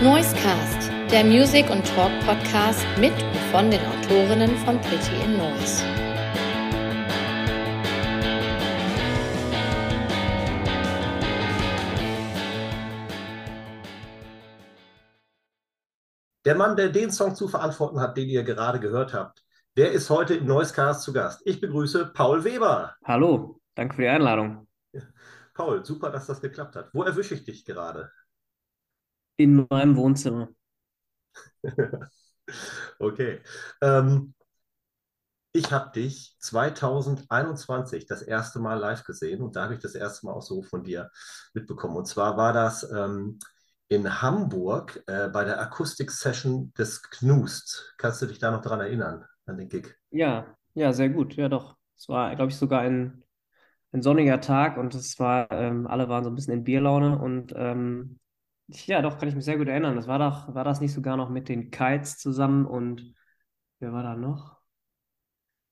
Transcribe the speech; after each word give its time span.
Noisecast, 0.00 0.92
der 1.10 1.24
Music- 1.24 1.68
und 1.70 1.84
Talk-Podcast 1.84 2.86
mit 3.00 3.12
und 3.12 3.36
von 3.50 3.68
den 3.68 3.80
Autorinnen 3.80 4.56
von 4.58 4.80
Pretty 4.80 5.24
in 5.24 5.36
Noise. 5.36 5.82
Der 16.44 16.54
Mann, 16.54 16.76
der 16.76 16.90
den 16.90 17.10
Song 17.10 17.34
zu 17.34 17.48
verantworten 17.48 17.98
hat, 17.98 18.16
den 18.16 18.28
ihr 18.28 18.44
gerade 18.44 18.78
gehört 18.78 19.12
habt, 19.12 19.42
der 19.76 19.90
ist 19.90 20.10
heute 20.10 20.36
im 20.36 20.46
Noisecast 20.46 21.02
zu 21.02 21.12
Gast. 21.12 21.42
Ich 21.44 21.60
begrüße 21.60 22.12
Paul 22.14 22.44
Weber. 22.44 22.94
Hallo, 23.04 23.60
danke 23.74 23.96
für 23.96 24.02
die 24.02 24.08
Einladung. 24.08 24.68
Paul, 25.54 25.84
super, 25.84 26.10
dass 26.10 26.28
das 26.28 26.40
geklappt 26.40 26.76
hat. 26.76 26.90
Wo 26.92 27.02
erwische 27.02 27.34
ich 27.34 27.42
dich 27.44 27.64
gerade? 27.64 28.12
In 29.38 29.66
meinem 29.70 29.96
Wohnzimmer. 29.96 30.48
okay. 32.98 33.40
Ähm, 33.80 34.34
ich 35.52 35.72
habe 35.72 35.92
dich 35.92 36.36
2021 36.40 38.06
das 38.06 38.22
erste 38.22 38.58
Mal 38.58 38.74
live 38.74 39.04
gesehen 39.04 39.42
und 39.42 39.54
da 39.56 39.64
habe 39.64 39.74
ich 39.74 39.80
das 39.80 39.94
erste 39.94 40.26
Mal 40.26 40.32
auch 40.32 40.42
so 40.42 40.62
von 40.62 40.82
dir 40.82 41.10
mitbekommen. 41.54 41.96
Und 41.96 42.06
zwar 42.06 42.36
war 42.36 42.52
das 42.52 42.88
ähm, 42.90 43.38
in 43.88 44.20
Hamburg 44.20 45.02
äh, 45.06 45.28
bei 45.28 45.44
der 45.44 45.60
Akustik-Session 45.60 46.72
des 46.76 47.02
Knust. 47.02 47.94
Kannst 47.96 48.20
du 48.20 48.26
dich 48.26 48.40
da 48.40 48.50
noch 48.50 48.60
dran 48.60 48.80
erinnern, 48.80 49.24
an 49.46 49.56
den 49.56 49.68
Gig? 49.68 49.96
Ja, 50.10 50.56
ja, 50.74 50.92
sehr 50.92 51.10
gut. 51.10 51.36
Ja, 51.36 51.48
doch. 51.48 51.76
Es 51.96 52.08
war, 52.08 52.34
glaube 52.34 52.50
ich, 52.50 52.56
sogar 52.56 52.80
ein, 52.80 53.22
ein 53.92 54.02
sonniger 54.02 54.40
Tag 54.40 54.76
und 54.76 54.94
es 54.96 55.18
war, 55.18 55.50
ähm, 55.52 55.86
alle 55.86 56.08
waren 56.08 56.24
so 56.24 56.30
ein 56.30 56.36
bisschen 56.36 56.54
in 56.54 56.64
Bierlaune 56.64 57.18
und 57.18 57.52
ähm, 57.56 58.18
ja, 58.68 59.02
doch, 59.02 59.18
kann 59.18 59.28
ich 59.28 59.34
mich 59.34 59.44
sehr 59.44 59.58
gut 59.58 59.68
erinnern. 59.68 59.96
Das 59.96 60.06
war 60.06 60.18
doch, 60.18 60.54
war 60.54 60.64
das 60.64 60.80
nicht 60.80 60.92
sogar 60.92 61.16
noch 61.16 61.30
mit 61.30 61.48
den 61.48 61.70
Kites 61.70 62.18
zusammen 62.18 62.66
und 62.66 63.14
wer 63.80 63.92
war 63.92 64.02
da 64.02 64.16
noch? 64.16 64.58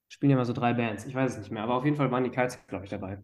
Spielen 0.08 0.30
ja 0.30 0.36
mal 0.36 0.44
so 0.44 0.52
drei 0.52 0.72
Bands, 0.74 1.04
ich 1.04 1.14
weiß 1.14 1.32
es 1.32 1.38
nicht 1.38 1.50
mehr, 1.52 1.62
aber 1.62 1.74
auf 1.76 1.84
jeden 1.84 1.96
Fall 1.96 2.10
waren 2.10 2.24
die 2.24 2.30
Kites, 2.30 2.58
glaube 2.66 2.84
ich, 2.84 2.90
dabei. 2.90 3.22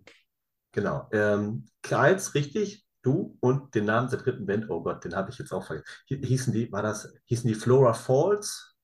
Genau. 0.72 1.08
Ähm, 1.12 1.66
Kites, 1.82 2.34
richtig? 2.34 2.84
Du 3.02 3.36
und 3.40 3.74
den 3.74 3.84
Namen 3.86 4.08
der 4.10 4.20
dritten 4.20 4.46
Band, 4.46 4.70
oh 4.70 4.82
Gott, 4.82 5.04
den 5.04 5.14
habe 5.16 5.30
ich 5.30 5.38
jetzt 5.38 5.52
auch 5.52 5.66
vergessen. 5.66 5.86
Hießen 6.08 6.52
die, 6.52 6.70
war 6.72 6.82
das, 6.82 7.12
hießen 7.26 7.48
die 7.48 7.54
Flora 7.54 7.94
Falls? 7.94 8.76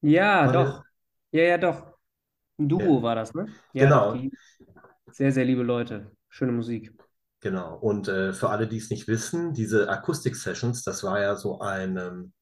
Ja, 0.00 0.46
War 0.46 0.52
doch. 0.52 0.84
Ja, 1.32 1.42
ja, 1.44 1.58
doch. 1.58 1.96
Ein 2.58 2.68
Duo 2.68 3.02
Ja. 3.02 3.02
war 3.02 3.14
das, 3.16 3.34
ne? 3.34 3.54
Ja, 3.72 3.92
Genau. 3.92 4.14
die 4.14 4.32
sehr, 5.10 5.32
sehr 5.32 5.44
liebe 5.46 5.62
Leute. 5.64 6.12
Schöne 6.30 6.52
Musik. 6.52 6.92
Genau. 7.44 7.76
Und 7.76 8.08
äh, 8.08 8.32
für 8.32 8.48
alle, 8.48 8.66
die 8.66 8.78
es 8.78 8.88
nicht 8.88 9.06
wissen, 9.06 9.52
diese 9.52 9.90
Akustik-Sessions, 9.90 10.82
das 10.82 11.04
war 11.04 11.20
ja 11.20 11.36
so 11.36 11.60
ein 11.60 11.98
ähm, 11.98 12.32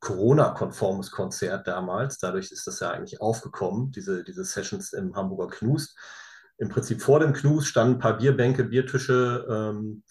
Corona-konformes 0.00 1.12
Konzert 1.12 1.68
damals. 1.68 2.18
Dadurch 2.18 2.50
ist 2.50 2.66
das 2.66 2.80
ja 2.80 2.90
eigentlich 2.90 3.20
aufgekommen, 3.20 3.92
diese, 3.92 4.24
diese 4.24 4.44
Sessions 4.44 4.92
im 4.94 5.14
Hamburger 5.14 5.46
Knust. 5.46 5.96
Im 6.56 6.70
Prinzip 6.70 7.00
vor 7.02 7.20
dem 7.20 7.34
Knust 7.34 7.68
standen 7.68 7.94
ein 7.94 7.98
paar 8.00 8.18
Bierbänke, 8.18 8.64
Biertische 8.64 9.46
ähm, 9.48 10.02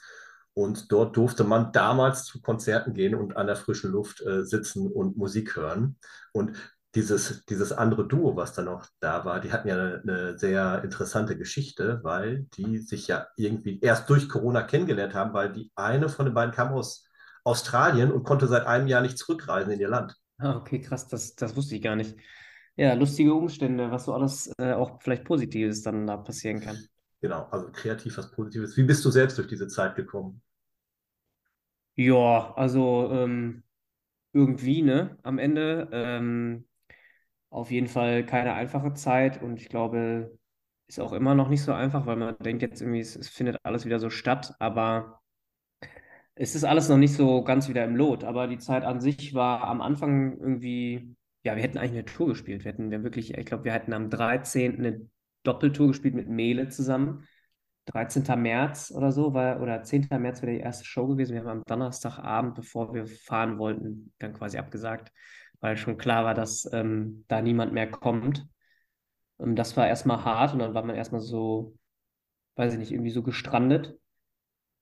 und 0.54 0.94
dort 0.94 1.18
durfte 1.18 1.44
man 1.44 1.74
damals 1.74 2.24
zu 2.24 2.42
Konzerten 2.42 2.94
gehen 2.94 3.16
und 3.16 3.36
an 3.36 3.48
der 3.48 3.58
frischen 3.58 3.92
Luft 3.92 4.22
äh, 4.22 4.46
sitzen 4.46 4.90
und 4.90 5.18
Musik 5.18 5.58
hören. 5.58 5.98
Und 6.32 6.54
dieses, 6.98 7.46
dieses 7.46 7.72
andere 7.72 8.08
Duo, 8.08 8.36
was 8.36 8.54
da 8.54 8.64
noch 8.64 8.88
da 9.00 9.24
war, 9.24 9.40
die 9.40 9.52
hatten 9.52 9.68
ja 9.68 9.76
eine, 9.76 10.02
eine 10.02 10.38
sehr 10.40 10.84
interessante 10.84 11.38
Geschichte, 11.38 12.00
weil 12.02 12.48
die 12.58 12.80
sich 12.80 13.08
ja 13.08 13.28
irgendwie 13.38 13.80
erst 13.82 14.10
durch 14.10 14.28
Corona 14.28 14.64
kennengelernt 14.64 15.14
haben, 15.14 15.32
weil 15.32 15.54
die 15.54 15.72
eine 15.76 16.10
von 16.10 16.26
den 16.26 16.34
beiden 16.34 16.56
kam 16.56 16.70
aus 16.70 17.08
Australien 17.44 18.12
und 18.12 18.24
konnte 18.24 18.48
seit 18.48 18.66
einem 18.66 18.88
Jahr 18.88 19.04
nicht 19.04 19.20
zurückreisen 19.20 19.72
in 19.72 19.80
ihr 19.80 19.90
Land. 19.90 20.16
Ah, 20.40 20.56
okay, 20.58 20.82
krass, 20.82 21.08
das, 21.08 21.36
das 21.36 21.56
wusste 21.56 21.76
ich 21.76 21.84
gar 21.84 21.96
nicht. 21.96 22.18
Ja, 22.76 22.96
lustige 22.96 23.32
Umstände, 23.32 23.92
was 23.92 24.06
so 24.06 24.16
alles 24.16 24.52
äh, 24.58 24.74
auch 24.74 25.00
vielleicht 25.00 25.24
Positives 25.24 25.84
dann 25.84 26.08
da 26.08 26.18
passieren 26.18 26.62
kann. 26.62 26.84
Genau, 27.22 27.48
also 27.52 27.72
kreativ 27.72 28.18
was 28.18 28.32
Positives. 28.32 28.76
Wie 28.76 28.84
bist 28.84 29.06
du 29.06 29.12
selbst 29.12 29.38
durch 29.38 29.48
diese 29.48 29.68
Zeit 29.68 29.96
gekommen? 29.96 30.42
Ja, 31.94 32.54
also 32.56 33.10
ähm, 33.12 33.62
irgendwie, 34.34 34.82
ne, 34.82 35.18
am 35.22 35.38
Ende. 35.38 35.90
Ähm, 35.92 36.68
auf 37.50 37.72
jeden 37.72 37.88
Fall 37.88 38.26
keine 38.26 38.54
einfache 38.54 38.94
Zeit 38.94 39.42
und 39.42 39.62
ich 39.62 39.70
glaube, 39.70 40.38
ist 40.88 41.00
auch 41.00 41.14
immer 41.14 41.36
noch 41.36 41.50
nicht 41.50 41.64
so 41.64 41.74
einfach, 41.74 42.06
weil 42.06 42.16
man 42.16 42.38
denkt 42.40 42.62
jetzt 42.62 42.82
irgendwie, 42.82 43.02
es, 43.02 43.16
es 43.16 43.30
findet 43.30 43.58
alles 43.64 43.86
wieder 43.86 44.00
so 44.00 44.10
statt, 44.10 44.56
aber 44.60 45.22
es 46.36 46.56
ist 46.56 46.64
alles 46.64 46.88
noch 46.90 46.98
nicht 46.98 47.14
so 47.14 47.44
ganz 47.44 47.68
wieder 47.68 47.84
im 47.84 47.96
Lot. 47.96 48.24
Aber 48.24 48.48
die 48.48 48.60
Zeit 48.60 48.84
an 48.84 49.00
sich 49.00 49.34
war 49.34 49.64
am 49.64 49.82
Anfang 49.82 50.38
irgendwie, 50.40 51.16
ja, 51.44 51.56
wir 51.56 51.64
hätten 51.64 51.78
eigentlich 51.78 51.92
eine 51.94 52.06
Tour 52.06 52.28
gespielt. 52.28 52.64
Wir 52.64 52.72
hätten 52.72 52.92
wir 52.92 53.04
wirklich, 53.04 53.34
ich 53.36 53.46
glaube, 53.46 53.66
wir 53.66 53.74
hätten 53.74 53.94
am 53.94 54.10
13. 54.10 54.78
eine 54.78 55.10
Doppeltour 55.44 55.88
gespielt 55.88 56.14
mit 56.14 56.30
Mele 56.30 56.70
zusammen. 56.70 57.28
13. 57.86 58.40
März 58.42 58.92
oder 58.96 59.12
so, 59.12 59.34
war, 59.34 59.62
oder 59.62 59.82
10. 59.82 60.08
März 60.20 60.42
wäre 60.42 60.52
die 60.52 60.60
erste 60.60 60.86
Show 60.86 61.08
gewesen. 61.08 61.34
Wir 61.34 61.40
haben 61.40 61.48
am 61.48 61.64
Donnerstagabend, 61.66 62.56
bevor 62.56 62.94
wir 62.94 63.08
fahren 63.08 63.58
wollten, 63.58 64.14
dann 64.20 64.34
quasi 64.34 64.58
abgesagt, 64.58 65.12
weil 65.60 65.78
schon 65.78 65.98
klar 65.98 66.24
war, 66.26 66.34
dass 66.34 66.70
ähm, 66.72 67.26
da 67.28 67.42
niemand 67.42 67.74
mehr 67.74 67.90
kommt. 67.90 68.48
Und 69.38 69.56
das 69.56 69.78
war 69.78 69.88
erstmal 69.88 70.24
hart 70.24 70.54
und 70.54 70.60
dann 70.60 70.74
war 70.74 70.84
man 70.84 70.96
erstmal 70.96 71.22
so, 71.22 71.76
weiß 72.56 72.74
ich 72.74 72.80
nicht, 72.80 72.92
irgendwie 72.92 73.12
so 73.12 73.24
gestrandet. 73.24 73.98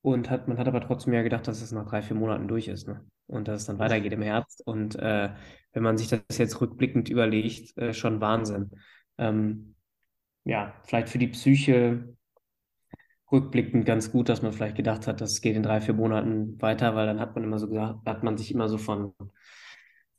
Und 0.02 0.30
hat, 0.30 0.48
man 0.48 0.60
hat 0.60 0.68
aber 0.68 0.82
trotzdem 0.82 1.14
ja 1.14 1.24
gedacht, 1.24 1.48
dass 1.48 1.62
es 1.62 1.72
nach 1.72 1.88
drei, 1.88 2.02
vier 2.04 2.16
Monaten 2.16 2.48
durch 2.48 2.68
ist, 2.68 2.88
ne? 2.88 3.04
Und 3.28 3.48
dass 3.48 3.62
es 3.62 3.68
dann 3.68 3.80
weitergeht 3.80 4.14
im 4.14 4.22
Herbst. 4.22 4.62
Und 4.66 4.96
äh, 4.98 5.34
wenn 5.74 5.84
man 5.84 5.98
sich 5.98 6.10
das 6.10 6.38
jetzt 6.38 6.62
rückblickend 6.62 7.10
überlegt, 7.10 7.76
äh, 7.78 7.92
schon 7.94 8.22
Wahnsinn. 8.22 8.70
Ähm, 9.18 9.76
ja, 10.44 10.76
vielleicht 10.84 11.10
für 11.10 11.18
die 11.18 11.30
Psyche 11.30 12.16
rückblickend 13.32 13.86
ganz 13.86 14.12
gut, 14.12 14.30
dass 14.30 14.44
man 14.44 14.54
vielleicht 14.54 14.78
gedacht 14.78 15.08
hat, 15.08 15.22
das 15.22 15.42
geht 15.42 15.56
in 15.56 15.64
drei, 15.64 15.82
vier 15.82 15.96
Monaten 15.96 16.62
weiter, 16.62 16.96
weil 16.96 17.08
dann 17.08 17.20
hat 17.20 17.34
man 17.34 17.44
immer 17.44 17.58
so 17.58 17.68
gesagt, 17.68 18.06
hat 18.06 18.24
man 18.24 18.38
sich 18.38 18.54
immer 18.54 18.70
so 18.70 18.78
von, 18.78 19.14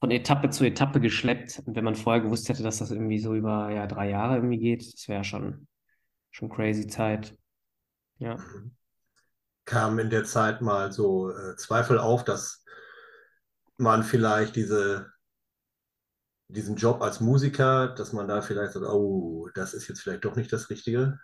von 0.00 0.10
Etappe 0.10 0.50
zu 0.50 0.64
Etappe 0.64 1.00
geschleppt. 1.00 1.62
Und 1.64 1.76
wenn 1.76 1.84
man 1.84 1.94
vorher 1.94 2.22
gewusst 2.22 2.48
hätte, 2.48 2.62
dass 2.62 2.78
das 2.78 2.90
irgendwie 2.90 3.18
so 3.18 3.34
über 3.34 3.70
ja, 3.70 3.86
drei 3.86 4.10
Jahre 4.10 4.36
irgendwie 4.36 4.58
geht, 4.58 4.92
das 4.92 5.08
wäre 5.08 5.24
schon, 5.24 5.66
schon 6.30 6.48
crazy 6.48 6.86
Zeit. 6.86 7.36
Ja. 8.18 8.36
Kamen 9.64 9.98
in 9.98 10.10
der 10.10 10.24
Zeit 10.24 10.60
mal 10.60 10.92
so 10.92 11.30
äh, 11.30 11.56
Zweifel 11.56 11.98
auf, 11.98 12.24
dass 12.24 12.64
man 13.78 14.02
vielleicht 14.02 14.56
diese, 14.56 15.12
diesen 16.48 16.76
Job 16.76 17.02
als 17.02 17.20
Musiker, 17.20 17.88
dass 17.88 18.12
man 18.12 18.28
da 18.28 18.42
vielleicht 18.42 18.72
sagt, 18.72 18.86
oh, 18.86 19.48
das 19.54 19.74
ist 19.74 19.88
jetzt 19.88 20.00
vielleicht 20.00 20.24
doch 20.24 20.36
nicht 20.36 20.52
das 20.52 20.70
Richtige? 20.70 21.18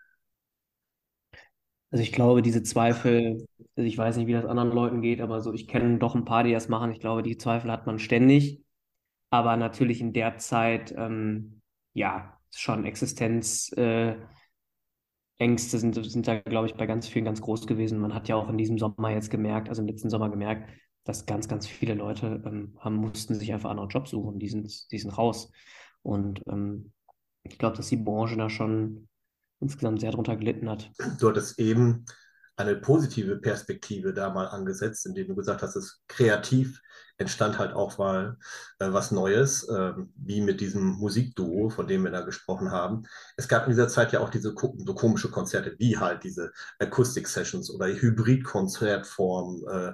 Also 1.90 2.02
ich 2.02 2.12
glaube, 2.12 2.40
diese 2.40 2.62
Zweifel, 2.62 3.46
also 3.76 3.86
ich 3.86 3.98
weiß 3.98 4.16
nicht, 4.16 4.26
wie 4.26 4.32
das 4.32 4.46
anderen 4.46 4.72
Leuten 4.72 5.02
geht, 5.02 5.20
aber 5.20 5.42
so, 5.42 5.52
ich 5.52 5.68
kenne 5.68 5.98
doch 5.98 6.14
ein 6.14 6.24
paar, 6.24 6.42
die 6.42 6.52
das 6.52 6.68
machen. 6.68 6.90
Ich 6.90 7.00
glaube, 7.00 7.22
die 7.22 7.36
Zweifel 7.36 7.70
hat 7.70 7.86
man 7.86 7.98
ständig. 7.98 8.61
Aber 9.32 9.56
natürlich 9.56 10.02
in 10.02 10.12
der 10.12 10.36
Zeit, 10.36 10.92
ähm, 10.94 11.62
ja, 11.94 12.38
schon 12.54 12.84
Existenz, 12.84 13.72
äh, 13.78 14.14
sind, 15.56 15.94
sind 15.94 16.28
da, 16.28 16.38
glaube 16.40 16.66
ich, 16.66 16.74
bei 16.74 16.86
ganz 16.86 17.08
vielen 17.08 17.24
ganz 17.24 17.40
groß 17.40 17.66
gewesen. 17.66 17.98
Man 17.98 18.14
hat 18.14 18.28
ja 18.28 18.36
auch 18.36 18.50
in 18.50 18.58
diesem 18.58 18.78
Sommer 18.78 19.10
jetzt 19.10 19.30
gemerkt, 19.30 19.70
also 19.70 19.80
im 19.80 19.88
letzten 19.88 20.10
Sommer 20.10 20.28
gemerkt, 20.28 20.70
dass 21.04 21.24
ganz, 21.24 21.48
ganz 21.48 21.66
viele 21.66 21.94
Leute 21.94 22.42
ähm, 22.44 22.76
haben, 22.78 22.96
mussten 22.96 23.34
sich 23.34 23.50
einfach 23.54 23.70
andere 23.70 23.86
Jobs 23.86 24.10
suchen. 24.10 24.38
Die 24.38 24.50
sind, 24.50 24.92
die 24.92 24.98
sind 24.98 25.16
raus. 25.16 25.50
Und 26.02 26.42
ähm, 26.46 26.92
ich 27.42 27.58
glaube, 27.58 27.78
dass 27.78 27.88
die 27.88 27.96
Branche 27.96 28.36
da 28.36 28.50
schon 28.50 29.08
insgesamt 29.60 30.00
sehr 30.00 30.12
drunter 30.12 30.36
gelitten 30.36 30.68
hat. 30.68 30.92
Du 31.18 31.30
hattest 31.30 31.58
eben 31.58 32.04
eine 32.56 32.76
positive 32.76 33.38
Perspektive 33.38 34.12
da 34.12 34.28
mal 34.28 34.46
angesetzt, 34.46 35.06
indem 35.06 35.28
du 35.28 35.34
gesagt 35.34 35.62
hast, 35.62 35.74
es 35.74 36.02
kreativ 36.06 36.82
entstand 37.22 37.58
halt 37.58 37.72
auch 37.72 37.96
mal 37.98 38.36
äh, 38.78 38.92
was 38.92 39.10
Neues, 39.10 39.64
äh, 39.68 39.92
wie 40.16 40.40
mit 40.42 40.60
diesem 40.60 40.82
Musikduo, 40.82 41.70
von 41.70 41.86
dem 41.86 42.04
wir 42.04 42.10
da 42.10 42.20
gesprochen 42.20 42.70
haben. 42.70 43.04
Es 43.36 43.48
gab 43.48 43.64
in 43.64 43.70
dieser 43.70 43.88
Zeit 43.88 44.12
ja 44.12 44.20
auch 44.20 44.30
diese 44.30 44.54
so 44.54 44.94
komische 44.94 45.30
Konzerte, 45.30 45.74
wie 45.78 45.98
halt 45.98 46.24
diese 46.24 46.52
Akustik-Sessions 46.78 47.70
oder 47.70 47.86
Hybrid-Konzertform. 47.86 49.64
Äh, 49.70 49.92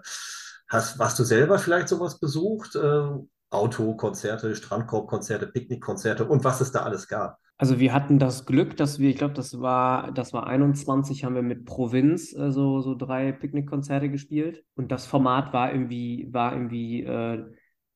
hast, 0.69 1.19
du 1.19 1.25
selber 1.25 1.59
vielleicht 1.59 1.89
sowas 1.89 2.19
besucht? 2.19 2.75
Äh, 2.75 3.09
Autokonzerte, 3.51 4.55
Strandkorbkonzerte, 4.55 5.47
Picknickkonzerte 5.47 6.27
und 6.27 6.45
was 6.45 6.61
es 6.61 6.71
da 6.71 6.83
alles 6.83 7.09
gab? 7.09 7.39
Also 7.61 7.81
wir 7.81 7.93
hatten 7.93 8.21
das 8.21 8.47
Glück, 8.47 8.77
dass 8.77 9.01
wir, 9.01 9.11
ich 9.11 9.17
glaube, 9.17 9.35
das 9.35 9.61
war, 9.61 10.13
das 10.13 10.33
war 10.33 10.47
21, 10.47 11.25
haben 11.25 11.35
wir 11.35 11.43
mit 11.43 11.65
Provinz 11.65 12.33
äh, 12.33 12.53
so, 12.53 12.81
so 12.81 12.95
drei 12.95 13.33
Picknickkonzerte 13.33 14.09
gespielt. 14.11 14.65
Und 14.77 14.93
das 14.93 15.07
Format 15.07 15.53
war 15.53 15.73
irgendwie, 15.73 16.29
war 16.31 16.53
irgendwie, 16.53 17.03
äh, 17.03 17.45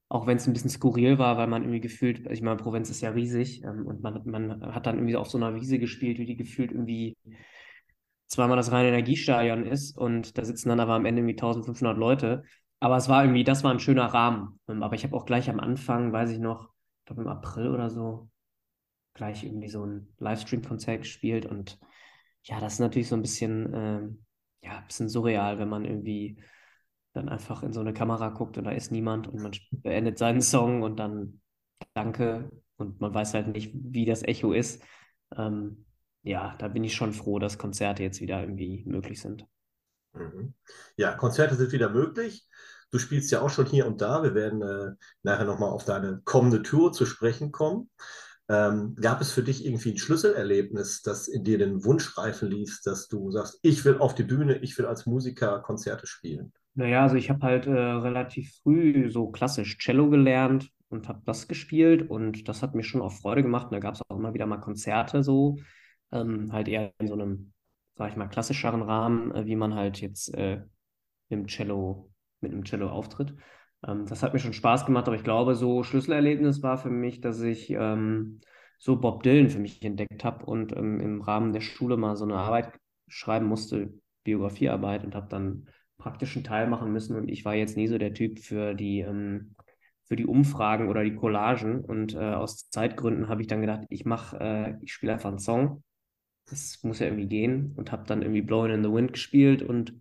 auch 0.09 0.27
wenn 0.27 0.37
es 0.37 0.49
ein 0.49 0.53
bisschen 0.53 0.69
skurril 0.71 1.19
war, 1.19 1.39
weil 1.39 1.47
man 1.47 1.63
irgendwie 1.63 1.81
gefühlt, 1.81 2.29
ich 2.31 2.43
meine, 2.43 2.57
Provinz 2.57 2.91
ist 2.91 3.03
ja 3.03 3.11
riesig, 3.11 3.63
ähm, 3.63 3.87
und 3.87 4.03
man, 4.03 4.23
man 4.25 4.75
hat 4.75 4.87
dann 4.87 4.97
irgendwie 4.97 5.17
auf 5.17 5.31
so 5.31 5.39
einer 5.39 5.55
Wiese 5.55 5.79
gespielt, 5.79 6.19
wie 6.19 6.27
die 6.27 6.37
gefühlt 6.37 6.73
irgendwie 6.73 7.17
zweimal 8.27 8.57
das 8.57 8.73
reine 8.73 8.89
Energiestadion 8.89 9.65
ist 9.67 9.97
und 9.97 10.39
da 10.39 10.45
sitzen 10.45 10.71
dann 10.71 10.81
aber 10.81 10.95
am 10.95 11.05
Ende 11.05 11.21
irgendwie 11.21 11.35
1500 11.35 11.97
Leute. 11.97 12.43
aber 12.81 12.97
es 12.97 13.09
war 13.09 13.23
irgendwie, 13.23 13.45
das 13.45 13.63
war 13.63 13.71
ein 13.71 13.79
schöner 13.79 14.07
Rahmen. 14.07 14.59
Ähm, 14.69 14.83
aber 14.83 14.95
ich 14.97 15.05
habe 15.05 15.15
auch 15.17 15.25
gleich 15.27 15.49
am 15.51 15.61
Anfang, 15.61 16.13
weiß 16.13 16.31
ich 16.31 16.41
noch, 16.41 16.71
ich 17.01 17.05
glaube 17.07 17.23
im 17.23 17.29
April 17.29 17.69
oder 17.71 17.91
so, 17.91 18.29
gleich 19.15 19.45
irgendwie 19.45 19.69
so 19.69 19.85
ein 19.85 20.15
Livestream-Konzert 20.19 21.03
gespielt. 21.03 21.47
Und 21.47 21.79
ja, 22.45 22.61
das 22.61 22.75
ist 22.75 22.79
natürlich 22.81 23.09
so 23.09 23.17
ein 23.17 23.23
bisschen, 23.23 23.73
ähm, 23.75 24.25
ja, 24.63 24.79
ein 24.79 24.87
bisschen 24.87 25.09
surreal, 25.09 25.59
wenn 25.59 25.69
man 25.69 25.85
irgendwie 25.85 26.43
dann 27.13 27.29
einfach 27.29 27.63
in 27.63 27.73
so 27.73 27.81
eine 27.81 27.93
Kamera 27.93 28.31
guckt 28.31 28.57
und 28.57 28.65
da 28.65 28.71
ist 28.71 28.91
niemand 28.91 29.29
und 29.29 29.43
man 29.43 29.53
beendet 29.71 30.19
seinen 30.19 30.41
Song 30.41 30.83
und 30.83 30.97
dann 30.97 31.41
danke 31.95 32.51
und 32.77 33.01
man 33.01 33.13
weiß 33.13 33.35
halt 33.35 33.49
nicht, 33.49 33.73
wie 33.75 34.07
das 34.07 34.23
Echo 34.23 34.53
ist. 34.53 34.83
Ähm, 35.37 35.85
ja, 36.23 36.55
da 36.59 36.69
bin 36.69 36.85
ich 36.85 36.95
schon 36.95 37.13
froh, 37.13 37.39
dass 37.39 37.59
Konzerte 37.59 38.03
jetzt 38.03 38.21
wieder 38.21 38.41
irgendwie 38.41 38.85
möglich 38.87 39.21
sind. 39.21 39.47
Mhm. 40.15 40.55
Ja, 40.97 41.15
Konzerte 41.15 41.55
sind 41.55 41.73
wieder 41.73 41.91
möglich. 41.91 42.47
Du 42.91 42.99
spielst 42.99 43.31
ja 43.31 43.41
auch 43.41 43.51
schon 43.51 43.67
hier 43.67 43.87
und 43.87 44.01
da. 44.01 44.23
Wir 44.23 44.35
werden 44.35 44.63
äh, 44.63 44.95
nachher 45.23 45.47
nochmal 45.47 45.71
auf 45.71 45.85
deine 45.85 46.21
kommende 46.25 46.63
Tour 46.63 46.93
zu 46.93 47.07
sprechen 47.07 47.51
kommen. 47.51 47.91
Ähm, 48.53 48.95
gab 49.01 49.23
es 49.23 49.33
für 49.33 49.43
dich 49.43 49.65
irgendwie 49.65 49.93
ein 49.93 49.97
Schlüsselerlebnis, 49.97 51.01
das 51.01 51.27
in 51.27 51.43
dir 51.43 51.57
den 51.57 51.85
Wunsch 51.85 52.19
reifen 52.19 52.51
ließ, 52.51 52.83
dass 52.83 53.09
du 53.09 53.31
sagst, 53.31 53.59
ich 53.63 53.83
will 53.87 53.97
auf 53.97 54.15
die 54.15 54.25
Bühne, 54.25 54.59
ich 54.59 54.77
will 54.77 54.85
als 54.85 55.07
Musiker 55.07 55.61
Konzerte 55.61 56.07
spielen? 56.07 56.53
Naja, 56.75 57.03
also 57.03 57.17
ich 57.17 57.31
habe 57.31 57.41
halt 57.47 57.67
äh, 57.67 57.71
relativ 57.71 58.55
früh 58.63 59.11
so 59.11 59.31
klassisch 59.31 59.79
Cello 59.79 60.11
gelernt 60.11 60.69
und 60.91 61.09
habe 61.09 61.23
das 61.25 61.49
gespielt 61.49 62.11
und 62.11 62.47
das 62.47 62.61
hat 62.63 62.75
mir 62.75 62.83
schon 62.83 63.01
auch 63.01 63.13
Freude 63.13 63.43
gemacht. 63.43 63.69
Und 63.69 63.73
da 63.73 63.79
gab 63.79 63.95
es 63.95 64.03
auch 64.07 64.19
immer 64.19 64.35
wieder 64.35 64.45
mal 64.45 64.59
Konzerte 64.59 65.23
so, 65.23 65.57
ähm, 66.13 66.53
halt 66.53 66.69
eher 66.69 66.93
in 66.99 67.09
so 67.09 67.15
einem, 67.15 67.55
sag 67.97 68.11
ich 68.11 68.17
mal, 68.17 68.29
klassischeren 68.29 68.83
Rahmen, 68.83 69.35
äh, 69.35 69.47
wie 69.47 69.57
man 69.57 69.75
halt 69.75 70.03
jetzt 70.03 70.35
äh, 70.35 70.61
im 71.31 71.47
Cello, 71.47 72.11
mit 72.43 72.53
einem 72.53 72.65
Cello 72.65 72.91
auftritt. 72.91 73.35
Ähm, 73.87 74.07
das 74.07 74.23
hat 74.23 74.33
mir 74.33 74.41
schon 74.41 74.53
Spaß 74.53 74.87
gemacht, 74.87 75.07
aber 75.07 75.17
ich 75.17 75.25
glaube, 75.25 75.55
so 75.55 75.83
Schlüsselerlebnis 75.83 76.63
war 76.63 76.79
für 76.79 76.91
mich, 76.91 77.21
dass 77.21 77.41
ich 77.41 77.71
ähm, 77.71 78.41
so 78.79 78.97
Bob 78.97 79.23
Dylan 79.23 79.49
für 79.51 79.61
mich 79.61 79.83
entdeckt 79.85 80.25
habe 80.25 80.45
und 80.47 80.77
ähm, 80.77 81.01
im 81.01 81.21
Rahmen 81.21 81.53
der 81.53 81.61
Schule 81.61 81.97
mal 81.97 82.17
so 82.17 82.25
eine 82.25 82.35
Arbeit 82.35 82.73
schreiben 83.09 83.47
musste, 83.47 83.93
Biografiearbeit 84.25 85.05
und 85.05 85.15
habe 85.15 85.29
dann 85.29 85.67
praktischen 85.99 86.43
Teil 86.45 86.67
machen 86.67 86.93
müssen. 86.93 87.17
Und 87.17 87.29
ich 87.29 87.45
war 87.45 87.55
jetzt 87.55 87.77
nie 87.77 87.87
so 87.87 87.97
der 87.97 88.13
Typ 88.15 88.41
für 88.41 88.75
die, 88.75 89.01
ähm, 89.01 89.55
für 90.07 90.17
die 90.17 90.27
Umfragen 90.27 90.89
oder 90.89 91.05
die 91.05 91.15
Collagen. 91.15 91.81
Und 91.85 92.15
äh, 92.15 92.19
aus 92.19 92.71
Zeitgründen 92.71 93.29
habe 93.29 93.41
ich 93.41 93.47
dann 93.47 93.61
gedacht, 93.61 93.83
ich 93.89 94.05
mache, 94.05 94.39
äh, 94.41 94.75
ich 94.83 94.93
spiele 94.93 95.13
einfach 95.13 95.31
einen 95.31 95.39
Song. 95.39 95.85
Das 96.51 96.83
muss 96.83 96.99
ja 96.99 97.07
irgendwie 97.07 97.29
gehen. 97.29 97.73
Und 97.77 97.93
habe 97.93 98.05
dann 98.07 98.23
irgendwie 98.23 98.43
Blowing 98.43 98.73
in 98.73 98.83
the 98.83 98.93
Wind 98.93 99.13
gespielt 99.13 99.63
und 99.63 99.95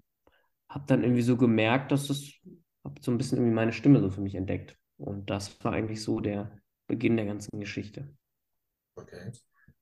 habe 0.67 0.85
dann 0.87 1.03
irgendwie 1.03 1.21
so 1.21 1.37
gemerkt, 1.37 1.91
dass 1.91 2.07
das, 2.07 2.31
habe 2.91 3.01
so 3.01 3.11
ein 3.11 3.17
bisschen 3.17 3.37
irgendwie 3.37 3.55
meine 3.55 3.73
Stimme 3.73 3.99
so 3.99 4.09
für 4.09 4.21
mich 4.21 4.35
entdeckt. 4.35 4.77
Und 4.97 5.29
das 5.29 5.63
war 5.63 5.73
eigentlich 5.73 6.03
so 6.03 6.19
der 6.19 6.51
Beginn 6.87 7.17
der 7.17 7.25
ganzen 7.25 7.59
Geschichte. 7.59 8.07
Okay. 8.95 9.31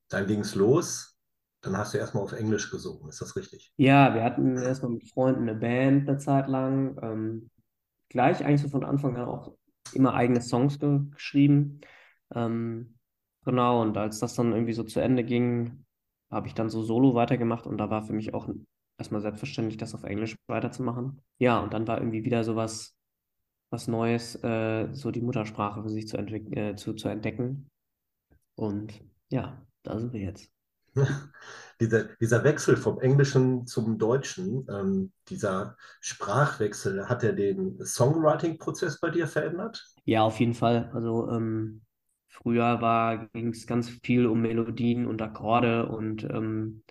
Dann 0.10 0.28
ging 0.28 0.40
es 0.40 0.56
los. 0.56 1.18
Dann 1.62 1.78
hast 1.78 1.94
du 1.94 1.98
erstmal 1.98 2.24
auf 2.24 2.32
Englisch 2.32 2.72
gesungen, 2.72 3.10
ist 3.10 3.20
das 3.20 3.36
richtig? 3.36 3.74
Ja, 3.76 4.14
wir 4.16 4.24
hatten 4.24 4.56
erstmal 4.58 4.94
mit 4.94 5.10
Freunden 5.10 5.42
eine 5.42 5.56
Band 5.56 6.08
eine 6.08 6.18
Zeit 6.18 6.48
lang. 6.48 6.98
Ähm, 7.02 7.50
gleich 8.08 8.46
eigentlich 8.46 8.62
so 8.62 8.70
von 8.70 8.86
Anfang 8.86 9.18
an 9.18 9.28
auch 9.28 9.54
immer 9.94 10.14
eigene 10.14 10.42
Songs 10.42 10.80
ge 10.80 11.02
geschrieben. 11.12 11.82
Ähm, 12.34 12.96
genau, 13.44 13.82
und 13.82 13.98
als 13.98 14.20
das 14.20 14.36
dann 14.36 14.54
irgendwie 14.54 14.72
so 14.72 14.84
zu 14.84 15.02
Ende 15.02 15.26
ging, 15.26 15.86
habe 16.32 16.48
ich 16.48 16.54
dann 16.54 16.70
so 16.70 16.82
solo 16.82 17.14
weitergemacht 17.14 17.68
und 17.68 17.78
da 17.78 17.90
war 17.90 18.04
für 18.04 18.14
mich 18.14 18.34
auch 18.34 18.48
erstmal 18.98 19.22
selbstverständlich, 19.22 19.78
das 19.78 19.96
auf 19.96 20.04
Englisch 20.04 20.38
weiterzumachen. 20.48 21.22
Ja, 21.40 21.60
und 21.60 21.74
dann 21.74 21.88
war 21.88 21.98
irgendwie 21.98 22.24
wieder 22.24 22.46
so 22.46 22.56
was, 23.70 23.88
Neues, 23.88 24.36
äh, 24.44 24.88
so 24.92 25.12
die 25.12 25.22
Muttersprache 25.22 25.84
für 25.84 25.90
sich 25.90 26.08
zu, 26.08 26.18
äh, 26.18 26.76
zu, 26.76 26.94
zu 26.94 27.08
entdecken. 27.08 27.70
Und 28.56 28.94
ja, 29.30 29.62
da 29.84 30.00
sind 30.00 30.14
wir 30.14 30.22
jetzt. 30.22 30.52
dieser, 31.80 32.06
dieser 32.16 32.44
Wechsel 32.44 32.76
vom 32.78 33.00
Englischen 33.00 33.66
zum 33.66 33.98
Deutschen, 33.98 34.68
ähm, 34.70 35.12
dieser 35.30 35.78
Sprachwechsel, 36.02 37.08
hat 37.08 37.24
er 37.24 37.34
den 37.34 37.84
Songwriting-Prozess 37.84 39.00
bei 39.00 39.10
dir 39.10 39.28
verändert? 39.28 39.86
Ja, 40.06 40.24
auf 40.24 40.40
jeden 40.40 40.56
Fall. 40.56 40.90
Also 40.94 41.30
ähm, 41.30 41.82
früher 42.28 43.30
ging 43.34 43.50
es 43.50 43.68
ganz 43.68 43.90
viel 43.90 44.26
um 44.26 44.42
Melodien 44.42 45.06
und 45.06 45.22
Akkorde 45.22 45.88
und 45.88 46.24
ähm, 46.24 46.84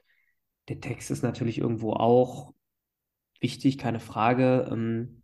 der 0.68 0.80
Text 0.80 1.10
ist 1.10 1.22
natürlich 1.22 1.58
irgendwo 1.58 1.92
auch 1.92 2.52
wichtig, 3.40 3.78
keine 3.78 4.00
Frage, 4.00 4.68
ähm, 4.70 5.22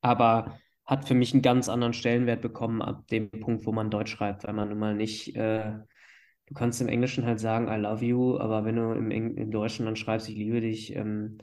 aber 0.00 0.58
hat 0.88 1.06
für 1.06 1.14
mich 1.14 1.32
einen 1.32 1.42
ganz 1.42 1.68
anderen 1.68 1.92
Stellenwert 1.92 2.40
bekommen 2.40 2.82
ab 2.82 3.06
dem 3.06 3.30
Punkt, 3.30 3.64
wo 3.64 3.70
man 3.70 3.90
Deutsch 3.90 4.10
schreibt, 4.10 4.44
weil 4.44 4.54
man 4.54 4.70
nun 4.70 4.78
mal 4.78 4.96
nicht 4.96 5.36
äh, 5.36 5.74
du 6.48 6.54
kannst 6.54 6.80
im 6.80 6.88
Englischen 6.88 7.26
halt 7.26 7.40
sagen, 7.40 7.68
I 7.68 7.76
love 7.76 8.04
you, 8.04 8.38
aber 8.38 8.64
wenn 8.64 8.76
du 8.76 8.92
im, 8.92 9.10
Eng 9.10 9.36
im 9.36 9.50
Deutschen 9.50 9.84
dann 9.84 9.96
schreibst, 9.96 10.28
ich 10.28 10.36
liebe 10.36 10.60
dich, 10.60 10.96
ähm, 10.96 11.38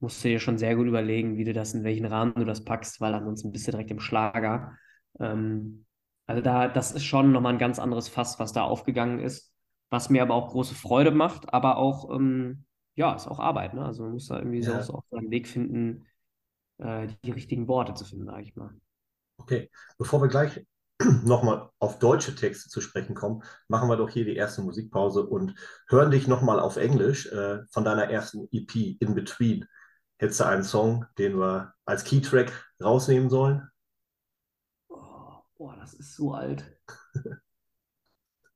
musst 0.00 0.24
du 0.24 0.28
dir 0.28 0.40
schon 0.40 0.58
sehr 0.58 0.76
gut 0.76 0.86
überlegen, 0.86 1.36
wie 1.36 1.44
du 1.44 1.52
das, 1.52 1.74
in 1.74 1.84
welchen 1.84 2.06
Rahmen 2.06 2.34
du 2.34 2.44
das 2.44 2.64
packst, 2.64 3.00
weil 3.00 3.14
ansonsten 3.14 3.52
bist 3.52 3.66
du 3.66 3.72
direkt 3.72 3.90
im 3.90 4.00
Schlager. 4.00 4.72
Ähm, 5.20 5.84
also 6.26 6.42
da, 6.42 6.68
das 6.68 6.92
ist 6.92 7.04
schon 7.04 7.32
nochmal 7.32 7.52
ein 7.52 7.58
ganz 7.58 7.78
anderes 7.78 8.08
Fass, 8.08 8.38
was 8.38 8.52
da 8.52 8.62
aufgegangen 8.62 9.20
ist, 9.20 9.54
was 9.90 10.10
mir 10.10 10.22
aber 10.22 10.34
auch 10.34 10.48
große 10.48 10.74
Freude 10.74 11.10
macht, 11.10 11.52
aber 11.52 11.76
auch, 11.76 12.10
ähm, 12.14 12.64
ja, 12.94 13.14
ist 13.14 13.28
auch 13.28 13.38
Arbeit, 13.38 13.74
ne? 13.74 13.84
Also 13.84 14.04
man 14.04 14.12
muss 14.12 14.28
da 14.28 14.38
irgendwie 14.38 14.60
ja. 14.60 14.82
so 14.82 14.94
auch 14.94 15.04
seinen 15.10 15.30
Weg 15.30 15.46
finden, 15.48 16.06
äh, 16.78 17.08
die 17.24 17.30
richtigen 17.30 17.68
Worte 17.68 17.92
zu 17.92 18.06
finden, 18.06 18.24
sage 18.24 18.42
ich 18.42 18.56
mal. 18.56 18.70
Okay, 19.38 19.70
bevor 19.98 20.22
wir 20.22 20.28
gleich 20.28 20.66
nochmal 21.24 21.68
auf 21.78 21.98
deutsche 21.98 22.34
Texte 22.34 22.70
zu 22.70 22.80
sprechen 22.80 23.14
kommen, 23.14 23.42
machen 23.68 23.88
wir 23.88 23.96
doch 23.96 24.08
hier 24.08 24.24
die 24.24 24.36
erste 24.36 24.62
Musikpause 24.62 25.26
und 25.26 25.54
hören 25.88 26.10
dich 26.10 26.26
nochmal 26.26 26.58
auf 26.58 26.76
Englisch 26.76 27.26
äh, 27.26 27.64
von 27.70 27.84
deiner 27.84 28.10
ersten 28.10 28.48
EP, 28.50 28.96
In 29.00 29.14
Between. 29.14 29.66
Hättest 30.18 30.40
du 30.40 30.44
einen 30.44 30.64
Song, 30.64 31.04
den 31.18 31.38
wir 31.38 31.74
als 31.84 32.04
Keytrack 32.04 32.50
rausnehmen 32.82 33.28
sollen? 33.28 33.68
Oh, 34.88 35.42
boah, 35.58 35.76
das 35.76 35.92
ist 35.92 36.16
so 36.16 36.32
alt. 36.32 36.64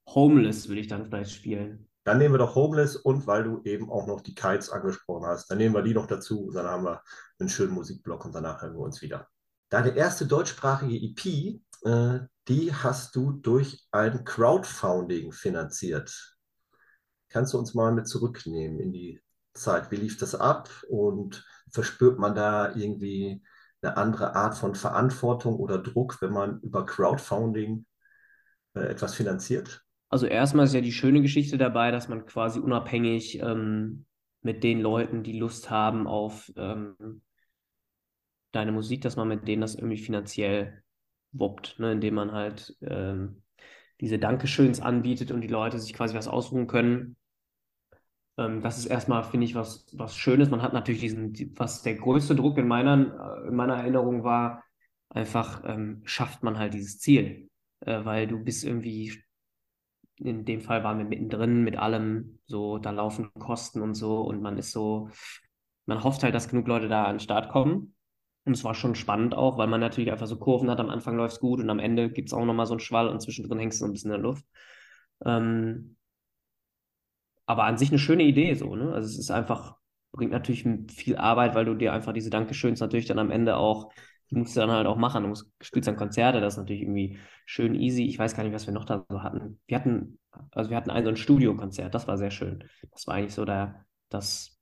Homeless 0.06 0.68
würde 0.68 0.80
ich 0.80 0.88
dann 0.88 1.04
vielleicht 1.04 1.32
spielen. 1.32 1.88
Dann 2.04 2.18
nehmen 2.18 2.34
wir 2.34 2.38
doch 2.38 2.54
Homeless 2.54 2.96
und 2.96 3.26
weil 3.26 3.44
du 3.44 3.62
eben 3.64 3.90
auch 3.90 4.06
noch 4.06 4.22
die 4.22 4.34
Kites 4.34 4.70
angesprochen 4.70 5.26
hast, 5.26 5.50
dann 5.50 5.58
nehmen 5.58 5.74
wir 5.74 5.82
die 5.82 5.92
noch 5.92 6.06
dazu 6.06 6.46
und 6.46 6.54
dann 6.54 6.66
haben 6.66 6.84
wir 6.84 7.02
einen 7.38 7.50
schönen 7.50 7.74
Musikblock 7.74 8.24
und 8.24 8.34
danach 8.34 8.62
hören 8.62 8.72
wir 8.72 8.80
uns 8.80 9.02
wieder. 9.02 9.28
Deine 9.70 9.96
erste 9.96 10.26
deutschsprachige 10.26 10.94
EP 10.94 11.60
äh, 11.82 12.20
die 12.48 12.74
hast 12.74 13.14
du 13.16 13.32
durch 13.32 13.86
ein 13.92 14.24
Crowdfunding 14.24 15.32
finanziert. 15.32 16.36
Kannst 17.28 17.54
du 17.54 17.58
uns 17.58 17.74
mal 17.74 17.92
mit 17.92 18.08
zurücknehmen 18.08 18.80
in 18.80 18.92
die 18.92 19.22
Zeit? 19.54 19.90
Wie 19.90 19.96
lief 19.96 20.18
das 20.18 20.34
ab 20.34 20.68
und 20.88 21.46
verspürt 21.70 22.18
man 22.18 22.34
da 22.34 22.74
irgendwie 22.74 23.42
eine 23.82 23.96
andere 23.96 24.34
Art 24.34 24.56
von 24.56 24.74
Verantwortung 24.74 25.56
oder 25.56 25.78
Druck, 25.78 26.20
wenn 26.20 26.32
man 26.32 26.60
über 26.60 26.84
Crowdfunding 26.84 27.86
äh, 28.74 28.80
etwas 28.80 29.14
finanziert? 29.14 29.84
Also 30.08 30.26
erstmal 30.26 30.66
ist 30.66 30.74
ja 30.74 30.80
die 30.80 30.92
schöne 30.92 31.22
Geschichte 31.22 31.56
dabei, 31.56 31.92
dass 31.92 32.08
man 32.08 32.26
quasi 32.26 32.58
unabhängig 32.58 33.38
ähm, 33.40 34.06
mit 34.42 34.64
den 34.64 34.80
Leuten, 34.80 35.22
die 35.22 35.38
Lust 35.38 35.70
haben 35.70 36.08
auf 36.08 36.50
ähm, 36.56 37.22
deine 38.52 38.72
Musik, 38.72 39.02
dass 39.02 39.16
man 39.16 39.28
mit 39.28 39.46
denen 39.46 39.62
das 39.62 39.74
irgendwie 39.74 39.98
finanziell 39.98 40.82
wuppt, 41.32 41.78
ne, 41.78 41.92
indem 41.92 42.14
man 42.14 42.32
halt 42.32 42.76
ähm, 42.82 43.42
diese 44.00 44.18
Dankeschöns 44.18 44.80
anbietet 44.80 45.30
und 45.30 45.42
die 45.42 45.48
Leute 45.48 45.78
sich 45.78 45.94
quasi 45.94 46.14
was 46.14 46.28
ausruhen 46.28 46.66
können. 46.66 47.16
Ähm, 48.38 48.62
das 48.62 48.78
ist 48.78 48.86
erstmal, 48.86 49.22
finde 49.22 49.44
ich, 49.44 49.54
was, 49.54 49.86
was 49.92 50.16
Schönes. 50.16 50.50
Man 50.50 50.62
hat 50.62 50.72
natürlich 50.72 51.00
diesen, 51.00 51.34
was 51.56 51.82
der 51.82 51.94
größte 51.94 52.34
Druck 52.34 52.58
in 52.58 52.66
meiner, 52.66 53.44
in 53.46 53.54
meiner 53.54 53.76
Erinnerung 53.76 54.24
war, 54.24 54.64
einfach 55.10 55.62
ähm, 55.64 56.02
schafft 56.04 56.42
man 56.42 56.58
halt 56.58 56.74
dieses 56.74 56.98
Ziel, 56.98 57.48
äh, 57.80 58.04
weil 58.04 58.26
du 58.26 58.42
bist 58.42 58.64
irgendwie, 58.64 59.22
in 60.16 60.44
dem 60.44 60.60
Fall 60.60 60.84
waren 60.84 60.98
wir 60.98 61.04
mittendrin 61.04 61.62
mit 61.62 61.76
allem, 61.76 62.38
so, 62.46 62.78
da 62.78 62.90
laufen 62.90 63.32
Kosten 63.34 63.82
und 63.82 63.94
so 63.94 64.22
und 64.22 64.40
man 64.40 64.58
ist 64.58 64.72
so, 64.72 65.10
man 65.86 66.04
hofft 66.04 66.22
halt, 66.22 66.34
dass 66.34 66.48
genug 66.48 66.68
Leute 66.68 66.88
da 66.88 67.04
an 67.04 67.16
den 67.16 67.20
Start 67.20 67.50
kommen. 67.50 67.94
Und 68.44 68.54
es 68.54 68.64
war 68.64 68.74
schon 68.74 68.94
spannend 68.94 69.34
auch, 69.34 69.58
weil 69.58 69.66
man 69.66 69.80
natürlich 69.80 70.10
einfach 70.10 70.26
so 70.26 70.38
Kurven 70.38 70.70
hat. 70.70 70.80
Am 70.80 70.90
Anfang 70.90 71.16
läuft 71.16 71.34
es 71.34 71.40
gut 71.40 71.60
und 71.60 71.68
am 71.70 71.78
Ende 71.78 72.10
gibt 72.10 72.28
es 72.28 72.32
auch 72.32 72.44
nochmal 72.44 72.66
so 72.66 72.72
einen 72.72 72.80
Schwall 72.80 73.08
und 73.08 73.20
zwischendrin 73.20 73.58
hängst 73.58 73.80
du 73.80 73.84
ein 73.84 73.92
bisschen 73.92 74.10
in 74.10 74.16
der 74.16 74.22
Luft. 74.22 74.44
Ähm, 75.24 75.96
aber 77.46 77.64
an 77.64 77.76
sich 77.78 77.90
eine 77.90 77.98
schöne 77.98 78.22
Idee 78.22 78.54
so, 78.54 78.76
ne? 78.76 78.92
Also 78.92 79.08
es 79.08 79.18
ist 79.18 79.30
einfach, 79.30 79.76
bringt 80.12 80.32
natürlich 80.32 80.66
viel 80.92 81.16
Arbeit, 81.16 81.54
weil 81.54 81.64
du 81.64 81.74
dir 81.74 81.92
einfach 81.92 82.12
diese 82.12 82.30
Dankeschöns 82.30 82.80
natürlich 82.80 83.06
dann 83.06 83.18
am 83.18 83.30
Ende 83.30 83.56
auch, 83.56 83.92
die 84.30 84.36
musst 84.36 84.56
du 84.56 84.60
dann 84.60 84.70
halt 84.70 84.86
auch 84.86 84.96
machen. 84.96 85.24
Du 85.24 85.28
musst, 85.28 85.50
spielst 85.60 85.88
dann 85.88 85.96
Konzerte, 85.96 86.40
das 86.40 86.54
ist 86.54 86.58
natürlich 86.58 86.82
irgendwie 86.82 87.18
schön 87.46 87.74
easy. 87.74 88.04
Ich 88.06 88.18
weiß 88.18 88.36
gar 88.36 88.44
nicht, 88.44 88.52
was 88.54 88.66
wir 88.66 88.74
noch 88.74 88.84
da 88.84 89.04
so 89.08 89.22
hatten. 89.22 89.60
Wir 89.66 89.76
hatten, 89.76 90.18
also 90.52 90.70
wir 90.70 90.76
hatten 90.76 90.90
ein 90.90 91.04
so 91.04 91.10
ein 91.10 91.16
Studiokonzert, 91.16 91.94
das 91.94 92.06
war 92.06 92.16
sehr 92.16 92.30
schön. 92.30 92.64
Das 92.92 93.06
war 93.06 93.16
eigentlich 93.16 93.34
so 93.34 93.44
der, 93.44 93.84
das 94.08 94.59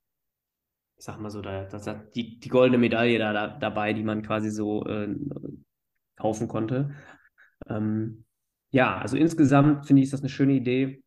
ich 0.99 1.05
sag 1.05 1.19
mal 1.21 1.31
so, 1.31 1.41
da, 1.41 1.65
da 1.65 1.95
die, 2.15 2.41
die 2.41 2.49
goldene 2.49 2.79
Medaille 2.79 3.19
da, 3.19 3.33
da 3.33 3.47
dabei, 3.47 3.93
die 3.93 4.03
man 4.03 4.23
quasi 4.23 4.51
so 4.51 4.85
äh, 4.85 5.09
kaufen 6.17 6.49
konnte. 6.49 6.95
Ähm, 7.69 8.25
ja, 8.71 8.99
also 8.99 9.17
insgesamt 9.17 9.87
finde 9.87 10.03
ich, 10.03 10.07
ist 10.07 10.13
das 10.13 10.21
eine 10.21 10.29
schöne 10.29 10.55
Idee. 10.55 11.03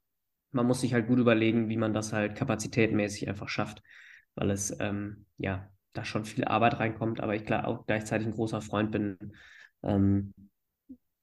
Man 0.52 0.66
muss 0.66 0.82
sich 0.82 0.94
halt 0.94 1.08
gut 1.08 1.20
überlegen, 1.20 1.70
wie 1.70 1.78
man 1.78 1.94
das 1.94 2.14
halt 2.14 2.36
kapazitätmäßig 2.36 3.28
einfach 3.28 3.50
schafft, 3.50 3.84
weil 4.36 4.50
es 4.52 4.76
ähm, 4.80 5.26
ja 5.38 5.70
da 5.94 6.06
schon 6.06 6.24
viel 6.24 6.46
Arbeit 6.46 6.80
reinkommt, 6.80 7.20
aber 7.20 7.36
ich 7.36 7.46
klar 7.46 7.68
auch 7.68 7.86
gleichzeitig 7.86 8.28
ein 8.28 8.34
großer 8.34 8.62
Freund 8.62 8.92
bin, 8.92 9.18
ähm, 9.84 10.34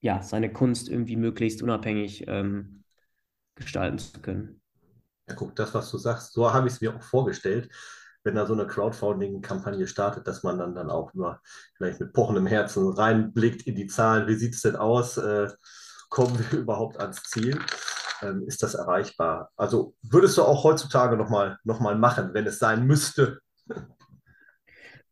ja, 0.01 0.21
seine 0.21 0.53
Kunst 0.53 0.89
irgendwie 0.89 1.15
möglichst 1.15 1.63
unabhängig 1.63 2.25
ähm, 2.27 2.83
gestalten 3.55 3.97
zu 3.97 4.21
können. 4.21 4.61
Ja, 5.27 5.33
guck, 5.33 5.55
das, 5.55 5.73
was 5.73 5.89
du 5.89 5.97
sagst, 5.97 6.33
so 6.33 6.53
habe 6.53 6.67
ich 6.67 6.73
es 6.75 6.81
mir 6.81 6.95
auch 6.95 7.01
vorgestellt, 7.01 7.69
wenn 8.23 8.35
da 8.35 8.45
so 8.45 8.53
eine 8.53 8.67
Crowdfunding-Kampagne 8.67 9.87
startet, 9.87 10.27
dass 10.27 10.43
man 10.43 10.57
dann, 10.57 10.75
dann 10.75 10.89
auch 10.89 11.13
nur 11.13 11.39
vielleicht 11.77 11.99
mit 11.99 12.13
pochendem 12.13 12.47
Herzen 12.47 12.91
reinblickt 12.91 13.65
in 13.67 13.75
die 13.75 13.87
Zahlen. 13.87 14.27
Wie 14.27 14.35
sieht 14.35 14.55
es 14.55 14.61
denn 14.61 14.75
aus? 14.75 15.17
Äh, 15.17 15.49
kommen 16.09 16.37
wir 16.37 16.59
überhaupt 16.59 16.99
ans 16.99 17.23
Ziel? 17.23 17.59
Ähm, 18.21 18.43
ist 18.47 18.61
das 18.63 18.75
erreichbar? 18.75 19.51
Also 19.55 19.95
würdest 20.01 20.37
du 20.37 20.43
auch 20.43 20.63
heutzutage 20.63 21.15
nochmal 21.15 21.57
noch 21.63 21.79
mal 21.79 21.95
machen, 21.95 22.33
wenn 22.33 22.45
es 22.45 22.59
sein 22.59 22.85
müsste? 22.85 23.39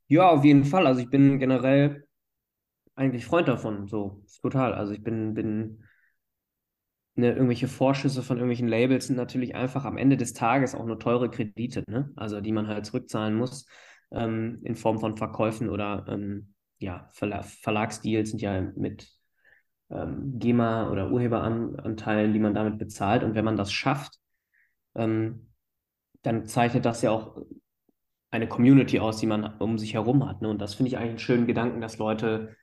Ja, 0.08 0.30
auf 0.30 0.44
jeden 0.44 0.66
Fall. 0.66 0.88
Also 0.88 1.02
ich 1.02 1.10
bin 1.10 1.40
generell 1.40 2.06
eigentlich 2.96 3.26
Freund 3.26 3.48
davon, 3.48 3.88
so 3.88 4.24
total. 4.42 4.74
Also 4.74 4.94
ich 4.94 5.04
bin, 5.04 5.34
bin 5.34 5.84
ne, 7.18 7.32
irgendwelche 7.32 7.68
Vorschüsse 7.68 8.24
von 8.24 8.38
irgendwelchen 8.38 8.68
Labels 8.68 9.08
sind 9.08 9.16
natürlich 9.16 9.56
einfach 9.56 9.86
am 9.86 9.98
Ende 9.98 10.18
des 10.18 10.34
Tages 10.34 10.76
auch 10.76 10.86
nur 10.86 11.00
teure 11.00 11.30
Kredite, 11.30 11.84
ne? 11.88 12.12
Also 12.16 12.42
die 12.42 12.52
man 12.52 12.68
halt 12.68 12.86
zurückzahlen 12.86 13.36
muss 13.36 13.68
ähm, 14.12 14.60
in 14.64 14.76
Form 14.76 15.00
von 15.00 15.18
Verkäufen 15.18 15.70
oder 15.70 16.06
ähm, 16.10 16.54
ja, 16.80 17.10
Verla 17.14 17.42
Verlagsdeals 17.44 18.30
sind 18.30 18.42
ja 18.42 18.62
mit 18.76 19.10
ähm, 19.90 20.40
GEMA 20.40 20.90
oder 20.92 21.12
Urheberanteilen, 21.12 22.34
die 22.34 22.40
man 22.40 22.54
damit 22.54 22.78
bezahlt. 22.78 23.24
Und 23.24 23.36
wenn 23.36 23.46
man 23.46 23.58
das 23.58 23.72
schafft, 23.72 24.20
ähm, 24.96 25.54
dann 26.24 26.46
zeichnet 26.46 26.86
das 26.86 27.02
ja 27.02 27.12
auch 27.12 27.42
eine 28.30 28.48
Community 28.48 29.00
aus, 29.00 29.18
die 29.20 29.28
man 29.28 29.58
um 29.60 29.78
sich 29.78 29.94
herum 29.94 30.28
hat. 30.28 30.42
Ne? 30.42 30.50
Und 30.50 30.62
das 30.62 30.76
finde 30.76 30.90
ich 30.90 30.98
eigentlich 30.98 31.10
einen 31.12 31.20
schönen 31.20 31.48
Gedanken, 31.48 31.82
dass 31.82 31.98
Leute 31.98 32.57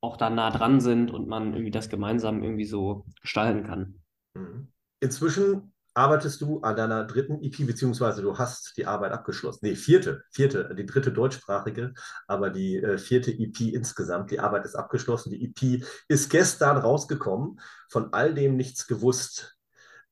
auch 0.00 0.16
da 0.16 0.30
nah 0.30 0.50
dran 0.50 0.80
sind 0.80 1.10
und 1.10 1.28
man 1.28 1.52
irgendwie 1.52 1.70
das 1.70 1.88
gemeinsam 1.88 2.42
irgendwie 2.42 2.64
so 2.64 3.04
gestalten 3.20 3.64
kann. 3.64 4.00
Mhm. 4.34 4.72
Inzwischen 5.00 5.72
arbeitest 5.94 6.40
du 6.40 6.60
an 6.60 6.76
deiner 6.76 7.04
dritten 7.04 7.42
EP, 7.42 7.66
beziehungsweise 7.66 8.22
du 8.22 8.38
hast 8.38 8.76
die 8.76 8.86
Arbeit 8.86 9.12
abgeschlossen. 9.12 9.60
Nee, 9.62 9.74
vierte, 9.74 10.22
vierte, 10.30 10.74
die 10.74 10.86
dritte 10.86 11.12
deutschsprachige, 11.12 11.94
aber 12.26 12.50
die 12.50 12.76
äh, 12.76 12.96
vierte 12.96 13.32
EP 13.32 13.60
insgesamt. 13.60 14.30
Die 14.30 14.40
Arbeit 14.40 14.64
ist 14.64 14.76
abgeschlossen. 14.76 15.30
Die 15.30 15.44
EP 15.44 15.84
ist 16.08 16.30
gestern 16.30 16.76
rausgekommen. 16.76 17.60
Von 17.88 18.12
all 18.12 18.34
dem 18.34 18.56
nichts 18.56 18.86
gewusst, 18.86 19.56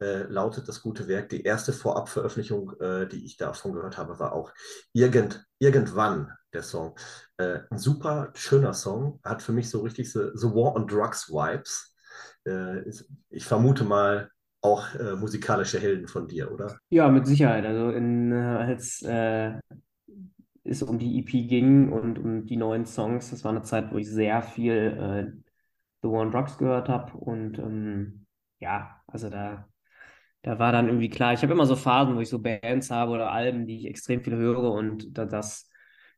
äh, 0.00 0.22
lautet 0.24 0.68
das 0.68 0.82
gute 0.82 1.08
Werk. 1.08 1.28
Die 1.28 1.42
erste 1.42 1.72
Vorabveröffentlichung, 1.72 2.72
äh, 2.80 3.06
die 3.08 3.24
ich 3.24 3.36
davon 3.36 3.72
gehört 3.72 3.98
habe, 3.98 4.18
war 4.18 4.32
auch 4.32 4.52
Irgend, 4.92 5.44
Irgendwann, 5.58 6.32
der 6.52 6.62
Song. 6.62 6.96
Äh, 7.36 7.60
ein 7.70 7.78
super 7.78 8.30
schöner 8.34 8.74
Song, 8.74 9.20
hat 9.24 9.42
für 9.42 9.52
mich 9.52 9.70
so 9.70 9.80
richtig 9.80 10.12
so, 10.12 10.34
so 10.36 10.54
War 10.54 10.76
on 10.76 10.86
Drugs 10.86 11.28
Vibes. 11.28 11.94
Äh, 12.44 12.88
ich 13.30 13.44
vermute 13.44 13.84
mal, 13.84 14.30
auch 14.60 14.92
äh, 14.96 15.14
musikalische 15.14 15.78
Helden 15.78 16.08
von 16.08 16.26
dir, 16.26 16.50
oder? 16.50 16.76
Ja, 16.90 17.08
mit 17.08 17.28
Sicherheit. 17.28 17.64
Also 17.64 17.90
in, 17.90 18.32
als 18.32 19.02
äh, 19.02 19.52
es 20.64 20.82
um 20.82 20.98
die 20.98 21.20
EP 21.20 21.48
ging 21.48 21.92
und 21.92 22.18
um 22.18 22.44
die 22.44 22.56
neuen 22.56 22.84
Songs, 22.84 23.30
das 23.30 23.44
war 23.44 23.52
eine 23.52 23.62
Zeit, 23.62 23.92
wo 23.92 23.98
ich 23.98 24.10
sehr 24.10 24.42
viel 24.42 25.32
The 26.02 26.08
War 26.08 26.20
on 26.20 26.30
Drugs 26.30 26.58
gehört 26.58 26.88
habe 26.88 27.16
und 27.16 27.58
ähm, 27.58 28.26
ja, 28.60 29.00
also 29.06 29.30
da, 29.30 29.68
da 30.42 30.58
war 30.58 30.72
dann 30.72 30.86
irgendwie 30.86 31.10
klar, 31.10 31.32
ich 31.32 31.42
habe 31.42 31.52
immer 31.52 31.66
so 31.66 31.76
Phasen, 31.76 32.16
wo 32.16 32.20
ich 32.20 32.28
so 32.28 32.38
Bands 32.38 32.90
habe 32.90 33.12
oder 33.12 33.32
Alben, 33.32 33.66
die 33.66 33.76
ich 33.76 33.86
extrem 33.86 34.22
viel 34.22 34.36
höre 34.36 34.72
und 34.72 35.16
da, 35.16 35.24
das 35.24 35.68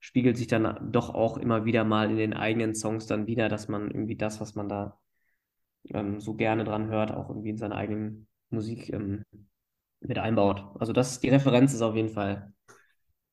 spiegelt 0.00 0.36
sich 0.36 0.46
dann 0.46 0.92
doch 0.92 1.10
auch 1.14 1.36
immer 1.36 1.64
wieder 1.64 1.84
mal 1.84 2.10
in 2.10 2.16
den 2.16 2.34
eigenen 2.34 2.74
Songs 2.74 3.06
dann 3.06 3.26
wieder, 3.26 3.48
dass 3.48 3.68
man 3.68 3.90
irgendwie 3.90 4.16
das, 4.16 4.40
was 4.40 4.54
man 4.54 4.68
da 4.68 4.98
ähm, 5.88 6.20
so 6.20 6.34
gerne 6.34 6.64
dran 6.64 6.88
hört, 6.88 7.12
auch 7.12 7.28
irgendwie 7.28 7.50
in 7.50 7.58
seiner 7.58 7.76
eigenen 7.76 8.26
Musik 8.50 8.92
ähm, 8.92 9.24
mit 10.00 10.18
einbaut. 10.18 10.64
Also 10.78 10.92
das, 10.92 11.20
die 11.20 11.28
Referenz 11.28 11.72
ist 11.74 11.82
auf 11.82 11.94
jeden 11.94 12.08
Fall 12.08 12.52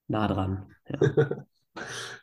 nah 0.07 0.27
dran. 0.27 0.73
Ja. 0.87 0.99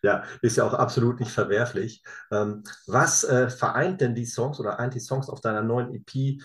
ja 0.03 0.25
ist 0.43 0.57
ja 0.57 0.65
auch 0.65 0.75
absolut 0.75 1.21
nicht 1.21 1.33
verwerflich. 1.33 2.03
Ähm, 2.31 2.63
was 2.87 3.25
äh, 3.25 3.49
vereint 3.49 4.01
denn 4.01 4.15
die 4.15 4.27
Songs 4.27 4.61
oder 4.61 4.79
eint 4.79 4.95
die 4.95 5.01
Songs 5.01 5.29
auf 5.29 5.41
deiner 5.41 5.63
neuen 5.63 5.95
EP, 5.95 6.41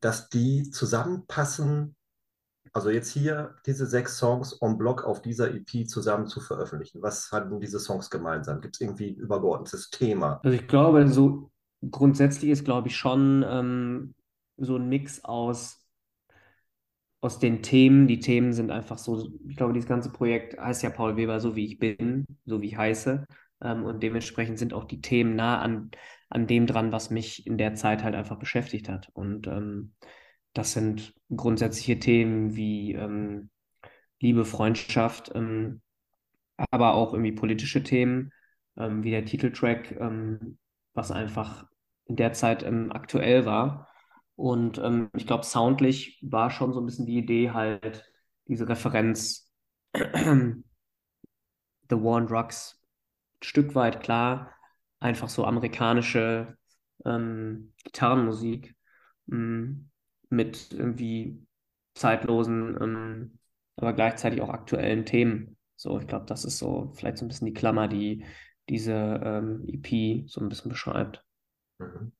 dass 0.00 0.28
die 0.28 0.70
zusammenpassen? 0.70 1.96
Also 2.72 2.90
jetzt 2.90 3.10
hier 3.10 3.56
diese 3.66 3.86
sechs 3.86 4.16
Songs 4.18 4.52
en 4.60 4.78
bloc 4.78 5.04
auf 5.04 5.22
dieser 5.22 5.52
EP 5.54 5.88
zusammen 5.88 6.26
zu 6.26 6.40
veröffentlichen. 6.40 7.02
Was 7.02 7.32
hatten 7.32 7.60
diese 7.60 7.80
Songs 7.80 8.10
gemeinsam? 8.10 8.60
Gibt 8.60 8.76
es 8.76 8.80
irgendwie 8.80 9.10
ein 9.10 9.16
übergeordnetes 9.16 9.90
Thema? 9.90 10.40
Also 10.44 10.56
ich 10.56 10.68
glaube, 10.68 11.08
so 11.08 11.50
grundsätzlich 11.90 12.50
ist, 12.50 12.64
glaube 12.64 12.88
ich, 12.88 12.96
schon 12.96 13.44
ähm, 13.46 14.14
so 14.56 14.76
ein 14.76 14.88
Mix 14.88 15.24
aus, 15.24 15.84
aus 17.20 17.38
den 17.38 17.62
Themen. 17.62 18.06
Die 18.06 18.20
Themen 18.20 18.52
sind 18.52 18.70
einfach 18.70 18.98
so, 18.98 19.30
ich 19.48 19.56
glaube, 19.56 19.72
dieses 19.72 19.88
ganze 19.88 20.10
Projekt 20.10 20.58
heißt 20.58 20.82
ja 20.82 20.90
Paul 20.90 21.16
Weber, 21.16 21.40
so 21.40 21.56
wie 21.56 21.66
ich 21.66 21.78
bin, 21.78 22.24
so 22.44 22.60
wie 22.60 22.68
ich 22.68 22.76
heiße. 22.76 23.26
Ähm, 23.62 23.84
und 23.84 24.02
dementsprechend 24.02 24.58
sind 24.58 24.72
auch 24.72 24.84
die 24.84 25.00
Themen 25.00 25.36
nah 25.36 25.60
an, 25.60 25.90
an 26.28 26.46
dem 26.46 26.66
dran, 26.66 26.92
was 26.92 27.10
mich 27.10 27.46
in 27.46 27.58
der 27.58 27.74
Zeit 27.74 28.02
halt 28.02 28.14
einfach 28.14 28.38
beschäftigt 28.38 28.88
hat. 28.88 29.10
Und 29.12 29.46
ähm, 29.46 29.94
das 30.52 30.72
sind 30.72 31.14
grundsätzliche 31.34 31.98
Themen 31.98 32.56
wie 32.56 32.94
ähm, 32.94 33.50
Liebe, 34.20 34.44
Freundschaft, 34.44 35.32
ähm, 35.34 35.80
aber 36.70 36.94
auch 36.94 37.12
irgendwie 37.12 37.32
politische 37.32 37.82
Themen, 37.82 38.32
ähm, 38.76 39.02
wie 39.02 39.10
der 39.10 39.24
Titeltrack, 39.24 39.92
ähm, 39.98 40.58
was 40.94 41.10
einfach 41.10 41.66
in 42.04 42.16
der 42.16 42.32
Zeit 42.32 42.64
aktuell 42.64 43.46
war. 43.46 43.88
Und 44.34 44.80
ich 45.14 45.26
glaube, 45.26 45.44
soundlich 45.44 46.18
war 46.22 46.50
schon 46.50 46.72
so 46.72 46.80
ein 46.80 46.86
bisschen 46.86 47.06
die 47.06 47.18
Idee, 47.18 47.50
halt 47.50 48.10
diese 48.46 48.68
Referenz 48.68 49.52
The 49.94 50.02
War 51.90 52.16
on 52.16 52.26
Drugs 52.26 52.79
Stück 53.42 53.74
weit 53.74 54.02
klar, 54.02 54.52
einfach 55.00 55.28
so 55.28 55.44
amerikanische 55.44 56.56
ähm, 57.04 57.72
Gitarrenmusik 57.84 58.74
ähm, 59.30 59.90
mit 60.28 60.72
irgendwie 60.72 61.46
zeitlosen, 61.94 62.76
ähm, 62.80 63.38
aber 63.76 63.92
gleichzeitig 63.92 64.40
auch 64.42 64.50
aktuellen 64.50 65.06
Themen. 65.06 65.56
So, 65.76 65.98
ich 65.98 66.06
glaube, 66.06 66.26
das 66.26 66.44
ist 66.44 66.58
so 66.58 66.92
vielleicht 66.94 67.18
so 67.18 67.24
ein 67.24 67.28
bisschen 67.28 67.46
die 67.46 67.54
Klammer, 67.54 67.88
die 67.88 68.24
diese 68.68 68.92
ähm, 68.92 69.64
EP 69.66 70.28
so 70.28 70.40
ein 70.40 70.48
bisschen 70.48 70.70
beschreibt. 70.70 71.24
Mhm. 71.78 72.12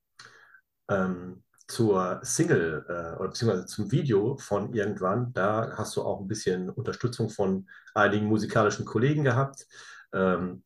Ähm, 0.89 1.45
zur 1.69 2.19
Single 2.23 2.85
äh, 2.89 3.17
oder 3.19 3.29
beziehungsweise 3.29 3.67
zum 3.67 3.93
Video 3.93 4.37
von 4.39 4.73
irgendwann, 4.73 5.33
da 5.33 5.77
hast 5.77 5.95
du 5.97 6.03
auch 6.03 6.21
ein 6.21 6.27
bisschen 6.27 6.69
Unterstützung 6.69 7.31
von 7.31 7.69
einigen 7.95 8.27
musikalischen 8.27 8.85
Kollegen 8.85 9.23
gehabt. 9.23 9.67
Ähm, 10.13 10.65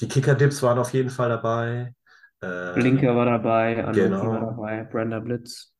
die 0.00 0.08
Kicker-Dips 0.08 0.62
waren 0.62 0.78
auf 0.78 0.92
jeden 0.92 1.10
Fall 1.10 1.28
dabei. 1.28 1.94
Äh, 2.40 2.74
Blinker 2.74 3.14
war 3.14 3.26
dabei, 3.26 3.82
Anoki 3.82 4.00
genau. 4.00 4.26
war 4.26 4.40
dabei, 4.40 4.84
Brenda 4.84 5.20
Blitz. 5.20 5.72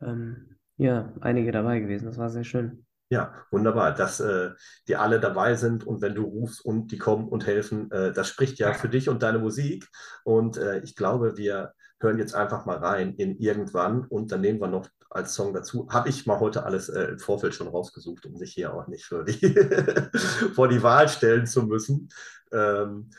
Ähm, 0.00 0.56
ja, 0.76 1.12
einige 1.20 1.52
dabei 1.52 1.80
gewesen. 1.80 2.06
Das 2.06 2.18
war 2.18 2.28
sehr 2.28 2.44
schön. 2.44 2.86
Ja, 3.08 3.34
wunderbar, 3.52 3.94
dass 3.94 4.18
äh, 4.18 4.50
die 4.88 4.96
alle 4.96 5.20
dabei 5.20 5.54
sind 5.54 5.86
und 5.86 6.02
wenn 6.02 6.16
du 6.16 6.24
rufst 6.24 6.64
und 6.64 6.90
die 6.90 6.98
kommen 6.98 7.28
und 7.28 7.46
helfen, 7.46 7.90
äh, 7.92 8.12
das 8.12 8.28
spricht 8.28 8.58
ja 8.58 8.72
für 8.72 8.88
dich 8.88 9.08
und 9.08 9.22
deine 9.22 9.38
Musik. 9.38 9.88
Und 10.24 10.56
äh, 10.56 10.80
ich 10.80 10.96
glaube, 10.96 11.36
wir 11.36 11.72
hören 12.00 12.18
jetzt 12.18 12.34
einfach 12.34 12.66
mal 12.66 12.78
rein 12.78 13.14
in 13.14 13.38
irgendwann 13.38 14.04
und 14.04 14.32
dann 14.32 14.40
nehmen 14.40 14.60
wir 14.60 14.66
noch 14.66 14.88
als 15.08 15.34
Song 15.34 15.54
dazu. 15.54 15.88
Habe 15.90 16.08
ich 16.08 16.26
mal 16.26 16.40
heute 16.40 16.64
alles 16.64 16.88
äh, 16.88 17.04
im 17.04 17.18
Vorfeld 17.20 17.54
schon 17.54 17.68
rausgesucht, 17.68 18.26
um 18.26 18.36
sich 18.36 18.52
hier 18.52 18.74
auch 18.74 18.88
nicht 18.88 19.08
die 19.28 19.54
vor 20.54 20.66
die 20.66 20.82
Wahl 20.82 21.08
stellen 21.08 21.46
zu 21.46 21.62
müssen. 21.62 22.08
Ähm, 22.52 23.10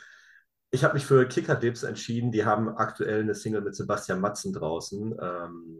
ich 0.71 0.83
habe 0.83 0.95
mich 0.95 1.05
für 1.05 1.27
Kicker 1.27 1.55
Dips 1.55 1.83
entschieden. 1.83 2.31
Die 2.31 2.45
haben 2.45 2.69
aktuell 2.69 3.21
eine 3.21 3.35
Single 3.35 3.61
mit 3.61 3.75
Sebastian 3.75 4.19
Matzen 4.19 4.53
draußen. 4.53 5.15
Ähm, 5.21 5.77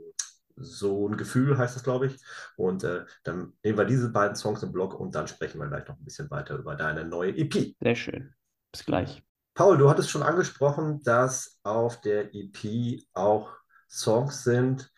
so 0.55 1.07
ein 1.07 1.17
Gefühl 1.17 1.57
heißt 1.57 1.75
das, 1.75 1.83
glaube 1.83 2.07
ich. 2.07 2.17
Und 2.55 2.83
äh, 2.83 3.05
dann 3.23 3.53
nehmen 3.63 3.77
wir 3.77 3.85
diese 3.85 4.09
beiden 4.09 4.35
Songs 4.35 4.63
im 4.63 4.71
Blog 4.71 4.99
und 4.99 5.13
dann 5.15 5.27
sprechen 5.27 5.59
wir 5.59 5.67
gleich 5.67 5.87
noch 5.87 5.97
ein 5.97 6.03
bisschen 6.03 6.29
weiter 6.31 6.55
über 6.55 6.75
deine 6.75 7.05
neue 7.05 7.35
EP. 7.35 7.75
Sehr 7.79 7.95
schön. 7.95 8.33
Bis 8.71 8.85
gleich. 8.85 9.23
Paul, 9.53 9.77
du 9.77 9.89
hattest 9.89 10.09
schon 10.09 10.23
angesprochen, 10.23 11.01
dass 11.03 11.59
auf 11.63 12.01
der 12.01 12.33
EP 12.33 13.01
auch 13.13 13.51
Songs 13.89 14.43
sind, 14.43 14.91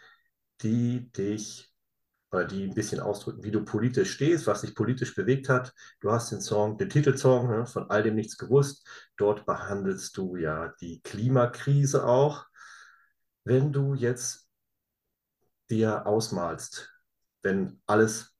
die 0.61 1.11
dich 1.11 1.73
oder 2.31 2.45
die 2.45 2.63
ein 2.65 2.73
bisschen 2.75 2.99
ausdrücken, 2.99 3.43
wie 3.43 3.51
du 3.51 3.63
politisch 3.65 4.13
stehst, 4.13 4.47
was 4.47 4.61
dich 4.61 4.75
politisch 4.75 5.15
bewegt 5.15 5.49
hat. 5.49 5.73
Du 5.99 6.11
hast 6.11 6.31
den 6.31 6.41
Song, 6.41 6.77
den 6.77 6.89
Titelsong 6.89 7.49
ne, 7.49 7.65
von 7.65 7.89
all 7.89 8.03
dem 8.03 8.15
nichts 8.15 8.37
gewusst. 8.37 8.87
Dort 9.17 9.45
behandelst 9.45 10.15
du 10.17 10.35
ja 10.35 10.73
die 10.81 11.01
Klimakrise 11.01 12.05
auch. 12.05 12.45
Wenn 13.43 13.73
du 13.73 13.95
jetzt 13.95 14.47
dir 15.69 16.05
ausmalst, 16.05 16.91
wenn 17.43 17.81
alles 17.85 18.35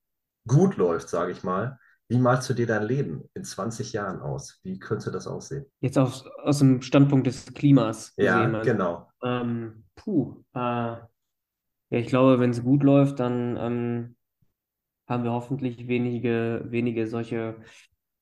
gut 0.48 0.78
läuft, 0.78 1.10
sage 1.10 1.32
ich 1.32 1.44
mal, 1.44 1.80
wie 2.08 2.18
malst 2.18 2.50
du 2.50 2.54
dir 2.54 2.68
dein 2.68 2.84
Leben 2.84 3.30
in 3.36 3.44
20 3.44 3.94
Jahren 3.94 4.20
aus? 4.22 4.60
Wie 4.64 4.80
könnte 4.80 5.12
das 5.12 5.28
aussehen? 5.28 5.66
Jetzt 5.82 5.98
aus, 5.98 6.26
aus 6.44 6.60
dem 6.60 6.82
Standpunkt 6.82 7.28
des 7.28 7.46
Klimas 7.54 8.18
Ja, 8.18 8.46
gesehen, 8.46 8.54
du? 8.54 8.60
genau. 8.62 9.12
Ähm, 9.24 9.86
puh, 9.96 10.44
äh, 10.54 10.96
ja, 11.90 12.00
ich 12.00 12.08
glaube, 12.08 12.40
wenn 12.40 12.52
es 12.52 12.64
gut 12.64 12.84
läuft, 12.84 13.20
dann 13.20 13.58
ähm, 13.58 14.16
haben 15.08 15.24
wir 15.24 15.32
hoffentlich 15.32 15.88
wenige, 15.88 16.66
wenige 16.68 17.08
solche 17.08 17.58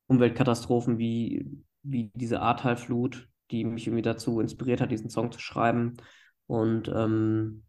Umweltkatastrophen 0.07 0.97
wie, 0.97 1.45
wie 1.83 2.12
diese 2.15 2.41
Ahrtal-Flut, 2.41 3.27
die 3.51 3.65
mich 3.65 3.88
irgendwie 3.88 4.01
dazu 4.01 4.39
inspiriert 4.39 4.81
hat, 4.81 4.91
diesen 4.91 5.09
Song 5.09 5.31
zu 5.31 5.39
schreiben. 5.39 5.97
Und 6.47 6.88
ähm, 6.88 7.65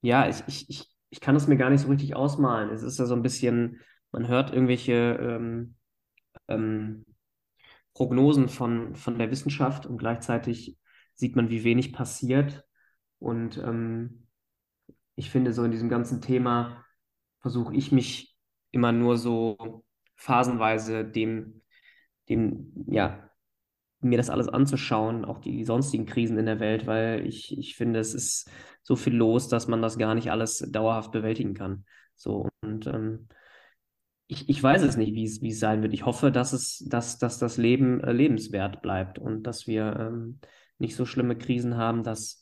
ja, 0.00 0.28
ich, 0.28 0.42
ich, 0.46 0.70
ich, 0.70 0.90
ich 1.10 1.20
kann 1.20 1.36
es 1.36 1.46
mir 1.46 1.56
gar 1.56 1.70
nicht 1.70 1.82
so 1.82 1.88
richtig 1.88 2.16
ausmalen. 2.16 2.70
Es 2.70 2.82
ist 2.82 2.98
ja 2.98 3.04
so 3.04 3.14
ein 3.14 3.22
bisschen, 3.22 3.80
man 4.12 4.28
hört 4.28 4.52
irgendwelche 4.52 4.92
ähm, 5.20 5.74
ähm, 6.48 7.04
Prognosen 7.94 8.48
von, 8.48 8.96
von 8.96 9.18
der 9.18 9.30
Wissenschaft 9.30 9.84
und 9.84 9.98
gleichzeitig 9.98 10.78
sieht 11.14 11.36
man, 11.36 11.50
wie 11.50 11.64
wenig 11.64 11.92
passiert. 11.92 12.64
Und 13.18 13.58
ähm, 13.58 14.26
ich 15.22 15.30
finde, 15.30 15.52
so 15.52 15.62
in 15.62 15.70
diesem 15.70 15.88
ganzen 15.88 16.20
Thema 16.20 16.84
versuche 17.38 17.74
ich 17.76 17.92
mich 17.92 18.36
immer 18.72 18.90
nur 18.90 19.16
so 19.16 19.84
phasenweise 20.16 21.04
dem, 21.04 21.62
dem, 22.28 22.72
ja, 22.88 23.30
mir 24.00 24.18
das 24.18 24.30
alles 24.30 24.48
anzuschauen, 24.48 25.24
auch 25.24 25.38
die 25.38 25.64
sonstigen 25.64 26.06
Krisen 26.06 26.38
in 26.38 26.46
der 26.46 26.58
Welt, 26.58 26.88
weil 26.88 27.24
ich, 27.24 27.56
ich 27.56 27.76
finde, 27.76 28.00
es 28.00 28.14
ist 28.14 28.50
so 28.82 28.96
viel 28.96 29.14
los, 29.14 29.46
dass 29.46 29.68
man 29.68 29.80
das 29.80 29.96
gar 29.96 30.16
nicht 30.16 30.32
alles 30.32 30.58
dauerhaft 30.58 31.12
bewältigen 31.12 31.54
kann. 31.54 31.84
So, 32.16 32.48
und 32.62 32.88
ähm, 32.88 33.28
ich, 34.26 34.48
ich 34.48 34.60
weiß 34.60 34.82
es 34.82 34.96
nicht, 34.96 35.14
wie 35.14 35.24
es, 35.24 35.40
wie 35.40 35.50
es 35.50 35.60
sein 35.60 35.82
wird. 35.82 35.94
Ich 35.94 36.04
hoffe, 36.04 36.32
dass 36.32 36.52
es, 36.52 36.84
dass, 36.88 37.18
dass 37.18 37.38
das 37.38 37.58
Leben 37.58 38.00
äh, 38.00 38.12
lebenswert 38.12 38.82
bleibt 38.82 39.20
und 39.20 39.44
dass 39.44 39.68
wir 39.68 39.94
ähm, 40.00 40.40
nicht 40.78 40.96
so 40.96 41.06
schlimme 41.06 41.38
Krisen 41.38 41.76
haben, 41.76 42.02
dass, 42.02 42.41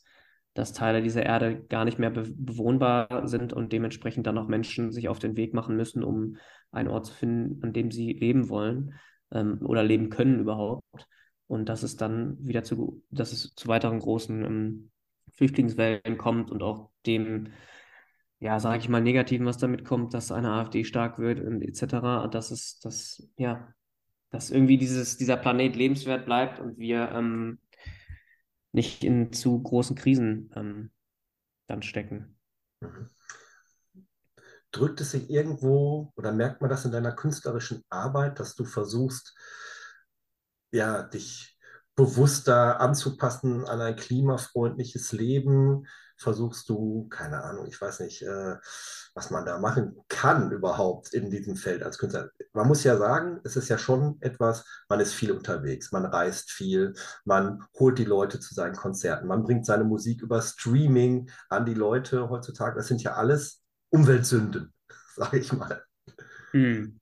dass 0.53 0.73
Teile 0.73 1.01
dieser 1.01 1.23
Erde 1.23 1.63
gar 1.69 1.85
nicht 1.85 1.97
mehr 1.99 2.09
be 2.09 2.25
bewohnbar 2.35 3.27
sind 3.27 3.53
und 3.53 3.71
dementsprechend 3.71 4.27
dann 4.27 4.37
auch 4.37 4.47
Menschen 4.47 4.91
sich 4.91 5.07
auf 5.07 5.19
den 5.19 5.37
Weg 5.37 5.53
machen 5.53 5.77
müssen, 5.77 6.03
um 6.03 6.37
einen 6.71 6.89
Ort 6.89 7.05
zu 7.05 7.13
finden, 7.13 7.63
an 7.63 7.73
dem 7.73 7.91
sie 7.91 8.13
leben 8.13 8.49
wollen 8.49 8.93
ähm, 9.31 9.59
oder 9.63 9.83
leben 9.83 10.09
können 10.09 10.39
überhaupt. 10.39 11.07
Und 11.47 11.69
dass 11.69 11.83
es 11.83 11.97
dann 11.97 12.37
wieder 12.39 12.63
zu, 12.63 13.03
dass 13.09 13.31
es 13.33 13.53
zu 13.55 13.67
weiteren 13.67 13.99
großen 13.99 14.43
ähm, 14.43 14.91
Flüchtlingswellen 15.33 16.17
kommt 16.17 16.51
und 16.51 16.63
auch 16.63 16.89
dem, 17.05 17.49
ja, 18.39 18.59
sage 18.59 18.79
ich 18.79 18.89
mal, 18.89 19.01
Negativen, 19.01 19.45
was 19.45 19.57
damit 19.57 19.85
kommt, 19.85 20.13
dass 20.13 20.31
eine 20.31 20.51
AfD 20.51 20.83
stark 20.83 21.19
wird 21.19 21.39
und 21.39 21.61
etc., 21.61 22.27
dass 22.29 22.51
es, 22.51 22.79
dass, 22.79 23.27
ja, 23.37 23.73
dass 24.29 24.49
irgendwie 24.49 24.77
dieses, 24.77 25.17
dieser 25.17 25.37
Planet 25.37 25.75
lebenswert 25.75 26.25
bleibt 26.25 26.59
und 26.59 26.77
wir 26.77 27.11
ähm, 27.11 27.59
nicht 28.71 29.03
in 29.03 29.33
zu 29.33 29.61
großen 29.61 29.95
Krisen 29.95 30.51
ähm, 30.55 30.91
dann 31.67 31.81
stecken. 31.81 32.37
Mhm. 32.81 33.07
Drückt 34.71 35.01
es 35.01 35.11
sich 35.11 35.29
irgendwo 35.29 36.13
oder 36.15 36.31
merkt 36.31 36.61
man 36.61 36.69
das 36.69 36.85
in 36.85 36.91
deiner 36.91 37.11
künstlerischen 37.11 37.83
Arbeit, 37.89 38.39
dass 38.39 38.55
du 38.55 38.63
versuchst, 38.63 39.35
ja, 40.71 41.03
dich 41.03 41.57
bewusster 41.95 42.79
anzupassen 42.79 43.65
an 43.65 43.81
ein 43.81 43.97
klimafreundliches 43.97 45.11
Leben? 45.11 45.85
Versuchst 46.21 46.69
du, 46.69 47.07
keine 47.09 47.43
Ahnung, 47.43 47.65
ich 47.67 47.79
weiß 47.79 47.99
nicht, 48.01 48.21
äh, 48.21 48.55
was 49.13 49.31
man 49.31 49.45
da 49.45 49.57
machen 49.57 49.95
kann 50.07 50.51
überhaupt 50.51 51.13
in 51.13 51.29
diesem 51.29 51.55
Feld 51.55 51.83
als 51.83 51.97
Künstler. 51.97 52.29
Man 52.53 52.67
muss 52.67 52.83
ja 52.83 52.97
sagen, 52.97 53.39
es 53.43 53.55
ist 53.55 53.69
ja 53.69 53.77
schon 53.77 54.17
etwas, 54.21 54.65
man 54.87 54.99
ist 54.99 55.13
viel 55.13 55.31
unterwegs, 55.31 55.91
man 55.91 56.05
reist 56.05 56.51
viel, 56.51 56.93
man 57.25 57.63
holt 57.79 57.97
die 57.97 58.05
Leute 58.05 58.39
zu 58.39 58.53
seinen 58.53 58.75
Konzerten, 58.75 59.27
man 59.27 59.43
bringt 59.43 59.65
seine 59.65 59.83
Musik 59.83 60.21
über 60.21 60.41
Streaming 60.41 61.29
an 61.49 61.65
die 61.65 61.73
Leute 61.73 62.29
heutzutage. 62.29 62.75
Das 62.75 62.87
sind 62.87 63.03
ja 63.03 63.13
alles 63.13 63.63
Umweltsünden, 63.89 64.73
sage 65.15 65.39
ich 65.39 65.51
mal. 65.51 65.83
Hm. 66.51 66.99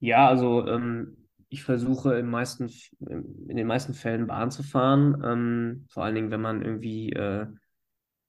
Ja, 0.00 0.28
also 0.28 0.66
ähm, 0.66 1.22
ich 1.52 1.64
versuche 1.64 2.14
in, 2.18 2.26
meisten, 2.26 2.70
in 2.98 3.56
den 3.56 3.66
meisten 3.66 3.92
Fällen 3.92 4.26
Bahn 4.26 4.50
zu 4.50 4.62
fahren. 4.62 5.22
Ähm, 5.22 5.86
vor 5.90 6.02
allen 6.02 6.14
Dingen, 6.14 6.30
wenn 6.30 6.40
man 6.40 6.62
irgendwie, 6.62 7.10
äh, 7.12 7.46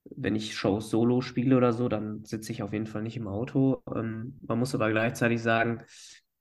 wenn 0.06 0.36
ich 0.36 0.56
Shows 0.56 0.90
solo 0.90 1.22
spiele 1.22 1.58
oder 1.58 1.74
so, 1.74 1.90
dann 1.90 2.26
sitze 2.26 2.52
ich 2.52 2.64
auf 2.64 2.74
jeden 2.74 2.88
Fall 2.88 3.04
nicht 3.04 3.18
im 3.18 3.28
Auto. 3.28 3.82
Ähm, 3.94 4.38
man 4.42 4.60
muss 4.60 4.76
aber 4.76 4.90
gleichzeitig 4.92 5.42
sagen, 5.42 5.84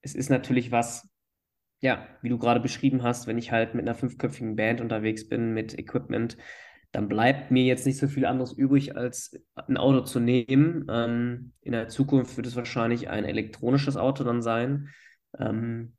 es 0.01 0.15
ist 0.15 0.31
natürlich 0.31 0.73
was, 0.73 1.09
ja, 1.81 2.07
wie 2.23 2.29
du 2.29 2.39
gerade 2.39 2.61
beschrieben 2.61 3.03
hast, 3.03 3.27
wenn 3.27 3.39
ich 3.39 3.53
halt 3.53 3.75
mit 3.75 3.87
einer 3.87 3.95
fünfköpfigen 3.95 4.57
Band 4.57 4.81
unterwegs 4.81 5.29
bin, 5.29 5.55
mit 5.55 5.79
Equipment, 5.79 6.37
dann 6.93 7.09
bleibt 7.09 7.51
mir 7.51 7.65
jetzt 7.65 7.87
nicht 7.87 7.99
so 7.99 8.07
viel 8.07 8.27
anderes 8.27 8.53
übrig, 8.53 8.97
als 8.97 9.41
ein 9.55 9.79
Auto 9.79 10.03
zu 10.03 10.21
nehmen. 10.21 10.87
Ähm, 10.91 11.53
in 11.63 11.73
der 11.73 11.89
Zukunft 11.89 12.37
wird 12.37 12.47
es 12.47 12.57
wahrscheinlich 12.57 13.09
ein 13.09 13.25
elektronisches 13.25 13.97
Auto 13.97 14.25
dann 14.25 14.43
sein. 14.43 14.91
Ähm, 15.39 15.95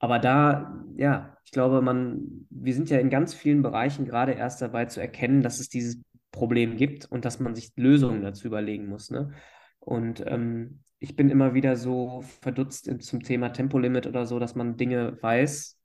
aber 0.00 0.18
da, 0.18 0.84
ja, 0.96 1.36
ich 1.44 1.52
glaube, 1.52 1.80
man, 1.80 2.46
wir 2.50 2.74
sind 2.74 2.90
ja 2.90 2.98
in 2.98 3.08
ganz 3.08 3.34
vielen 3.34 3.62
Bereichen 3.62 4.04
gerade 4.04 4.32
erst 4.32 4.60
dabei 4.60 4.86
zu 4.86 5.00
erkennen, 5.00 5.42
dass 5.42 5.60
es 5.60 5.68
dieses 5.68 6.02
Problem 6.32 6.76
gibt 6.76 7.04
und 7.06 7.24
dass 7.24 7.38
man 7.38 7.54
sich 7.54 7.72
Lösungen 7.76 8.22
dazu 8.22 8.48
überlegen 8.48 8.86
muss. 8.86 9.10
Ne? 9.10 9.32
Und 9.78 10.24
ähm, 10.26 10.82
ich 10.98 11.14
bin 11.14 11.30
immer 11.30 11.54
wieder 11.54 11.76
so 11.76 12.22
verdutzt 12.40 12.90
zum 13.02 13.22
Thema 13.22 13.50
Tempolimit 13.50 14.06
oder 14.06 14.26
so, 14.26 14.38
dass 14.38 14.54
man 14.54 14.76
Dinge 14.76 15.22
weiß, 15.22 15.78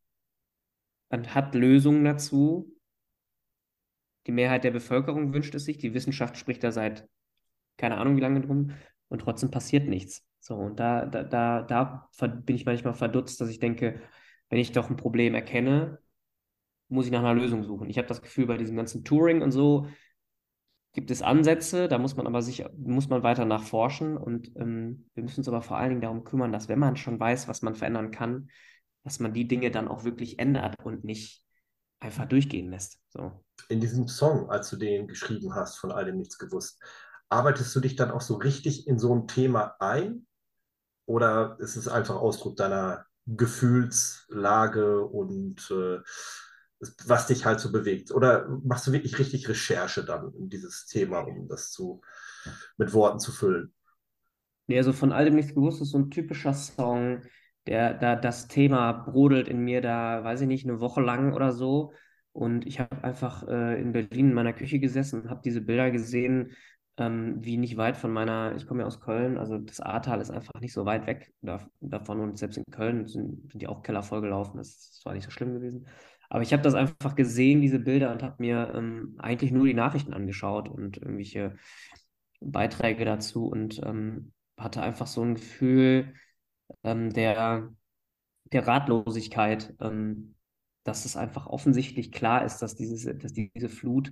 man 1.10 1.34
hat 1.36 1.54
Lösungen 1.54 2.04
dazu. 2.04 2.74
Die 4.26 4.32
Mehrheit 4.32 4.64
der 4.64 4.72
Bevölkerung 4.72 5.34
wünscht 5.34 5.56
es 5.56 5.66
sich, 5.66 5.78
die 5.78 5.94
Wissenschaft 5.94 6.38
spricht 6.38 6.64
da 6.64 6.72
seit 6.72 7.08
keine 7.78 7.98
Ahnung 7.98 8.18
wie 8.18 8.22
lange 8.22 8.42
drum 8.42 8.72
und 9.08 9.20
trotzdem 9.20 9.52
passiert 9.52 9.88
nichts. 9.88 10.26
So, 10.40 10.56
und 10.56 10.80
da, 10.80 11.06
da, 11.06 11.24
da, 11.24 11.62
da 11.62 12.10
bin 12.46 12.56
ich 12.56 12.66
manchmal 12.66 12.94
verdutzt, 12.94 13.40
dass 13.40 13.50
ich 13.50 13.60
denke, 13.60 14.02
wenn 14.50 14.60
ich 14.60 14.72
doch 14.72 14.90
ein 14.90 14.98
Problem 14.98 15.36
erkenne, 15.36 16.00
muss 16.90 17.06
ich 17.06 17.12
nach 17.12 17.20
einer 17.20 17.34
Lösung 17.34 17.64
suchen. 17.64 17.90
Ich 17.90 17.98
habe 17.98 18.08
das 18.08 18.22
Gefühl, 18.22 18.48
bei 18.48 18.58
diesem 18.58 18.76
ganzen 18.76 19.04
Touring 19.04 19.42
und 19.42 19.52
so 19.52 19.88
gibt 20.98 21.12
es 21.12 21.22
Ansätze, 21.22 21.88
da 21.88 22.00
muss 22.00 22.16
man 22.16 22.26
aber 22.26 22.42
sich, 22.42 22.66
muss 22.76 23.08
man 23.08 23.22
weiter 23.22 23.46
nachforschen 23.46 24.18
und 24.18 24.52
ähm, 24.56 25.08
wir 25.14 25.22
müssen 25.22 25.42
uns 25.42 25.48
aber 25.48 25.62
vor 25.62 25.78
allen 25.78 25.90
Dingen 25.90 26.02
darum 26.02 26.24
kümmern, 26.24 26.52
dass 26.52 26.70
wenn 26.70 26.80
man 26.80 26.96
schon 26.96 27.20
weiß, 27.20 27.48
was 27.48 27.62
man 27.62 27.76
verändern 27.76 28.10
kann, 28.10 28.50
dass 29.04 29.20
man 29.20 29.32
die 29.32 29.48
Dinge 29.48 29.70
dann 29.70 29.88
auch 29.88 30.06
wirklich 30.06 30.40
ändert 30.40 30.84
und 30.84 31.04
nicht 31.04 31.46
einfach 32.00 32.26
durchgehen 32.26 32.72
lässt. 32.72 33.00
So. 33.10 33.32
In 33.70 33.80
diesem 33.80 34.08
Song, 34.08 34.50
als 34.50 34.72
du 34.72 34.76
den 34.76 35.08
geschrieben 35.08 35.54
hast, 35.54 35.78
von 35.78 35.92
all 35.92 36.04
dem 36.04 36.18
nichts 36.18 36.40
gewusst, 36.40 36.82
arbeitest 37.30 37.76
du 37.76 37.80
dich 37.80 37.96
dann 37.96 38.10
auch 38.10 38.22
so 38.22 38.34
richtig 38.34 38.88
in 38.88 38.98
so 38.98 39.14
ein 39.14 39.28
Thema 39.28 39.76
ein? 39.80 40.26
Oder 41.06 41.58
ist 41.60 41.76
es 41.76 41.88
einfach 41.88 42.16
Ausdruck 42.16 42.58
deiner 42.58 43.06
Gefühlslage 43.28 45.06
und 45.06 45.70
äh, 45.70 46.00
was 47.06 47.28
dich 47.28 47.46
halt 47.46 47.60
so 47.60 47.72
bewegt? 47.72 48.12
Oder 48.12 48.48
machst 48.64 48.88
du 48.88 48.92
wirklich 48.92 49.18
richtig 49.20 49.50
Recherche 49.50 50.04
dann 50.04 50.34
in 50.36 50.50
dieses 50.50 50.86
Thema, 50.86 51.22
um 51.22 51.48
das 51.48 51.72
zu, 51.72 52.02
mit 52.78 52.94
Worten 52.94 53.20
zu 53.20 53.32
füllen? 53.32 53.74
Nee, 54.68 54.78
also 54.78 54.94
von 54.94 55.12
all 55.12 55.26
dem 55.26 55.36
nichts 55.36 55.56
gewusst 55.56 55.82
ist 55.82 55.92
so 55.92 55.98
ein 55.98 56.12
typischer 56.12 56.54
Song, 56.54 57.22
der 57.68 57.94
da 57.94 58.16
das 58.16 58.48
Thema 58.48 58.92
brodelt 58.92 59.48
in 59.48 59.60
mir 59.60 59.82
da, 59.82 60.24
weiß 60.24 60.42
ich 60.42 60.48
nicht, 60.48 60.66
eine 60.66 60.80
Woche 60.80 61.02
lang 61.02 61.34
oder 61.34 61.52
so. 61.52 61.94
Und 62.32 62.68
ich 62.68 62.80
habe 62.80 63.04
einfach 63.04 63.48
äh, 63.48 63.82
in 63.82 63.94
Berlin 63.94 64.30
in 64.30 64.34
meiner 64.34 64.54
Küche 64.54 64.80
gesessen 64.80 65.22
und 65.22 65.30
habe 65.30 65.42
diese 65.44 65.62
Bilder 65.62 65.90
gesehen, 65.90 66.52
ähm, 66.98 67.38
wie 67.44 67.58
nicht 67.58 67.78
weit 67.78 67.98
von 67.98 68.12
meiner, 68.12 68.56
ich 68.56 68.68
komme 68.68 68.82
ja 68.82 68.88
aus 68.88 69.00
Köln, 69.00 69.38
also 69.38 69.58
das 69.58 69.80
Ahrtal 69.80 70.22
ist 70.22 70.32
einfach 70.32 70.60
nicht 70.60 70.74
so 70.74 70.86
weit 70.86 71.08
weg 71.08 71.34
da, 71.42 71.68
davon 71.80 72.20
und 72.20 72.38
selbst 72.38 72.58
in 72.58 72.64
Köln 72.72 73.08
sind, 73.08 73.52
sind 73.52 73.62
die 73.62 73.68
auch 73.68 73.84
Keller 73.84 74.04
vollgelaufen, 74.04 74.58
das 74.58 74.70
ist 74.70 75.02
zwar 75.02 75.14
nicht 75.14 75.26
so 75.26 75.32
schlimm 75.32 75.54
gewesen. 75.54 75.88
Aber 76.30 76.42
ich 76.42 76.54
habe 76.54 76.64
das 76.64 76.74
einfach 76.74 77.16
gesehen, 77.16 77.62
diese 77.62 77.80
Bilder, 77.80 78.12
und 78.12 78.24
habe 78.24 78.36
mir 78.40 78.74
ähm, 78.76 79.16
eigentlich 79.18 79.52
nur 79.52 79.66
die 79.66 79.74
Nachrichten 79.74 80.14
angeschaut 80.14 80.68
und 80.70 80.98
irgendwelche 80.98 81.56
Beiträge 82.40 83.06
dazu 83.06 83.48
und 83.48 83.82
ähm, 83.84 84.34
hatte 84.58 84.82
einfach 84.82 85.08
so 85.08 85.22
ein 85.22 85.36
Gefühl 85.36 86.14
ähm, 86.84 87.14
der, 87.14 87.74
der 88.52 88.68
Ratlosigkeit, 88.68 89.76
ähm, 89.80 90.36
dass 90.84 91.06
es 91.06 91.18
einfach 91.18 91.48
offensichtlich 91.48 92.12
klar 92.12 92.46
ist, 92.46 92.60
dass, 92.60 92.76
dieses, 92.76 93.04
dass 93.04 93.34
diese 93.34 93.70
Flut 93.70 94.12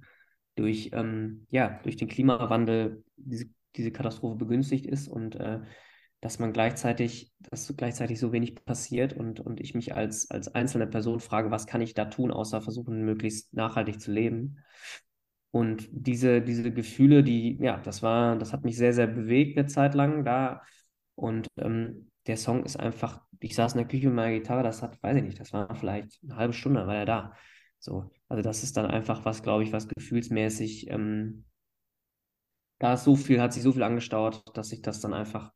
durch, 0.55 0.91
ähm, 0.93 1.47
ja, 1.49 1.79
durch 1.83 1.95
den 1.95 2.07
Klimawandel, 2.07 3.03
diese, 3.17 3.47
diese 3.75 3.91
Katastrophe 3.91 4.37
begünstigt 4.37 4.85
ist 4.85 5.07
und 5.07 5.35
äh, 5.35 5.61
dass 6.25 6.39
man 6.39 6.53
gleichzeitig, 6.53 7.31
dass 7.37 7.71
gleichzeitig 7.77 8.19
so 8.19 8.31
wenig 8.31 8.55
passiert 8.65 9.13
und, 9.13 9.39
und 9.39 9.59
ich 9.59 9.75
mich 9.75 9.93
als, 9.93 10.31
als 10.31 10.47
einzelne 10.55 10.87
Person 10.87 11.19
frage, 11.19 11.51
was 11.51 11.67
kann 11.67 11.81
ich 11.81 11.93
da 11.93 12.05
tun, 12.05 12.31
außer 12.31 12.63
versuchen, 12.63 13.05
möglichst 13.05 13.53
nachhaltig 13.53 14.01
zu 14.01 14.11
leben. 14.11 14.57
Und 15.51 15.87
diese, 15.91 16.41
diese 16.41 16.73
Gefühle, 16.73 17.23
die, 17.23 17.59
ja, 17.61 17.77
das 17.77 18.01
war, 18.01 18.39
das 18.39 18.53
hat 18.53 18.65
mich 18.65 18.75
sehr, 18.75 18.91
sehr 18.91 19.05
bewegt 19.05 19.55
eine 19.55 19.67
Zeit 19.67 19.93
lang 19.93 20.25
da. 20.25 20.63
Und 21.13 21.47
ähm, 21.57 22.09
der 22.25 22.37
Song 22.37 22.65
ist 22.65 22.79
einfach, 22.79 23.21
ich 23.39 23.53
saß 23.53 23.73
in 23.73 23.77
der 23.77 23.87
Küche 23.87 24.07
mit 24.07 24.15
meiner 24.15 24.35
Gitarre, 24.35 24.63
das 24.63 24.81
hat, 24.81 25.03
weiß 25.03 25.17
ich 25.17 25.23
nicht, 25.23 25.39
das 25.39 25.53
war 25.53 25.75
vielleicht 25.75 26.23
eine 26.23 26.37
halbe 26.37 26.53
Stunde, 26.53 26.87
war 26.87 26.95
er 26.95 27.05
da. 27.05 27.33
So, 27.77 28.09
also 28.29 28.41
das 28.41 28.63
ist 28.63 28.77
dann 28.77 28.87
einfach 28.87 29.25
was, 29.25 29.43
glaube 29.43 29.63
ich, 29.63 29.71
was 29.71 29.87
gefühlsmäßig, 29.87 30.89
ähm, 30.89 31.45
da 32.79 32.95
ist 32.95 33.03
so 33.03 33.15
viel, 33.15 33.39
hat 33.39 33.53
sich 33.53 33.61
so 33.61 33.73
viel 33.73 33.83
angestaut, 33.83 34.41
dass 34.55 34.71
ich 34.71 34.81
das 34.81 35.01
dann 35.01 35.13
einfach, 35.13 35.53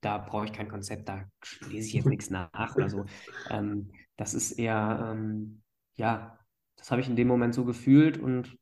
da, 0.00 0.18
brauche 0.18 0.46
ich 0.46 0.52
kein 0.52 0.68
Konzept, 0.68 1.08
da 1.08 1.24
lese 1.68 1.88
ich 1.88 1.92
jetzt 1.94 2.06
nichts 2.08 2.30
nach 2.30 2.76
oder 2.76 2.88
so. 2.88 3.04
Ähm, 3.50 3.92
das 4.16 4.34
ist 4.34 4.52
eher, 4.52 5.12
ähm, 5.12 5.62
ja, 5.94 6.38
das 6.76 6.90
habe 6.90 7.00
ich 7.00 7.08
in 7.08 7.16
dem 7.16 7.28
Moment 7.28 7.54
so 7.54 7.64
gefühlt 7.64 8.18
und 8.18 8.56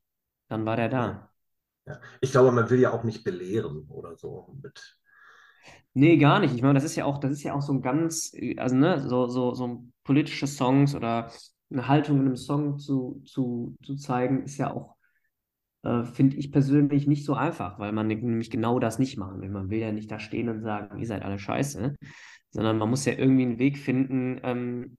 dann 0.49 0.65
war 0.65 0.75
der 0.75 0.89
da. 0.89 1.29
Ja. 1.85 1.99
Ich 2.21 2.31
glaube, 2.31 2.51
man 2.51 2.69
will 2.69 2.79
ja 2.79 2.91
auch 2.91 3.03
nicht 3.03 3.23
belehren 3.23 3.87
oder 3.89 4.15
so 4.17 4.55
mit. 4.61 4.99
Nee, 5.93 6.17
gar 6.17 6.39
nicht. 6.39 6.53
Ich 6.53 6.61
meine, 6.61 6.75
das 6.75 6.83
ist 6.83 6.95
ja 6.95 7.05
auch, 7.05 7.17
das 7.17 7.31
ist 7.31 7.43
ja 7.43 7.53
auch 7.53 7.61
so 7.61 7.73
ein 7.73 7.81
ganz, 7.81 8.31
also 8.57 8.75
ne, 8.75 9.07
so, 9.07 9.27
so, 9.27 9.53
so 9.53 9.83
politische 10.03 10.47
Songs 10.47 10.95
oder 10.95 11.31
eine 11.71 11.87
Haltung 11.87 12.19
in 12.19 12.25
einem 12.27 12.35
Song 12.35 12.77
zu, 12.77 13.21
zu, 13.25 13.75
zu 13.83 13.95
zeigen, 13.95 14.43
ist 14.43 14.57
ja 14.57 14.71
auch, 14.71 14.96
äh, 15.87 16.03
finde 16.03 16.35
ich 16.37 16.51
persönlich 16.51 17.07
nicht 17.07 17.25
so 17.25 17.33
einfach, 17.33 17.79
weil 17.79 17.93
man 17.93 18.07
nämlich 18.07 18.49
genau 18.49 18.79
das 18.79 18.99
nicht 18.99 19.17
machen 19.17 19.41
will. 19.41 19.49
Man 19.49 19.69
will 19.69 19.79
ja 19.79 19.91
nicht 19.91 20.11
da 20.11 20.19
stehen 20.19 20.49
und 20.49 20.61
sagen, 20.61 20.99
ihr 20.99 21.07
seid 21.07 21.23
alle 21.23 21.39
scheiße, 21.39 21.95
sondern 22.51 22.77
man 22.77 22.89
muss 22.89 23.05
ja 23.05 23.13
irgendwie 23.13 23.43
einen 23.43 23.59
Weg 23.59 23.77
finden, 23.77 24.39
ähm, 24.43 24.97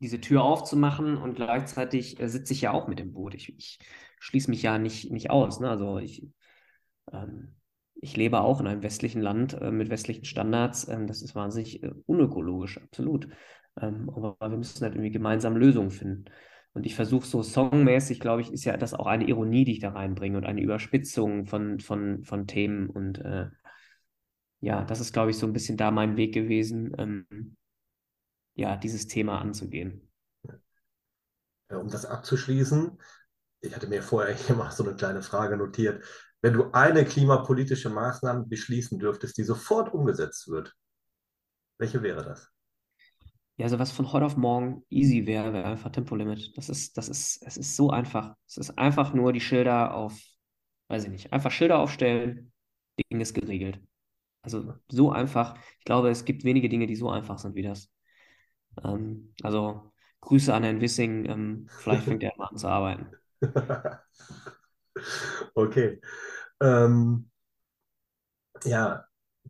diese 0.00 0.20
Tür 0.20 0.44
aufzumachen 0.44 1.16
und 1.16 1.34
gleichzeitig 1.34 2.20
äh, 2.20 2.28
sitze 2.28 2.52
ich 2.52 2.60
ja 2.60 2.72
auch 2.72 2.86
mit 2.86 3.00
im 3.00 3.12
Boot. 3.12 3.34
Ich, 3.34 3.56
ich 3.56 3.78
schließe 4.20 4.50
mich 4.50 4.62
ja 4.62 4.78
nicht, 4.78 5.10
nicht 5.10 5.30
aus. 5.30 5.60
Ne? 5.60 5.68
Also 5.68 5.98
ich, 5.98 6.28
ähm, 7.12 7.56
ich 7.94 8.16
lebe 8.16 8.40
auch 8.40 8.60
in 8.60 8.66
einem 8.66 8.82
westlichen 8.82 9.22
Land 9.22 9.54
äh, 9.54 9.70
mit 9.70 9.90
westlichen 9.90 10.24
Standards. 10.24 10.88
Ähm, 10.88 11.06
das 11.06 11.22
ist 11.22 11.34
wahnsinnig 11.34 11.82
äh, 11.82 11.92
unökologisch, 12.06 12.78
absolut. 12.78 13.28
Ähm, 13.80 14.10
aber 14.10 14.36
wir 14.40 14.58
müssen 14.58 14.82
halt 14.82 14.94
irgendwie 14.94 15.10
gemeinsam 15.10 15.56
Lösungen 15.56 15.90
finden. 15.90 16.26
Und 16.74 16.86
ich 16.86 16.96
versuche 16.96 17.26
so 17.26 17.42
songmäßig, 17.42 18.18
glaube 18.18 18.42
ich, 18.42 18.52
ist 18.52 18.64
ja 18.64 18.76
das 18.76 18.94
auch 18.94 19.06
eine 19.06 19.28
Ironie, 19.28 19.64
die 19.64 19.72
ich 19.72 19.78
da 19.80 19.90
reinbringe 19.90 20.36
und 20.36 20.44
eine 20.44 20.60
Überspitzung 20.60 21.46
von, 21.46 21.78
von, 21.78 22.24
von 22.24 22.48
Themen. 22.48 22.90
Und 22.90 23.18
äh, 23.18 23.48
ja, 24.60 24.84
das 24.84 25.00
ist, 25.00 25.12
glaube 25.12 25.30
ich, 25.30 25.38
so 25.38 25.46
ein 25.46 25.52
bisschen 25.52 25.76
da 25.76 25.92
mein 25.92 26.16
Weg 26.16 26.34
gewesen, 26.34 26.92
ähm, 26.98 27.56
ja, 28.56 28.76
dieses 28.76 29.06
Thema 29.06 29.40
anzugehen. 29.40 30.10
Um 31.68 31.88
das 31.88 32.06
abzuschließen, 32.06 32.98
ich 33.60 33.74
hatte 33.74 33.86
mir 33.86 34.02
vorher 34.02 34.36
mal 34.56 34.72
so 34.72 34.84
eine 34.84 34.96
kleine 34.96 35.22
Frage 35.22 35.56
notiert. 35.56 36.04
Wenn 36.42 36.54
du 36.54 36.72
eine 36.72 37.04
klimapolitische 37.04 37.88
Maßnahme 37.88 38.46
beschließen 38.46 38.98
dürftest, 38.98 39.38
die 39.38 39.44
sofort 39.44 39.94
umgesetzt 39.94 40.48
wird, 40.48 40.74
welche 41.78 42.02
wäre 42.02 42.24
das? 42.24 42.53
Ja, 43.56 43.64
also 43.64 43.78
was 43.78 43.92
von 43.92 44.12
heute 44.12 44.26
auf 44.26 44.36
morgen 44.36 44.84
easy 44.90 45.26
wäre, 45.26 45.52
wäre 45.52 45.66
einfach 45.66 45.90
Tempolimit. 45.90 46.56
Das 46.56 46.68
ist, 46.68 46.96
das 46.96 47.08
ist, 47.08 47.42
es 47.46 47.56
ist 47.56 47.76
so 47.76 47.90
einfach. 47.90 48.34
Es 48.48 48.56
ist 48.56 48.76
einfach 48.78 49.14
nur 49.14 49.32
die 49.32 49.40
Schilder 49.40 49.94
auf, 49.94 50.18
weiß 50.88 51.04
ich 51.04 51.10
nicht, 51.10 51.32
einfach 51.32 51.52
Schilder 51.52 51.78
aufstellen, 51.78 52.52
Ding 52.98 53.20
ist 53.20 53.34
geregelt. 53.34 53.80
Also 54.42 54.74
so 54.88 55.10
einfach. 55.12 55.56
Ich 55.78 55.84
glaube, 55.84 56.10
es 56.10 56.24
gibt 56.24 56.44
wenige 56.44 56.68
Dinge, 56.68 56.86
die 56.86 56.96
so 56.96 57.10
einfach 57.10 57.38
sind 57.38 57.54
wie 57.54 57.62
das. 57.62 57.90
Ähm, 58.82 59.32
also 59.42 59.92
Grüße 60.20 60.52
an 60.52 60.64
Herrn 60.64 60.80
Wissing. 60.80 61.24
Ähm, 61.26 61.66
vielleicht 61.78 62.04
fängt 62.04 62.22
er 62.22 62.32
mal 62.36 62.46
an 62.46 62.56
zu 62.56 62.68
arbeiten. 62.68 63.06
okay. 65.54 66.00
Ähm, 66.60 67.30
ja, 68.64 69.04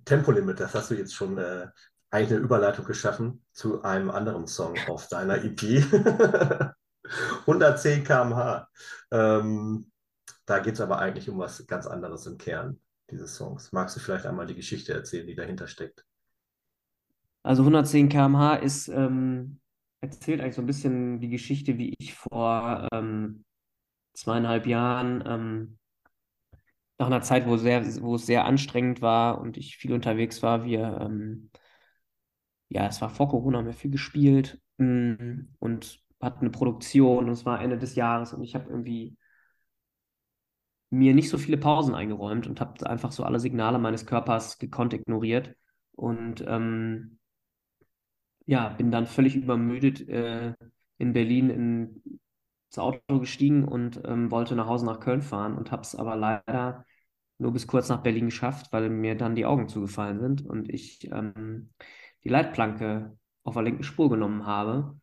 Tempolimit, 0.04 0.60
das 0.60 0.74
hast 0.74 0.90
du 0.90 0.94
jetzt 0.94 1.14
schon 1.14 1.38
äh, 1.38 1.68
eigentlich 2.14 2.30
eine 2.30 2.44
Überleitung 2.44 2.84
geschaffen 2.84 3.44
zu 3.50 3.82
einem 3.82 4.08
anderen 4.08 4.46
Song 4.46 4.76
auf 4.86 5.08
deiner 5.08 5.42
EP. 5.42 5.84
110 7.40 8.04
km/h. 8.04 8.68
Ähm, 9.10 9.90
da 10.46 10.60
geht 10.60 10.74
es 10.74 10.80
aber 10.80 11.00
eigentlich 11.00 11.28
um 11.28 11.38
was 11.38 11.66
ganz 11.66 11.88
anderes 11.88 12.26
im 12.26 12.38
Kern 12.38 12.78
dieses 13.10 13.34
Songs. 13.34 13.72
Magst 13.72 13.96
du 13.96 14.00
vielleicht 14.00 14.26
einmal 14.26 14.46
die 14.46 14.54
Geschichte 14.54 14.92
erzählen, 14.92 15.26
die 15.26 15.34
dahinter 15.34 15.66
steckt? 15.66 16.06
Also 17.42 17.62
110 17.62 18.08
km/h 18.08 18.56
ist, 18.56 18.86
ähm, 18.88 19.58
erzählt 20.00 20.40
eigentlich 20.40 20.54
so 20.54 20.62
ein 20.62 20.66
bisschen 20.66 21.18
die 21.18 21.30
Geschichte, 21.30 21.78
wie 21.78 21.96
ich 21.98 22.14
vor 22.14 22.88
ähm, 22.92 23.44
zweieinhalb 24.12 24.66
Jahren 24.68 25.24
ähm, 25.26 25.78
nach 26.96 27.08
einer 27.08 27.22
Zeit, 27.22 27.48
wo, 27.48 27.56
sehr, 27.56 27.84
wo 28.02 28.14
es 28.14 28.24
sehr 28.24 28.44
anstrengend 28.44 29.02
war 29.02 29.40
und 29.40 29.56
ich 29.56 29.76
viel 29.76 29.92
unterwegs 29.92 30.44
war, 30.44 30.64
wir, 30.64 31.00
ähm, 31.00 31.50
ja, 32.74 32.86
es 32.88 33.00
war 33.00 33.08
vor 33.08 33.28
Corona, 33.28 33.58
haben 33.58 33.66
wir 33.66 33.72
viel 33.72 33.90
gespielt 33.90 34.60
mh, 34.78 35.14
mm, 35.14 35.48
und 35.60 36.00
hatten 36.20 36.40
eine 36.40 36.50
Produktion 36.50 37.26
und 37.26 37.30
es 37.30 37.46
war 37.46 37.60
Ende 37.62 37.78
des 37.78 37.94
Jahres 37.94 38.32
und 38.32 38.42
ich 38.42 38.54
habe 38.54 38.68
irgendwie 38.70 39.16
mir 40.90 41.14
nicht 41.14 41.28
so 41.28 41.38
viele 41.38 41.56
Pausen 41.58 41.94
eingeräumt 41.94 42.46
und 42.46 42.60
habe 42.60 42.88
einfach 42.88 43.12
so 43.12 43.24
alle 43.24 43.40
Signale 43.40 43.78
meines 43.78 44.06
Körpers 44.06 44.58
gekonnt 44.58 44.92
ignoriert 44.94 45.54
und 45.92 46.44
ähm, 46.46 47.18
ja, 48.46 48.70
bin 48.70 48.90
dann 48.90 49.06
völlig 49.06 49.36
übermüdet 49.36 50.08
äh, 50.08 50.54
in 50.98 51.12
Berlin 51.12 51.50
in, 51.50 52.02
ins 52.68 52.78
Auto 52.78 53.20
gestiegen 53.20 53.64
und 53.64 54.00
ähm, 54.04 54.30
wollte 54.30 54.56
nach 54.56 54.66
Hause 54.66 54.86
nach 54.86 55.00
Köln 55.00 55.22
fahren 55.22 55.56
und 55.56 55.70
habe 55.70 55.82
es 55.82 55.94
aber 55.94 56.16
leider 56.16 56.84
nur 57.38 57.52
bis 57.52 57.66
kurz 57.66 57.88
nach 57.88 58.02
Berlin 58.02 58.26
geschafft, 58.26 58.72
weil 58.72 58.90
mir 58.90 59.16
dann 59.16 59.34
die 59.34 59.46
Augen 59.46 59.68
zugefallen 59.68 60.20
sind 60.20 60.44
und 60.44 60.68
ich 60.72 61.10
ähm, 61.12 61.70
die 62.24 62.28
Leitplanke 62.28 63.16
auf 63.42 63.54
der 63.54 63.62
linken 63.62 63.82
Spur 63.84 64.10
genommen 64.10 64.46
habe 64.46 64.98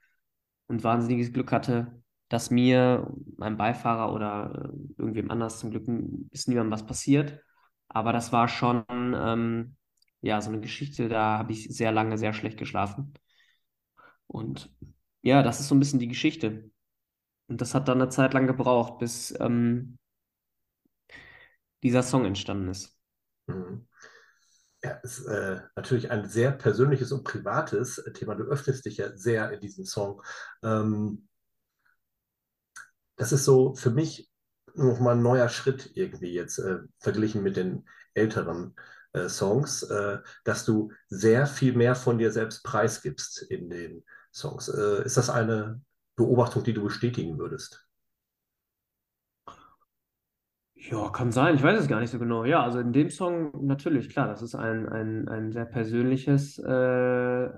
und 0.67 0.83
wahnsinniges 0.83 1.31
Glück 1.33 1.51
hatte, 1.51 2.01
dass 2.29 2.49
mir, 2.49 3.13
meinem 3.37 3.57
Beifahrer 3.57 4.13
oder 4.13 4.71
äh, 4.73 4.77
irgendwem 4.97 5.31
anders 5.31 5.59
zum 5.59 5.71
Glück 5.71 5.85
ist 6.31 6.47
niemandem 6.47 6.71
was 6.71 6.85
passiert. 6.85 7.41
Aber 7.89 8.13
das 8.13 8.31
war 8.31 8.47
schon 8.47 8.85
ähm, 8.89 9.75
ja 10.21 10.41
so 10.41 10.49
eine 10.49 10.61
Geschichte, 10.61 11.09
da 11.09 11.37
habe 11.37 11.51
ich 11.51 11.67
sehr 11.75 11.91
lange 11.91 12.17
sehr 12.17 12.33
schlecht 12.33 12.57
geschlafen. 12.57 13.13
Und 14.27 14.73
ja, 15.21 15.43
das 15.43 15.59
ist 15.59 15.67
so 15.67 15.75
ein 15.75 15.79
bisschen 15.79 15.99
die 15.99 16.07
Geschichte. 16.07 16.71
Und 17.47 17.59
das 17.59 17.75
hat 17.75 17.89
dann 17.89 18.01
eine 18.01 18.09
Zeit 18.09 18.33
lang 18.33 18.47
gebraucht, 18.47 18.99
bis 18.99 19.37
ähm, 19.39 19.97
dieser 21.83 22.01
Song 22.01 22.25
entstanden 22.25 22.69
ist. 22.69 22.97
Mhm. 23.47 23.87
Ja, 24.83 24.91
ist 25.03 25.25
äh, 25.27 25.61
natürlich 25.75 26.09
ein 26.09 26.27
sehr 26.27 26.51
persönliches 26.51 27.11
und 27.11 27.23
privates 27.23 28.03
Thema. 28.15 28.33
Du 28.35 28.45
öffnest 28.45 28.85
dich 28.85 28.97
ja 28.97 29.15
sehr 29.15 29.51
in 29.51 29.59
diesem 29.59 29.85
Song. 29.85 30.23
Ähm, 30.63 31.27
das 33.17 33.31
ist 33.31 33.45
so 33.45 33.75
für 33.75 33.91
mich 33.91 34.29
nochmal 34.73 35.15
ein 35.15 35.21
neuer 35.21 35.49
Schritt 35.49 35.91
irgendwie 35.95 36.33
jetzt 36.33 36.57
äh, 36.59 36.79
verglichen 36.99 37.43
mit 37.43 37.57
den 37.57 37.87
älteren 38.13 38.75
äh, 39.13 39.29
Songs, 39.29 39.83
äh, 39.83 40.19
dass 40.45 40.65
du 40.65 40.91
sehr 41.09 41.45
viel 41.45 41.73
mehr 41.73 41.95
von 41.95 42.17
dir 42.17 42.31
selbst 42.31 42.63
preisgibst 42.63 43.43
in 43.43 43.69
den 43.69 44.03
Songs. 44.33 44.69
Äh, 44.69 45.05
ist 45.05 45.17
das 45.17 45.29
eine 45.29 45.81
Beobachtung, 46.15 46.63
die 46.63 46.73
du 46.73 46.83
bestätigen 46.83 47.37
würdest? 47.37 47.85
Ja, 50.89 51.09
kann 51.09 51.31
sein. 51.31 51.55
Ich 51.55 51.61
weiß 51.61 51.79
es 51.79 51.87
gar 51.87 51.99
nicht 51.99 52.09
so 52.09 52.17
genau. 52.17 52.43
Ja, 52.43 52.63
also 52.63 52.79
in 52.79 52.91
dem 52.91 53.11
Song 53.11 53.51
natürlich, 53.65 54.09
klar, 54.09 54.27
das 54.27 54.41
ist 54.41 54.55
ein, 54.55 54.89
ein, 54.89 55.27
ein 55.27 55.51
sehr 55.51 55.65
persönliches 55.65 56.57
äh, 56.57 57.49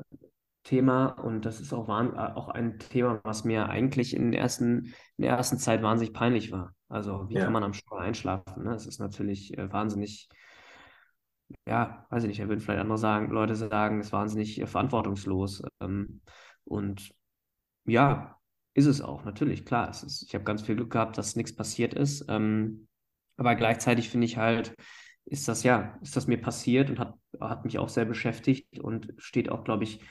Thema 0.64 1.06
und 1.08 1.46
das 1.46 1.62
ist 1.62 1.72
auch, 1.72 1.88
auch 1.88 2.50
ein 2.50 2.80
Thema, 2.80 3.22
was 3.24 3.46
mir 3.46 3.70
eigentlich 3.70 4.14
in 4.14 4.32
der 4.32 4.42
ersten, 4.42 4.94
in 5.18 5.24
der 5.24 5.32
ersten 5.32 5.58
Zeit 5.58 5.82
wahnsinnig 5.82 6.14
peinlich 6.14 6.52
war. 6.52 6.76
Also 6.90 7.30
wie 7.30 7.36
ja. 7.36 7.46
kann 7.46 7.54
man 7.54 7.64
am 7.64 7.74
Steuer 7.74 8.02
einschlafen? 8.02 8.64
Ne? 8.64 8.72
Das 8.72 8.86
ist 8.86 9.00
natürlich 9.00 9.58
äh, 9.58 9.72
wahnsinnig, 9.72 10.28
ja, 11.66 12.06
weiß 12.10 12.24
ich 12.24 12.28
nicht, 12.28 12.42
da 12.42 12.50
würden 12.50 12.60
vielleicht 12.60 12.82
andere 12.82 12.98
sagen, 12.98 13.32
Leute 13.32 13.56
sagen, 13.56 14.02
es 14.02 14.08
ist 14.08 14.14
wahnsinnig 14.14 14.60
äh, 14.60 14.68
verantwortungslos. 14.68 15.64
Ähm, 15.80 16.22
und 16.66 17.14
ja, 17.86 18.38
ist 18.74 18.88
es 18.88 19.02
auch, 19.02 19.24
natürlich, 19.24 19.66
klar. 19.66 19.90
Es 19.90 20.04
ist, 20.04 20.24
ich 20.24 20.36
habe 20.36 20.44
ganz 20.44 20.62
viel 20.62 20.76
Glück 20.76 20.92
gehabt, 20.92 21.18
dass 21.18 21.38
nichts 21.38 21.56
passiert 21.56 21.94
ist. 21.94 22.26
Ähm, 22.28 22.88
aber 23.38 23.56
gleichzeitig 23.56 24.10
finde 24.10 24.26
ich 24.26 24.38
halt, 24.38 24.76
ist 25.26 25.48
das 25.48 25.64
ja, 25.64 25.98
ist 26.02 26.16
das 26.16 26.28
mir 26.28 26.40
passiert 26.40 26.90
und 26.90 27.00
hat, 27.00 27.16
hat 27.40 27.66
mich 27.66 27.80
auch 27.80 27.90
sehr 27.90 28.06
beschäftigt 28.06 28.80
und 28.80 29.14
steht 29.18 29.50
auch, 29.50 29.64
glaube 29.64 29.84
ich, 29.84 30.02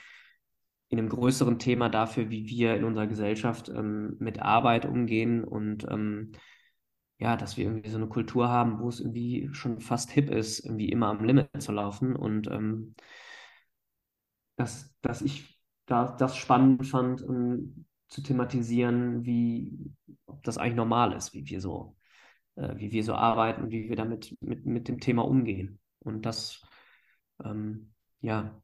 in 0.89 0.99
einem 0.99 1.09
größeren 1.09 1.59
Thema 1.59 1.89
dafür, 1.89 2.29
wie 2.29 2.47
wir 2.47 2.75
in 2.75 2.83
unserer 2.83 3.07
Gesellschaft 3.07 3.69
ähm, 3.69 4.15
mit 4.19 4.39
Arbeit 4.41 4.85
umgehen 4.85 5.43
und 5.43 5.85
ähm, 5.89 6.33
ja, 7.19 7.37
dass 7.37 7.57
wir 7.57 7.65
irgendwie 7.65 7.89
so 7.89 7.97
eine 7.97 8.07
Kultur 8.07 8.49
haben, 8.49 8.79
wo 8.79 8.89
es 8.89 8.99
irgendwie 8.99 9.49
schon 9.53 9.79
fast 9.79 10.11
hip 10.11 10.29
ist, 10.29 10.59
irgendwie 10.59 10.89
immer 10.89 11.07
am 11.07 11.23
Limit 11.23 11.49
zu 11.59 11.71
laufen 11.71 12.15
und 12.15 12.47
ähm, 12.47 12.95
dass, 14.55 14.93
dass 15.01 15.21
ich 15.21 15.59
da, 15.85 16.15
das 16.17 16.37
spannend 16.37 16.85
fand, 16.85 17.21
ähm, 17.21 17.85
zu 18.07 18.21
thematisieren, 18.21 19.25
wie, 19.25 19.91
ob 20.25 20.43
das 20.43 20.57
eigentlich 20.57 20.75
normal 20.75 21.13
ist, 21.13 21.33
wie 21.33 21.47
wir 21.47 21.61
so, 21.61 21.95
äh, 22.55 22.75
wie 22.77 22.91
wir 22.91 23.03
so 23.03 23.13
arbeiten, 23.13 23.69
wie 23.71 23.89
wir 23.89 23.95
damit 23.95 24.35
mit, 24.41 24.65
mit 24.65 24.87
dem 24.87 24.99
Thema 24.99 25.25
umgehen. 25.25 25.79
Und 25.99 26.25
das, 26.25 26.61
ähm, 27.43 27.93
ja, 28.21 28.61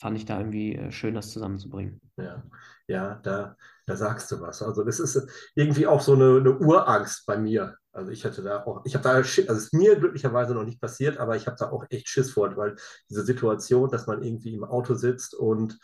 fand 0.00 0.16
ich 0.16 0.24
da 0.24 0.38
irgendwie 0.38 0.74
äh, 0.76 0.90
schön, 0.90 1.14
das 1.14 1.30
zusammenzubringen. 1.30 2.00
Ja, 2.16 2.42
ja 2.86 3.20
da, 3.22 3.56
da 3.86 3.96
sagst 3.96 4.30
du 4.32 4.40
was. 4.40 4.62
Also 4.62 4.82
das 4.82 4.98
ist 4.98 5.28
irgendwie 5.54 5.86
auch 5.86 6.00
so 6.00 6.14
eine, 6.14 6.38
eine 6.38 6.58
Urangst 6.58 7.26
bei 7.26 7.36
mir. 7.36 7.76
Also 7.92 8.10
ich 8.10 8.24
hatte 8.24 8.42
da 8.42 8.64
auch, 8.64 8.82
ich 8.84 8.94
habe 8.94 9.02
da, 9.02 9.10
also 9.10 9.42
es 9.52 9.64
ist 9.64 9.74
mir 9.74 9.96
glücklicherweise 9.96 10.54
noch 10.54 10.64
nicht 10.64 10.80
passiert, 10.80 11.18
aber 11.18 11.36
ich 11.36 11.46
habe 11.46 11.56
da 11.58 11.70
auch 11.70 11.84
echt 11.90 12.08
Schiss 12.08 12.30
vor, 12.30 12.56
weil 12.56 12.76
diese 13.10 13.24
Situation, 13.24 13.90
dass 13.90 14.06
man 14.06 14.22
irgendwie 14.22 14.54
im 14.54 14.64
Auto 14.64 14.94
sitzt 14.94 15.34
und 15.34 15.78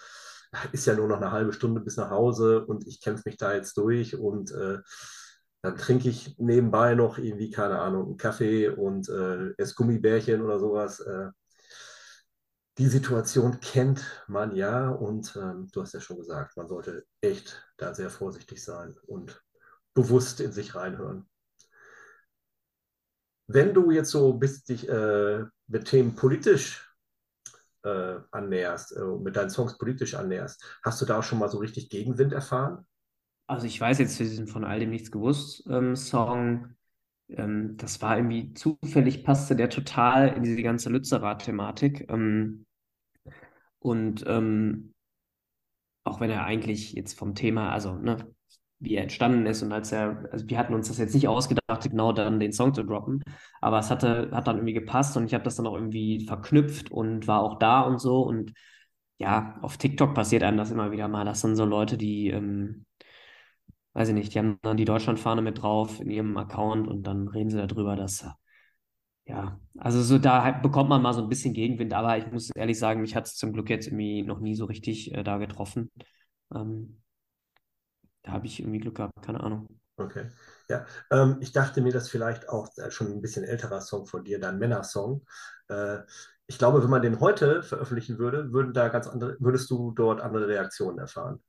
ist 0.73 0.87
ja 0.87 0.95
nur 0.95 1.09
noch 1.09 1.17
eine 1.17 1.33
halbe 1.33 1.53
Stunde 1.53 1.81
bis 1.81 1.97
nach 1.97 2.11
Hause 2.11 2.65
und 2.65 2.87
ich 2.87 3.01
kämpfe 3.03 3.25
mich 3.27 3.37
da 3.37 3.55
jetzt 3.55 3.77
durch 3.77 4.17
und 4.17 4.53
äh, 4.53 4.79
dann 5.63 5.77
trinke 5.77 6.09
ich 6.09 6.39
nebenbei 6.39 6.95
noch 6.95 7.19
irgendwie, 7.19 7.51
keine 7.51 7.79
Ahnung, 7.79 8.07
einen 8.07 8.17
Kaffee 8.17 8.69
und 8.69 9.09
äh, 9.09 9.53
esse 9.57 9.75
Gummibärchen 9.75 10.43
oder 10.43 10.59
sowas. 10.59 11.01
Äh, 11.01 11.31
die 12.79 12.87
Situation 12.89 13.59
kennt 13.61 14.05
man 14.29 14.55
ja 14.55 14.91
und 14.91 15.35
ähm, 15.37 15.69
du 15.73 15.81
hast 15.81 15.95
ja 15.95 16.01
schon 16.01 16.19
gesagt, 16.19 16.57
man 16.57 16.69
sollte 16.69 17.07
echt 17.21 17.67
da 17.79 17.95
sehr 17.95 18.11
vorsichtig 18.11 18.63
sein 18.63 18.95
und 19.07 19.43
bewusst 19.95 20.41
in 20.41 20.53
sich 20.53 20.75
reinhören. 20.75 21.27
Wenn 23.49 23.73
du 23.73 23.91
jetzt 23.91 24.11
so 24.11 24.35
bist, 24.35 24.69
dich 24.69 24.89
äh, 24.89 25.45
mit 25.69 25.87
Themen 25.87 26.17
politisch 26.17 26.93
äh, 27.83 28.19
annäherst, 28.31 28.95
äh, 28.97 29.05
mit 29.05 29.37
deinen 29.37 29.51
Songs 29.51 29.79
politisch 29.79 30.15
annäherst, 30.15 30.63
hast 30.83 31.01
du 31.01 31.07
da 31.07 31.19
auch 31.19 31.23
schon 31.23 31.39
mal 31.39 31.49
so 31.49 31.59
richtig 31.59 31.89
Gegenwind 31.89 32.33
erfahren? 32.33 32.87
Also 33.47 33.67
ich 33.67 33.81
weiß 33.81 33.99
jetzt 33.99 34.17
für 34.17 34.25
diesen 34.25 34.47
von 34.49 34.65
all 34.65 34.81
dem 34.81 34.91
nichts 34.91 35.11
gewusst 35.11 35.67
ähm, 35.71 35.95
Song, 35.95 36.75
ähm, 37.29 37.77
das 37.77 38.03
war 38.03 38.17
irgendwie 38.17 38.55
zufällig, 38.55 39.25
passte 39.25 39.57
der 39.57 39.71
total 39.71 40.29
in 40.29 40.43
diese 40.43 40.63
ganze 40.63 40.91
Lützerath-Thematik. 40.91 42.07
Ähm, 42.11 42.67
und 43.79 44.25
ähm, 44.27 44.93
auch 46.05 46.21
wenn 46.21 46.31
er 46.31 46.45
eigentlich 46.45 46.93
jetzt 46.93 47.19
vom 47.19 47.35
Thema, 47.35 47.71
also 47.73 47.95
ne, 47.97 48.17
wie 48.79 48.95
er 48.95 49.03
entstanden 49.03 49.47
ist 49.47 49.63
und 49.63 49.73
als 49.73 49.93
er, 49.93 50.29
also 50.33 50.49
wir 50.49 50.59
hatten 50.59 50.75
uns 50.75 50.89
das 50.89 50.99
jetzt 50.99 51.15
nicht 51.15 51.29
ausgedacht, 51.29 51.83
genau 51.91 52.13
dann 52.13 52.41
den 52.41 52.53
Song 52.53 52.75
zu 52.75 52.85
droppen, 52.85 53.23
aber 53.61 53.79
es 53.79 53.91
hatte, 53.91 54.31
hat 54.33 54.47
dann 54.47 54.57
irgendwie 54.57 54.75
gepasst 54.75 55.17
und 55.17 55.27
ich 55.27 55.35
habe 55.35 55.45
das 55.45 55.57
dann 55.57 55.67
auch 55.67 55.75
irgendwie 55.75 56.27
verknüpft 56.27 56.91
und 56.91 57.27
war 57.27 57.41
auch 57.43 57.59
da 57.59 57.81
und 57.81 58.01
so 58.01 58.23
und 58.23 58.53
ja, 59.19 59.59
auf 59.63 59.79
TikTok 59.79 60.15
passiert 60.15 60.43
einem 60.43 60.59
das 60.59 60.71
immer 60.71 60.91
wieder 60.93 61.09
mal. 61.09 61.25
Das 61.25 61.41
sind 61.41 61.57
so 61.57 61.65
Leute, 61.65 61.97
die, 61.97 62.29
ähm, 62.29 62.85
weiß 63.97 64.09
ich 64.09 64.15
nicht, 64.15 64.35
die 64.35 64.39
haben 64.39 64.59
dann 64.61 64.77
die 64.77 64.85
Deutschlandfahne 64.85 65.41
mit 65.41 65.63
drauf 65.63 66.01
in 66.01 66.11
ihrem 66.11 66.37
Account 66.37 66.87
und 66.87 67.05
dann 67.05 67.29
reden 67.29 67.49
sie 67.49 67.67
darüber, 67.67 67.97
dass, 67.97 68.27
ja, 69.25 69.59
also 69.79 70.03
so 70.03 70.19
da 70.19 70.51
bekommt 70.51 70.91
man 70.91 71.01
mal 71.01 71.15
so 71.15 71.23
ein 71.23 71.31
bisschen 71.31 71.55
Gegenwind, 71.55 71.95
aber 71.95 72.19
ich 72.19 72.31
muss 72.31 72.51
ehrlich 72.51 72.79
sagen, 72.79 73.01
mich 73.01 73.17
hat 73.17 73.27
es 73.27 73.37
zum 73.37 73.55
Glück 73.55 73.71
jetzt 73.71 73.87
irgendwie 73.87 74.23
noch 74.23 74.39
nie 74.39 74.55
so 74.55 74.67
richtig 74.67 75.15
äh, 75.15 75.25
da 75.25 75.39
getroffen. 75.39 75.91
Ähm, 76.55 77.01
da 78.23 78.33
habe 78.33 78.47
ich 78.47 78.61
irgendwie 78.61 78.81
Glück 78.81 78.97
gehabt, 78.97 79.23
keine 79.23 79.41
Ahnung. 79.41 79.67
Okay. 79.97 80.29
Ja, 80.69 80.85
ähm, 81.11 81.39
ich 81.41 81.53
dachte 81.53 81.81
mir, 81.81 81.93
dass 81.93 82.11
vielleicht 82.11 82.51
auch 82.51 82.69
schon 82.91 83.07
ein 83.07 83.23
bisschen 83.23 83.45
älterer 83.45 83.81
Song 83.81 84.05
von 84.05 84.25
dir, 84.25 84.39
dein 84.39 84.59
Männersong. 84.59 85.25
Äh, 85.69 86.01
ich 86.47 86.59
glaube, 86.59 86.83
wenn 86.83 86.91
man 86.91 87.01
den 87.01 87.19
heute 87.19 87.63
veröffentlichen 87.63 88.19
würde, 88.19 88.53
würden 88.53 88.75
da 88.75 88.89
ganz 88.89 89.07
andere, 89.07 89.39
würdest 89.41 89.71
du 89.71 89.93
dort 89.93 90.21
andere 90.21 90.49
Reaktionen 90.49 90.99
erfahren. 90.99 91.41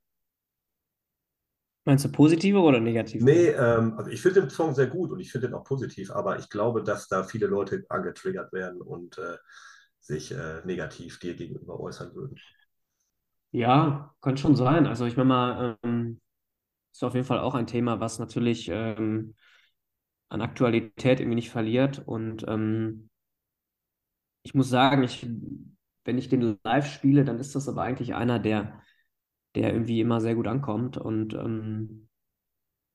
Meinst 1.87 2.03
du 2.03 2.11
positive 2.11 2.59
oder 2.59 2.81
negative? 2.81 3.23
Nee, 3.23 3.47
ähm, 3.47 3.93
also 3.97 4.11
ich 4.11 4.21
finde 4.21 4.41
den 4.41 4.49
Song 4.49 4.75
sehr 4.75 4.87
gut 4.87 5.09
und 5.09 5.21
ich 5.21 5.31
finde 5.31 5.47
den 5.47 5.53
auch 5.53 5.63
positiv, 5.63 6.11
aber 6.11 6.37
ich 6.37 6.49
glaube, 6.49 6.83
dass 6.83 7.07
da 7.07 7.23
viele 7.23 7.47
Leute 7.47 7.85
angetriggert 7.87 8.51
werden 8.51 8.81
und 8.81 9.17
äh, 9.17 9.37
sich 10.01 10.33
äh, 10.33 10.65
negativ 10.65 11.17
dir 11.19 11.33
gegenüber 11.33 11.79
äußern 11.79 12.13
würden. 12.13 12.37
Ja, 13.51 14.13
kann 14.19 14.35
schon 14.35 14.57
sein. 14.57 14.85
Also 14.85 15.05
ich 15.05 15.15
meine 15.15 15.29
mal, 15.29 15.77
ähm, 15.81 16.19
ist 16.91 17.05
auf 17.05 17.13
jeden 17.13 17.25
Fall 17.25 17.39
auch 17.39 17.55
ein 17.55 17.67
Thema, 17.67 18.01
was 18.01 18.19
natürlich 18.19 18.67
ähm, 18.69 19.35
an 20.27 20.41
Aktualität 20.41 21.21
irgendwie 21.21 21.35
nicht 21.35 21.51
verliert. 21.51 22.05
Und 22.05 22.43
ähm, 22.49 23.09
ich 24.43 24.53
muss 24.53 24.67
sagen, 24.69 25.03
ich, 25.03 25.25
wenn 26.03 26.17
ich 26.17 26.27
den 26.27 26.59
live 26.65 26.91
spiele, 26.91 27.23
dann 27.23 27.39
ist 27.39 27.55
das 27.55 27.69
aber 27.69 27.83
eigentlich 27.83 28.13
einer, 28.13 28.39
der, 28.39 28.81
der 29.57 29.73
irgendwie 29.73 30.01
immer 30.01 30.21
sehr 30.21 30.35
gut 30.35 30.47
ankommt. 30.47 30.97
Und 30.97 31.33
ähm, 31.33 32.07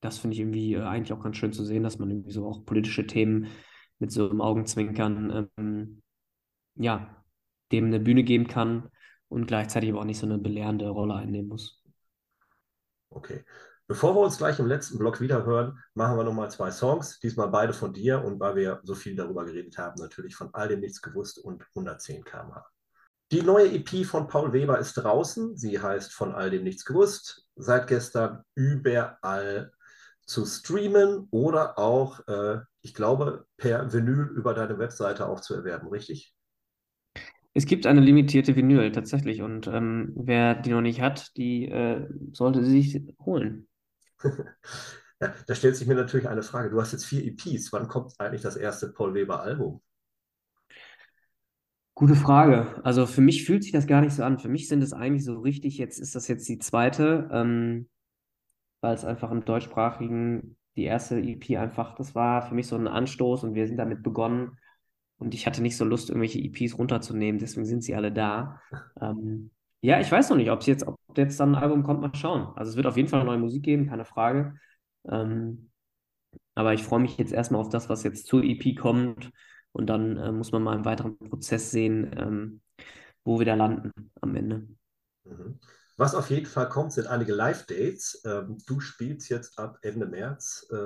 das 0.00 0.18
finde 0.18 0.34
ich 0.34 0.40
irgendwie 0.40 0.74
äh, 0.74 0.82
eigentlich 0.82 1.12
auch 1.12 1.22
ganz 1.22 1.36
schön 1.36 1.52
zu 1.52 1.64
sehen, 1.64 1.82
dass 1.82 1.98
man 1.98 2.10
irgendwie 2.10 2.32
so 2.32 2.46
auch 2.46 2.64
politische 2.64 3.06
Themen 3.06 3.48
mit 3.98 4.12
so 4.12 4.30
einem 4.30 4.40
Augenzwinkern, 4.40 5.48
ähm, 5.56 6.02
ja, 6.74 7.24
dem 7.72 7.86
eine 7.86 8.00
Bühne 8.00 8.24
geben 8.24 8.46
kann 8.46 8.88
und 9.28 9.46
gleichzeitig 9.46 9.90
aber 9.90 10.00
auch 10.00 10.04
nicht 10.04 10.18
so 10.18 10.26
eine 10.26 10.38
belehrende 10.38 10.88
Rolle 10.88 11.14
einnehmen 11.14 11.48
muss. 11.48 11.82
Okay. 13.10 13.44
Bevor 13.88 14.14
wir 14.14 14.20
uns 14.20 14.38
gleich 14.38 14.58
im 14.58 14.66
letzten 14.66 14.98
Block 14.98 15.20
wiederhören, 15.20 15.78
machen 15.94 16.16
wir 16.16 16.24
nochmal 16.24 16.50
zwei 16.50 16.70
Songs. 16.70 17.18
Diesmal 17.20 17.48
beide 17.48 17.72
von 17.72 17.92
dir 17.92 18.24
und 18.24 18.40
weil 18.40 18.56
wir 18.56 18.80
so 18.84 18.94
viel 18.94 19.14
darüber 19.14 19.44
geredet 19.44 19.76
haben, 19.76 20.00
natürlich 20.00 20.34
von 20.34 20.48
all 20.54 20.68
dem 20.68 20.80
nichts 20.80 21.02
gewusst 21.02 21.38
und 21.38 21.62
110 21.74 22.24
km/h. 22.24 22.71
Die 23.32 23.40
neue 23.40 23.72
EP 23.72 24.04
von 24.04 24.28
Paul 24.28 24.52
Weber 24.52 24.78
ist 24.78 24.92
draußen. 24.92 25.56
Sie 25.56 25.80
heißt 25.80 26.12
Von 26.12 26.34
all 26.34 26.50
dem 26.50 26.64
nichts 26.64 26.84
gewusst. 26.84 27.48
Seit 27.56 27.86
gestern 27.86 28.44
überall 28.54 29.72
zu 30.26 30.44
streamen 30.44 31.28
oder 31.30 31.78
auch, 31.78 32.20
äh, 32.28 32.60
ich 32.82 32.92
glaube, 32.92 33.46
per 33.56 33.90
Vinyl 33.90 34.30
über 34.36 34.52
deine 34.52 34.78
Webseite 34.78 35.26
auch 35.26 35.40
zu 35.40 35.54
erwerben, 35.54 35.88
richtig? 35.88 36.34
Es 37.54 37.64
gibt 37.64 37.86
eine 37.86 38.02
limitierte 38.02 38.54
Vinyl 38.54 38.92
tatsächlich 38.92 39.40
und 39.40 39.66
ähm, 39.66 40.12
wer 40.14 40.54
die 40.54 40.70
noch 40.70 40.82
nicht 40.82 41.00
hat, 41.00 41.34
die 41.38 41.68
äh, 41.68 42.06
sollte 42.32 42.62
sie 42.62 42.82
sich 42.82 43.16
holen. 43.24 43.66
ja, 45.20 45.34
da 45.46 45.54
stellt 45.54 45.76
sich 45.76 45.88
mir 45.88 45.94
natürlich 45.94 46.28
eine 46.28 46.42
Frage. 46.42 46.68
Du 46.68 46.78
hast 46.82 46.92
jetzt 46.92 47.06
vier 47.06 47.24
EPs. 47.24 47.72
Wann 47.72 47.88
kommt 47.88 48.12
eigentlich 48.18 48.42
das 48.42 48.56
erste 48.56 48.92
Paul 48.92 49.14
Weber-Album? 49.14 49.80
Gute 51.94 52.14
Frage. 52.14 52.80
Also 52.84 53.06
für 53.06 53.20
mich 53.20 53.44
fühlt 53.44 53.62
sich 53.62 53.72
das 53.72 53.86
gar 53.86 54.00
nicht 54.00 54.14
so 54.14 54.22
an. 54.22 54.38
Für 54.38 54.48
mich 54.48 54.68
sind 54.68 54.82
es 54.82 54.92
eigentlich 54.92 55.24
so 55.24 55.38
richtig, 55.40 55.76
jetzt 55.76 55.98
ist 55.98 56.14
das 56.14 56.26
jetzt 56.26 56.48
die 56.48 56.58
zweite, 56.58 57.28
ähm, 57.32 57.88
weil 58.80 58.94
es 58.94 59.04
einfach 59.04 59.30
im 59.30 59.44
deutschsprachigen, 59.44 60.56
die 60.76 60.84
erste 60.84 61.20
EP 61.20 61.58
einfach, 61.58 61.94
das 61.94 62.14
war 62.14 62.42
für 62.42 62.54
mich 62.54 62.66
so 62.66 62.76
ein 62.76 62.88
Anstoß 62.88 63.44
und 63.44 63.54
wir 63.54 63.66
sind 63.66 63.76
damit 63.76 64.02
begonnen. 64.02 64.58
Und 65.18 65.34
ich 65.34 65.46
hatte 65.46 65.62
nicht 65.62 65.76
so 65.76 65.84
Lust, 65.84 66.08
irgendwelche 66.08 66.40
EPs 66.40 66.78
runterzunehmen, 66.78 67.38
deswegen 67.38 67.66
sind 67.66 67.84
sie 67.84 67.94
alle 67.94 68.10
da. 68.10 68.60
Ähm, 69.00 69.50
ja, 69.82 70.00
ich 70.00 70.10
weiß 70.10 70.30
noch 70.30 70.36
nicht, 70.36 70.50
ob 70.50 70.62
jetzt, 70.62 70.86
ob 70.86 70.98
jetzt 71.16 71.38
dann 71.38 71.54
ein 71.54 71.62
Album 71.62 71.82
kommt, 71.82 72.00
mal 72.00 72.14
schauen. 72.14 72.48
Also 72.56 72.70
es 72.70 72.76
wird 72.76 72.86
auf 72.86 72.96
jeden 72.96 73.08
Fall 73.08 73.22
neue 73.24 73.38
Musik 73.38 73.62
geben, 73.64 73.86
keine 73.86 74.04
Frage. 74.04 74.56
Ähm, 75.08 75.70
aber 76.54 76.72
ich 76.72 76.82
freue 76.82 77.00
mich 77.00 77.18
jetzt 77.18 77.32
erstmal 77.32 77.60
auf 77.60 77.68
das, 77.68 77.88
was 77.88 78.02
jetzt 78.02 78.26
zur 78.26 78.42
EP 78.42 78.76
kommt. 78.76 79.30
Und 79.72 79.86
dann 79.86 80.16
äh, 80.16 80.32
muss 80.32 80.52
man 80.52 80.62
mal 80.62 80.76
im 80.76 80.84
weiteren 80.84 81.18
Prozess 81.18 81.70
sehen, 81.70 82.10
ähm, 82.16 82.60
wo 83.24 83.38
wir 83.38 83.46
da 83.46 83.54
landen 83.54 83.92
am 84.20 84.36
Ende. 84.36 84.66
Mhm. 85.24 85.58
Was 85.96 86.14
auf 86.14 86.30
jeden 86.30 86.46
Fall 86.46 86.68
kommt, 86.68 86.92
sind 86.92 87.06
einige 87.06 87.34
Live-Dates. 87.34 88.22
Ähm, 88.24 88.58
du 88.66 88.80
spielst 88.80 89.28
jetzt 89.28 89.58
ab 89.58 89.78
Ende 89.82 90.06
März 90.06 90.66
äh, 90.70 90.76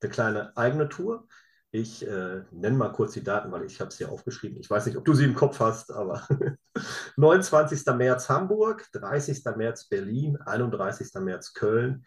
eine 0.00 0.10
kleine 0.10 0.56
eigene 0.56 0.88
Tour. 0.88 1.26
Ich 1.70 2.06
äh, 2.06 2.42
nenne 2.50 2.76
mal 2.76 2.92
kurz 2.92 3.12
die 3.12 3.22
Daten, 3.22 3.52
weil 3.52 3.64
ich 3.64 3.80
habe 3.80 3.88
es 3.88 3.98
hier 3.98 4.10
aufgeschrieben. 4.10 4.58
Ich 4.58 4.70
weiß 4.70 4.86
nicht, 4.86 4.96
ob 4.96 5.04
du 5.04 5.12
sie 5.12 5.24
im 5.24 5.34
Kopf 5.34 5.60
hast, 5.60 5.92
aber 5.92 6.26
29. 7.16 7.84
März 7.94 8.30
Hamburg, 8.30 8.86
30. 8.92 9.44
März 9.56 9.86
Berlin, 9.88 10.38
31. 10.38 11.12
März 11.20 11.52
Köln, 11.52 12.06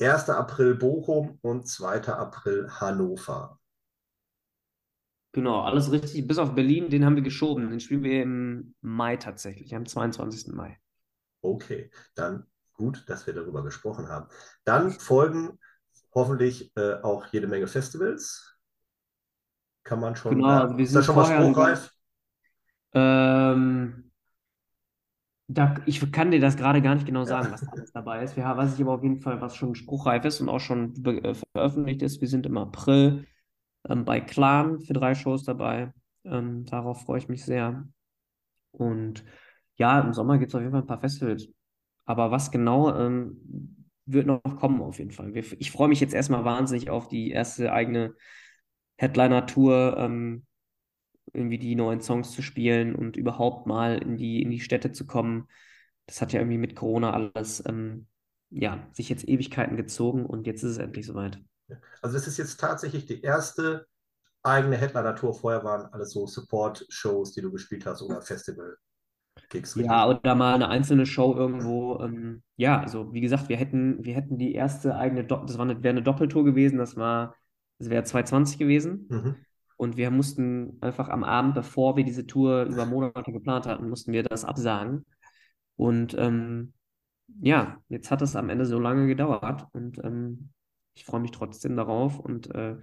1. 0.00 0.28
April 0.28 0.74
Bochum 0.74 1.38
und 1.40 1.66
2. 1.66 2.08
April 2.08 2.68
Hannover. 2.70 3.57
Genau, 5.32 5.60
alles 5.60 5.92
richtig. 5.92 6.26
Bis 6.26 6.38
auf 6.38 6.54
Berlin, 6.54 6.88
den 6.88 7.04
haben 7.04 7.16
wir 7.16 7.22
geschoben. 7.22 7.70
Den 7.70 7.80
spielen 7.80 8.02
wir 8.02 8.22
im 8.22 8.74
Mai 8.80 9.16
tatsächlich, 9.16 9.74
am 9.74 9.86
22. 9.86 10.54
Mai. 10.54 10.78
Okay, 11.42 11.90
dann 12.14 12.46
gut, 12.72 13.04
dass 13.08 13.26
wir 13.26 13.34
darüber 13.34 13.62
gesprochen 13.62 14.08
haben. 14.08 14.28
Dann 14.64 14.90
folgen 14.90 15.58
hoffentlich 16.14 16.72
äh, 16.76 16.94
auch 17.02 17.26
jede 17.26 17.46
Menge 17.46 17.66
Festivals 17.66 18.58
kann 19.88 20.00
man 20.00 20.16
schon. 20.16 20.34
Genau, 20.34 20.48
also 20.48 20.76
wir 20.76 20.84
ist 20.84 20.90
sind 20.90 20.98
das 20.98 21.06
schon 21.06 21.16
mal 21.16 21.24
spruchreif? 21.24 21.94
Ähm, 22.92 24.10
da, 25.46 25.76
ich 25.86 26.12
kann 26.12 26.30
dir 26.30 26.40
das 26.40 26.56
gerade 26.56 26.82
gar 26.82 26.94
nicht 26.94 27.06
genau 27.06 27.24
sagen, 27.24 27.46
ja. 27.46 27.52
was 27.52 27.62
da 27.62 27.68
alles 27.72 27.92
dabei 27.92 28.22
ist. 28.22 28.36
Wir, 28.36 28.44
weiß 28.44 28.74
ich 28.74 28.82
aber 28.82 28.92
auf 28.92 29.02
jeden 29.02 29.20
Fall, 29.20 29.40
was 29.40 29.56
schon 29.56 29.74
spruchreif 29.74 30.24
ist 30.26 30.40
und 30.40 30.48
auch 30.50 30.60
schon 30.60 30.94
äh, 31.04 31.34
veröffentlicht 31.34 32.02
ist. 32.02 32.20
Wir 32.20 32.28
sind 32.28 32.44
im 32.44 32.58
April 32.58 33.26
ähm, 33.88 34.04
bei 34.04 34.20
Clan 34.20 34.80
für 34.80 34.92
drei 34.92 35.14
Shows 35.14 35.44
dabei. 35.44 35.92
Ähm, 36.24 36.64
darauf 36.66 37.02
freue 37.02 37.18
ich 37.18 37.28
mich 37.28 37.44
sehr. 37.44 37.86
Und 38.72 39.24
ja, 39.76 40.00
im 40.00 40.12
Sommer 40.12 40.38
gibt 40.38 40.50
es 40.50 40.54
auf 40.54 40.60
jeden 40.60 40.72
Fall 40.72 40.82
ein 40.82 40.86
paar 40.86 41.00
Festivals. 41.00 41.48
Aber 42.04 42.30
was 42.30 42.50
genau 42.50 42.94
ähm, 42.94 43.86
wird 44.06 44.26
noch 44.26 44.40
kommen 44.58 44.80
auf 44.80 44.98
jeden 44.98 45.10
Fall. 45.10 45.36
Ich 45.36 45.70
freue 45.70 45.88
mich 45.88 46.00
jetzt 46.00 46.14
erstmal 46.14 46.44
wahnsinnig 46.44 46.90
auf 46.90 47.08
die 47.08 47.30
erste 47.30 47.72
eigene 47.72 48.14
Headliner-Tour, 48.96 49.96
ähm, 49.98 50.46
irgendwie 51.32 51.58
die 51.58 51.74
neuen 51.74 52.00
Songs 52.00 52.32
zu 52.32 52.42
spielen 52.42 52.94
und 52.94 53.16
überhaupt 53.16 53.66
mal 53.66 53.98
in 53.98 54.16
die, 54.16 54.42
in 54.42 54.50
die 54.50 54.60
Städte 54.60 54.92
zu 54.92 55.06
kommen. 55.06 55.46
Das 56.06 56.22
hat 56.22 56.32
ja 56.32 56.40
irgendwie 56.40 56.58
mit 56.58 56.74
Corona 56.74 57.12
alles, 57.12 57.62
ähm, 57.66 58.06
ja, 58.50 58.88
sich 58.92 59.10
jetzt 59.10 59.28
Ewigkeiten 59.28 59.76
gezogen 59.76 60.24
und 60.24 60.46
jetzt 60.46 60.62
ist 60.62 60.72
es 60.72 60.78
endlich 60.78 61.04
soweit. 61.06 61.38
Also 62.02 62.16
es 62.16 62.26
ist 62.26 62.38
jetzt 62.38 62.60
tatsächlich 62.60 63.06
die 63.06 63.22
erste 63.22 63.86
eigene 64.42 64.76
Headliner-Tour. 64.76 65.34
Vorher 65.34 65.64
waren 65.64 65.86
alles 65.92 66.12
so 66.12 66.26
Support-Shows, 66.26 67.32
die 67.32 67.42
du 67.42 67.50
gespielt 67.50 67.86
hast 67.86 68.02
oder 68.02 68.22
Festival. 68.22 68.76
Gigs, 69.50 69.74
ja, 69.76 70.08
oder 70.08 70.34
mal 70.34 70.54
eine 70.54 70.68
einzelne 70.68 71.06
Show 71.06 71.34
irgendwo. 71.34 72.00
Ähm, 72.02 72.42
ja, 72.56 72.80
also 72.80 73.12
wie 73.12 73.20
gesagt, 73.20 73.48
wir 73.48 73.56
hätten, 73.56 74.04
wir 74.04 74.14
hätten 74.14 74.36
die 74.36 74.54
erste 74.54 74.96
eigene, 74.96 75.24
Do 75.24 75.44
das 75.44 75.56
wäre 75.58 75.88
eine 75.88 76.02
Doppeltour 76.02 76.44
gewesen, 76.44 76.78
das 76.78 76.96
war, 76.96 77.34
das 77.78 77.88
wäre 77.88 78.02
2020 78.02 78.58
gewesen. 78.58 79.06
Mhm. 79.08 79.36
Und 79.76 79.96
wir 79.96 80.10
mussten 80.10 80.76
einfach 80.80 81.08
am 81.08 81.22
Abend, 81.22 81.54
bevor 81.54 81.96
wir 81.96 82.04
diese 82.04 82.26
Tour 82.26 82.64
über 82.64 82.84
Monate 82.84 83.30
geplant 83.32 83.66
hatten, 83.66 83.88
mussten 83.88 84.12
wir 84.12 84.24
das 84.24 84.44
absagen. 84.44 85.06
Und 85.76 86.16
ähm, 86.18 86.72
ja, 87.40 87.78
jetzt 87.88 88.10
hat 88.10 88.20
es 88.20 88.34
am 88.34 88.50
Ende 88.50 88.66
so 88.66 88.80
lange 88.80 89.06
gedauert 89.06 89.66
und 89.72 89.98
ähm, 90.02 90.50
ich 90.98 91.04
freue 91.04 91.20
mich 91.20 91.30
trotzdem 91.30 91.76
darauf 91.76 92.18
und 92.18 92.52
äh, 92.54 92.76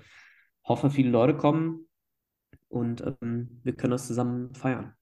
hoffe, 0.63 0.89
viele 0.89 1.09
Leute 1.09 1.35
kommen 1.35 1.87
und 2.69 3.03
ähm, 3.21 3.59
wir 3.63 3.75
können 3.75 3.91
das 3.91 4.07
zusammen 4.07 4.55
feiern. 4.55 4.93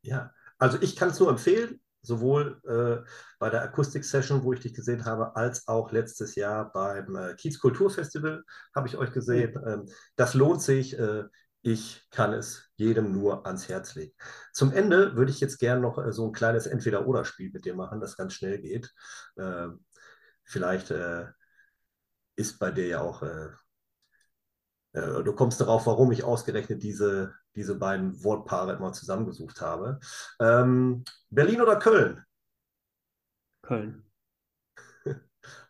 Ja, 0.00 0.32
also 0.58 0.80
ich 0.80 0.96
kann 0.96 1.10
es 1.10 1.20
nur 1.20 1.28
empfehlen, 1.28 1.80
sowohl 2.00 2.60
äh, 2.64 3.06
bei 3.38 3.50
der 3.50 3.62
Akustik-Session, 3.62 4.44
wo 4.44 4.54
ich 4.54 4.60
dich 4.60 4.72
gesehen 4.72 5.04
habe, 5.04 5.36
als 5.36 5.68
auch 5.68 5.92
letztes 5.92 6.36
Jahr 6.36 6.72
beim 6.72 7.14
äh, 7.16 7.34
Kiez 7.34 7.58
Kulturfestival 7.58 8.44
habe 8.74 8.88
ich 8.88 8.96
euch 8.96 9.12
gesehen. 9.12 9.58
Ähm, 9.66 9.86
das 10.16 10.32
lohnt 10.32 10.62
sich. 10.62 10.98
Äh, 10.98 11.24
ich 11.60 12.06
kann 12.10 12.34
es 12.34 12.70
jedem 12.76 13.12
nur 13.12 13.46
ans 13.46 13.68
Herz 13.68 13.94
legen. 13.94 14.12
Zum 14.52 14.72
Ende 14.72 15.16
würde 15.16 15.30
ich 15.30 15.40
jetzt 15.40 15.58
gerne 15.58 15.80
noch 15.80 15.98
äh, 15.98 16.12
so 16.12 16.26
ein 16.26 16.32
kleines 16.32 16.66
Entweder-Oder-Spiel 16.66 17.50
mit 17.52 17.64
dir 17.66 17.74
machen, 17.74 18.00
das 18.00 18.16
ganz 18.16 18.34
schnell 18.34 18.58
geht. 18.58 18.92
Ähm, 19.38 19.84
vielleicht 20.44 20.90
äh, 20.90 21.26
ist 22.36 22.58
bei 22.58 22.70
dir 22.70 22.86
ja 22.86 23.00
auch 23.00 23.22
äh, 23.22 23.48
äh, 24.94 25.22
du 25.22 25.32
kommst 25.34 25.60
darauf, 25.60 25.86
warum 25.86 26.12
ich 26.12 26.24
ausgerechnet 26.24 26.82
diese, 26.82 27.34
diese 27.56 27.78
beiden 27.78 28.22
Wortpaare 28.24 28.74
immer 28.74 28.92
zusammengesucht 28.92 29.60
habe. 29.60 29.98
Ähm, 30.40 31.04
Berlin 31.30 31.60
oder 31.60 31.76
Köln? 31.76 32.24
Köln. 33.62 34.04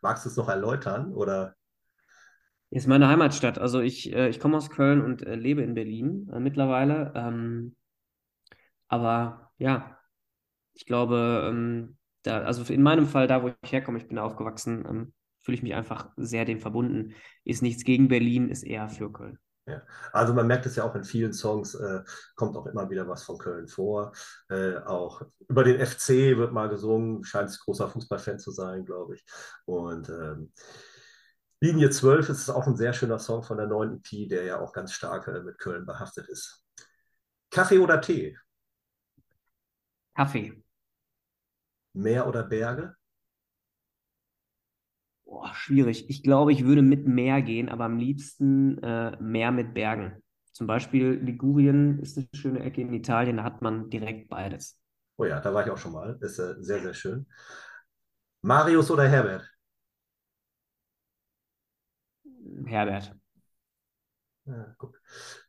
Magst 0.02 0.24
du 0.24 0.28
es 0.28 0.36
noch 0.36 0.48
erläutern? 0.48 1.14
Oder? 1.14 1.56
Ist 2.70 2.86
meine 2.86 3.08
Heimatstadt. 3.08 3.58
Also 3.58 3.80
ich, 3.80 4.12
äh, 4.12 4.28
ich 4.28 4.40
komme 4.40 4.58
aus 4.58 4.70
Köln 4.70 5.00
und 5.00 5.22
äh, 5.22 5.36
lebe 5.36 5.62
in 5.62 5.74
Berlin 5.74 6.30
äh, 6.32 6.38
mittlerweile. 6.38 7.12
Ähm, 7.14 7.76
aber 8.88 9.52
ja, 9.56 9.98
ich 10.74 10.84
glaube, 10.84 11.46
ähm, 11.48 11.96
da, 12.24 12.42
also 12.42 12.70
in 12.72 12.82
meinem 12.82 13.06
Fall, 13.06 13.26
da 13.26 13.42
wo 13.42 13.48
ich 13.62 13.72
herkomme, 13.72 13.98
ich 13.98 14.08
bin 14.08 14.18
aufgewachsen, 14.18 14.84
ähm, 14.88 15.12
fühle 15.44 15.56
ich 15.56 15.62
mich 15.62 15.74
einfach 15.74 16.10
sehr 16.16 16.44
dem 16.44 16.60
verbunden. 16.60 17.14
Ist 17.44 17.62
nichts 17.62 17.84
gegen 17.84 18.08
Berlin, 18.08 18.48
ist 18.48 18.64
eher 18.64 18.88
für 18.88 19.12
Köln. 19.12 19.38
Ja. 19.66 19.82
Also 20.12 20.34
man 20.34 20.46
merkt 20.46 20.66
es 20.66 20.76
ja 20.76 20.84
auch 20.84 20.94
in 20.94 21.04
vielen 21.04 21.32
Songs, 21.32 21.74
äh, 21.74 22.02
kommt 22.34 22.56
auch 22.56 22.66
immer 22.66 22.90
wieder 22.90 23.08
was 23.08 23.24
von 23.24 23.38
Köln 23.38 23.66
vor. 23.66 24.12
Äh, 24.50 24.76
auch 24.78 25.22
über 25.48 25.64
den 25.64 25.84
FC 25.84 26.36
wird 26.36 26.52
mal 26.52 26.68
gesungen, 26.68 27.24
scheint 27.24 27.48
es 27.48 27.60
großer 27.60 27.88
Fußballfan 27.88 28.38
zu 28.38 28.50
sein, 28.50 28.84
glaube 28.84 29.14
ich. 29.14 29.24
Und 29.64 30.08
ähm, 30.10 30.52
Linie 31.60 31.88
12 31.88 32.28
ist 32.28 32.50
auch 32.50 32.66
ein 32.66 32.76
sehr 32.76 32.92
schöner 32.92 33.18
Song 33.18 33.42
von 33.42 33.56
der 33.56 33.66
neuen 33.66 34.02
EP, 34.02 34.28
der 34.28 34.44
ja 34.44 34.60
auch 34.60 34.72
ganz 34.72 34.92
stark 34.92 35.28
äh, 35.28 35.40
mit 35.40 35.58
Köln 35.58 35.86
behaftet 35.86 36.28
ist. 36.28 36.62
Kaffee 37.50 37.78
oder 37.78 38.00
Tee? 38.00 38.36
Kaffee. 40.14 40.62
Meer 41.94 42.26
oder 42.26 42.42
Berge? 42.42 42.96
Boah, 45.34 45.52
schwierig. 45.52 46.08
Ich 46.08 46.22
glaube, 46.22 46.52
ich 46.52 46.64
würde 46.64 46.80
mit 46.80 47.08
Meer 47.08 47.42
gehen, 47.42 47.68
aber 47.68 47.86
am 47.86 47.98
liebsten 47.98 48.80
äh, 48.84 49.20
Meer 49.20 49.50
mit 49.50 49.74
Bergen. 49.74 50.22
Zum 50.52 50.68
Beispiel 50.68 51.14
Ligurien 51.14 51.98
ist 51.98 52.16
eine 52.16 52.28
schöne 52.32 52.60
Ecke 52.60 52.80
in 52.82 52.92
Italien, 52.92 53.38
da 53.38 53.42
hat 53.42 53.60
man 53.60 53.90
direkt 53.90 54.28
beides. 54.28 54.80
Oh 55.16 55.24
ja, 55.24 55.40
da 55.40 55.52
war 55.52 55.66
ich 55.66 55.72
auch 55.72 55.76
schon 55.76 55.90
mal. 55.90 56.16
Ist 56.20 56.38
äh, 56.38 56.54
sehr, 56.60 56.78
sehr 56.82 56.94
schön. 56.94 57.26
Marius 58.42 58.92
oder 58.92 59.08
Herbert? 59.08 59.50
Herbert. 62.64 63.12
Ja, 64.44 64.72
guck. 64.78 65.00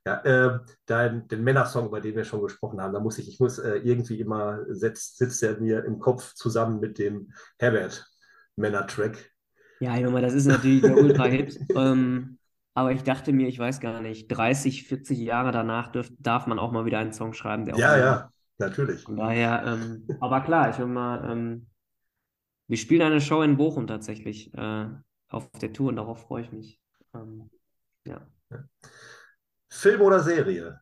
Ja, 0.03 0.21
äh, 0.23 0.59
dein, 0.87 1.27
den 1.27 1.43
Männersong, 1.43 1.85
über 1.85 2.01
den 2.01 2.15
wir 2.15 2.25
schon 2.25 2.41
gesprochen 2.41 2.81
haben, 2.81 2.93
da 2.93 2.99
muss 2.99 3.19
ich, 3.19 3.29
ich 3.29 3.39
muss 3.39 3.59
äh, 3.59 3.75
irgendwie 3.83 4.19
immer, 4.19 4.65
sitzt, 4.67 5.17
sitzt 5.19 5.43
er 5.43 5.59
mir 5.59 5.85
im 5.85 5.99
Kopf 5.99 6.33
zusammen 6.33 6.79
mit 6.79 6.97
dem 6.97 7.31
Herbert 7.59 8.11
Männer-Track. 8.55 9.34
Ja, 9.79 9.97
Junge, 9.97 10.21
das 10.21 10.33
ist 10.33 10.45
natürlich 10.45 10.81
der 10.81 10.97
Ultra-Hit. 10.97 11.59
ähm, 11.75 12.37
aber 12.73 12.91
ich 12.91 13.03
dachte 13.03 13.31
mir, 13.33 13.47
ich 13.47 13.59
weiß 13.59 13.79
gar 13.79 14.01
nicht, 14.01 14.27
30, 14.27 14.83
40 14.87 15.17
Jahre 15.19 15.51
danach 15.51 15.91
dürf, 15.91 16.11
darf 16.19 16.47
man 16.47 16.59
auch 16.59 16.71
mal 16.71 16.85
wieder 16.85 16.99
einen 16.99 17.13
Song 17.13 17.33
schreiben. 17.33 17.65
Der 17.65 17.77
ja, 17.77 17.97
ja, 17.97 18.31
natürlich. 18.57 19.03
Von 19.03 19.17
daher, 19.17 19.63
ähm, 19.65 20.07
aber 20.19 20.41
klar, 20.41 20.69
ich 20.69 20.77
will 20.77 20.87
mal, 20.87 21.29
ähm, 21.31 21.67
wir 22.67 22.77
spielen 22.77 23.01
eine 23.01 23.21
Show 23.21 23.41
in 23.43 23.57
Bochum 23.57 23.87
tatsächlich 23.87 24.53
äh, 24.55 24.87
auf 25.29 25.49
der 25.51 25.71
Tour 25.71 25.89
und 25.89 25.97
darauf 25.97 26.21
freue 26.21 26.43
ich 26.43 26.51
mich. 26.51 26.79
Ähm, 27.13 27.49
ja. 28.05 28.27
Film 29.69 30.01
oder 30.01 30.21
Serie? 30.21 30.81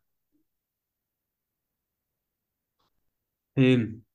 Film, 3.55 4.05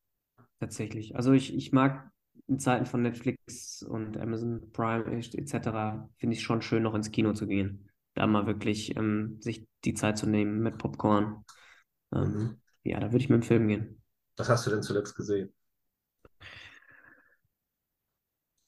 tatsächlich. 0.58 1.14
Also 1.14 1.32
ich, 1.32 1.54
ich 1.54 1.72
mag 1.72 2.10
in 2.48 2.58
Zeiten 2.58 2.86
von 2.86 3.02
Netflix 3.02 3.82
und 3.82 4.16
Amazon 4.16 4.72
Prime 4.72 5.04
etc. 5.06 6.08
finde 6.16 6.34
ich 6.34 6.42
schon 6.42 6.62
schön, 6.62 6.82
noch 6.82 6.94
ins 6.94 7.10
Kino 7.10 7.34
zu 7.34 7.46
gehen. 7.46 7.90
Da 8.14 8.26
mal 8.26 8.46
wirklich 8.46 8.96
ähm, 8.96 9.36
sich 9.40 9.66
die 9.84 9.94
Zeit 9.94 10.18
zu 10.18 10.26
nehmen 10.26 10.60
mit 10.60 10.78
Popcorn. 10.78 11.44
Ähm, 12.12 12.32
mhm. 12.32 12.60
Ja, 12.84 13.00
da 13.00 13.12
würde 13.12 13.18
ich 13.18 13.28
mit 13.28 13.42
dem 13.42 13.46
Film 13.46 13.68
gehen. 13.68 14.02
Was 14.36 14.48
hast 14.48 14.66
du 14.66 14.70
denn 14.70 14.82
zuletzt 14.82 15.14
gesehen? 15.14 15.52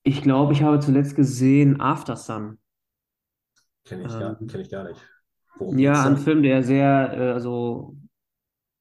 Ich 0.03 0.23
glaube, 0.23 0.53
ich 0.53 0.63
habe 0.63 0.81
zuletzt 0.81 1.17
gesehen 1.17 1.81
After 1.81 2.17
Sun. 2.17 2.59
Kenne 3.85 4.05
ich, 4.05 4.13
ähm, 4.13 4.47
kenn 4.47 4.61
ich 4.61 4.71
gar 4.71 4.85
nicht. 4.85 5.01
Worum 5.57 5.79
ja, 5.79 6.05
ein 6.05 6.17
Film, 6.17 6.43
der 6.43 6.63
sehr, 6.63 7.13
äh, 7.13 7.33
also, 7.33 7.97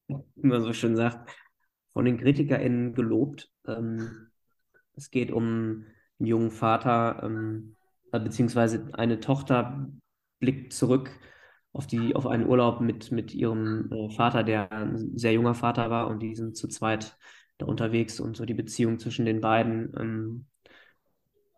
wie 0.08 0.46
man 0.46 0.62
so 0.62 0.72
schön 0.72 0.94
sagt, 0.94 1.30
von 1.92 2.04
den 2.04 2.18
KritikerInnen 2.18 2.94
gelobt. 2.94 3.50
Ähm, 3.66 4.29
es 4.96 5.10
geht 5.10 5.30
um 5.30 5.86
einen 6.18 6.26
jungen 6.26 6.50
Vater, 6.50 7.22
ähm, 7.22 7.76
äh, 8.12 8.20
beziehungsweise 8.20 8.90
eine 8.92 9.20
Tochter 9.20 9.88
blickt 10.38 10.72
zurück 10.72 11.10
auf, 11.72 11.86
die, 11.86 12.16
auf 12.16 12.26
einen 12.26 12.46
Urlaub 12.46 12.80
mit, 12.80 13.12
mit 13.12 13.34
ihrem 13.34 13.90
äh, 13.92 14.10
Vater, 14.10 14.42
der 14.42 14.72
ein 14.72 15.16
sehr 15.16 15.32
junger 15.32 15.54
Vater 15.54 15.90
war 15.90 16.08
und 16.08 16.20
die 16.20 16.34
sind 16.34 16.56
zu 16.56 16.68
zweit 16.68 17.16
da 17.58 17.66
unterwegs 17.66 18.20
und 18.20 18.36
so 18.36 18.44
die 18.44 18.54
Beziehung 18.54 18.98
zwischen 18.98 19.26
den 19.26 19.40
beiden 19.40 19.92
ähm, 19.98 20.46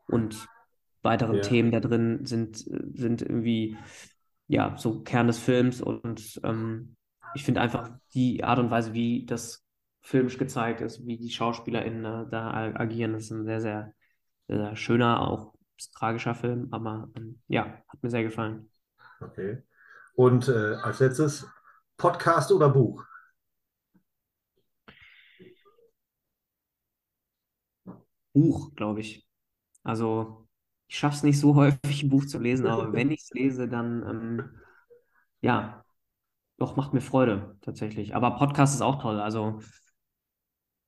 und 0.08 0.48
weiteren 1.02 1.36
ja. 1.36 1.42
Themen 1.42 1.70
da 1.70 1.80
drin 1.80 2.24
sind, 2.26 2.56
sind 2.58 3.22
irgendwie 3.22 3.76
ja 4.48 4.76
so 4.76 5.00
Kern 5.02 5.28
des 5.28 5.38
Films 5.38 5.80
und 5.80 6.40
ähm, 6.44 6.96
ich 7.34 7.44
finde 7.44 7.60
einfach 7.60 7.90
die 8.14 8.44
Art 8.44 8.58
und 8.58 8.70
Weise, 8.70 8.92
wie 8.92 9.24
das 9.24 9.61
filmisch 10.02 10.36
gezeigt 10.36 10.80
ist, 10.80 11.06
wie 11.06 11.16
die 11.16 11.30
SchauspielerInnen 11.30 12.26
äh, 12.26 12.30
da 12.30 12.52
agieren. 12.74 13.12
Das 13.14 13.24
ist 13.24 13.30
ein 13.30 13.44
sehr, 13.44 13.60
sehr, 13.60 13.94
sehr 14.48 14.76
schöner, 14.76 15.20
auch 15.22 15.54
tragischer 15.94 16.34
Film, 16.34 16.68
aber 16.70 17.08
ähm, 17.16 17.40
ja, 17.48 17.82
hat 17.88 18.02
mir 18.02 18.10
sehr 18.10 18.24
gefallen. 18.24 18.70
Okay. 19.20 19.62
Und 20.14 20.48
äh, 20.48 20.74
als 20.74 21.00
letztes 21.00 21.46
Podcast 21.96 22.52
oder 22.52 22.68
Buch? 22.68 23.04
Buch, 28.32 28.74
glaube 28.74 29.00
ich. 29.00 29.26
Also, 29.82 30.48
ich 30.88 30.98
schaffe 30.98 31.16
es 31.16 31.22
nicht 31.22 31.38
so 31.38 31.54
häufig, 31.56 32.02
ein 32.02 32.10
Buch 32.10 32.26
zu 32.26 32.38
lesen, 32.38 32.66
aber 32.66 32.92
wenn 32.92 33.10
ich 33.10 33.22
es 33.22 33.30
lese, 33.30 33.68
dann 33.68 34.02
ähm, 34.08 34.60
ja, 35.40 35.84
doch 36.58 36.76
macht 36.76 36.92
mir 36.92 37.00
Freude 37.00 37.56
tatsächlich. 37.62 38.14
Aber 38.14 38.36
Podcast 38.36 38.74
ist 38.74 38.82
auch 38.82 39.00
toll. 39.02 39.20
Also 39.20 39.60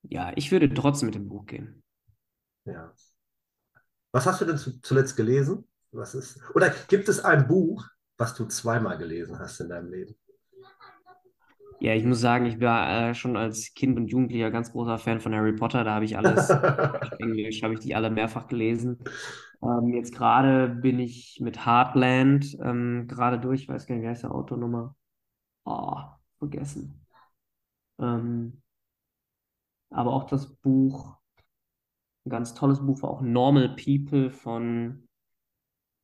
ja, 0.08 0.32
ich 0.36 0.52
würde 0.52 0.72
trotzdem 0.72 1.06
mit 1.06 1.14
dem 1.14 1.28
Buch 1.28 1.46
gehen. 1.46 1.82
Ja. 2.64 2.92
Was 4.12 4.26
hast 4.26 4.40
du 4.40 4.44
denn 4.44 4.58
zuletzt 4.58 5.16
gelesen? 5.16 5.66
Was 5.92 6.14
ist, 6.14 6.40
oder 6.54 6.70
gibt 6.88 7.08
es 7.08 7.20
ein 7.24 7.46
Buch, 7.46 7.86
was 8.16 8.34
du 8.34 8.46
zweimal 8.46 8.98
gelesen 8.98 9.38
hast 9.38 9.60
in 9.60 9.68
deinem 9.68 9.90
Leben? 9.90 10.14
Ja, 11.80 11.92
ich 11.94 12.04
muss 12.04 12.20
sagen, 12.20 12.46
ich 12.46 12.60
war 12.60 13.10
äh, 13.10 13.14
schon 13.14 13.36
als 13.36 13.74
Kind 13.74 13.98
und 13.98 14.08
Jugendlicher 14.08 14.50
ganz 14.50 14.72
großer 14.72 14.98
Fan 14.98 15.20
von 15.20 15.34
Harry 15.34 15.52
Potter. 15.52 15.84
Da 15.84 15.94
habe 15.94 16.04
ich 16.04 16.16
alles 16.16 16.48
Englisch, 17.18 17.62
habe 17.62 17.74
ich 17.74 17.80
die 17.80 17.94
alle 17.94 18.10
mehrfach 18.10 18.46
gelesen. 18.46 18.98
Ähm, 19.62 19.92
jetzt 19.94 20.14
gerade 20.14 20.68
bin 20.68 20.98
ich 20.98 21.40
mit 21.40 21.66
Heartland 21.66 22.56
ähm, 22.62 23.06
gerade 23.08 23.38
durch. 23.38 23.62
Ich 23.62 23.68
weiß 23.68 23.86
gar 23.86 23.96
nicht, 23.96 24.04
wie 24.04 24.08
heißt 24.08 24.22
der 24.22 24.32
Autonummer? 24.32 24.96
Oh, 25.64 25.96
vergessen. 26.38 27.06
Ähm, 27.98 28.62
aber 29.94 30.12
auch 30.12 30.24
das 30.24 30.54
Buch, 30.56 31.16
ein 32.26 32.30
ganz 32.30 32.54
tolles 32.54 32.80
Buch 32.80 33.02
war 33.02 33.10
auch 33.10 33.20
Normal 33.22 33.76
People 33.76 34.30
von, 34.30 35.08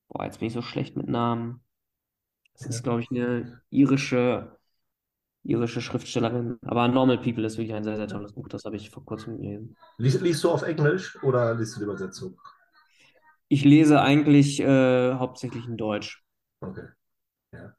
boah, 0.09 0.25
jetzt 0.25 0.39
bin 0.39 0.49
ich 0.49 0.55
so 0.55 0.63
schlecht 0.63 0.97
mit 0.97 1.09
Namen. 1.09 1.63
Das 2.55 2.67
ist, 2.67 2.83
glaube 2.83 3.01
ich, 3.01 3.11
eine 3.11 3.63
irische, 3.71 4.59
irische 5.45 5.81
Schriftstellerin. 5.81 6.59
Aber 6.63 6.87
Normal 6.89 7.19
People 7.19 7.45
ist 7.45 7.57
wirklich 7.57 7.75
ein 7.75 7.85
sehr, 7.85 7.97
sehr 7.97 8.09
tolles 8.09 8.35
Buch. 8.35 8.49
Das 8.49 8.65
habe 8.65 8.77
ich 8.77 8.91
vor 8.91 9.05
kurzem 9.05 9.39
gelesen. 9.39 9.77
Liest, 9.97 10.21
liest 10.21 10.45
du 10.45 10.51
auf 10.51 10.63
Englisch 10.63 11.21
oder 11.23 11.55
liest 11.55 11.77
du 11.77 11.81
die 11.81 11.85
Übersetzung? 11.85 12.39
Ich 13.49 13.65
lese 13.65 14.01
eigentlich 14.01 14.61
äh, 14.61 15.15
hauptsächlich 15.15 15.67
in 15.67 15.77
Deutsch. 15.77 16.23
Okay. 16.61 16.89
Ja. 17.53 17.75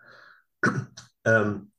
Ähm, 1.24 1.71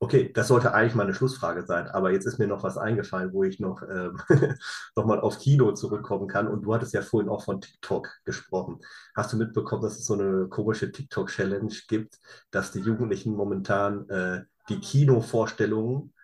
okay, 0.00 0.32
das 0.32 0.48
sollte 0.48 0.74
eigentlich 0.74 0.94
meine 0.94 1.14
Schlussfrage 1.14 1.66
sein, 1.66 1.88
aber 1.88 2.12
jetzt 2.12 2.26
ist 2.26 2.38
mir 2.38 2.46
noch 2.46 2.62
was 2.62 2.78
eingefallen, 2.78 3.32
wo 3.32 3.42
ich 3.44 3.58
noch, 3.58 3.82
ähm, 3.82 4.18
noch 4.96 5.06
mal 5.06 5.20
auf 5.20 5.38
Kino 5.38 5.72
zurückkommen 5.72 6.28
kann. 6.28 6.46
Und 6.46 6.62
du 6.62 6.74
hattest 6.74 6.94
ja 6.94 7.02
vorhin 7.02 7.28
auch 7.28 7.44
von 7.44 7.60
TikTok 7.60 8.08
gesprochen. 8.24 8.78
Hast 9.14 9.32
du 9.32 9.36
mitbekommen, 9.36 9.82
dass 9.82 9.98
es 9.98 10.06
so 10.06 10.14
eine 10.14 10.48
komische 10.48 10.92
TikTok-Challenge 10.92 11.74
gibt, 11.88 12.18
dass 12.50 12.70
die 12.72 12.80
Jugendlichen 12.80 13.34
momentan 13.34 14.08
äh, 14.08 14.44
die 14.68 14.78
Kinovorstellungen 14.78 16.14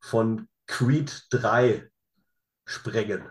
von 0.00 0.48
Creed 0.66 1.26
3 1.30 1.90
sprengen? 2.64 3.24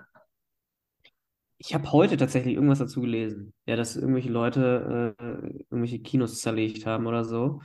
Ich 1.58 1.74
habe 1.74 1.94
heute 1.94 2.18
tatsächlich 2.18 2.56
irgendwas 2.56 2.80
dazu 2.80 3.00
gelesen. 3.00 3.54
Ja, 3.66 3.78
dass 3.78 3.96
irgendwelche 3.96 4.30
Leute 4.30 5.16
äh, 5.18 5.24
irgendwelche 5.70 6.00
Kinos 6.00 6.42
zerlegt 6.42 6.86
haben 6.86 7.08
oder 7.08 7.24
so. 7.24 7.62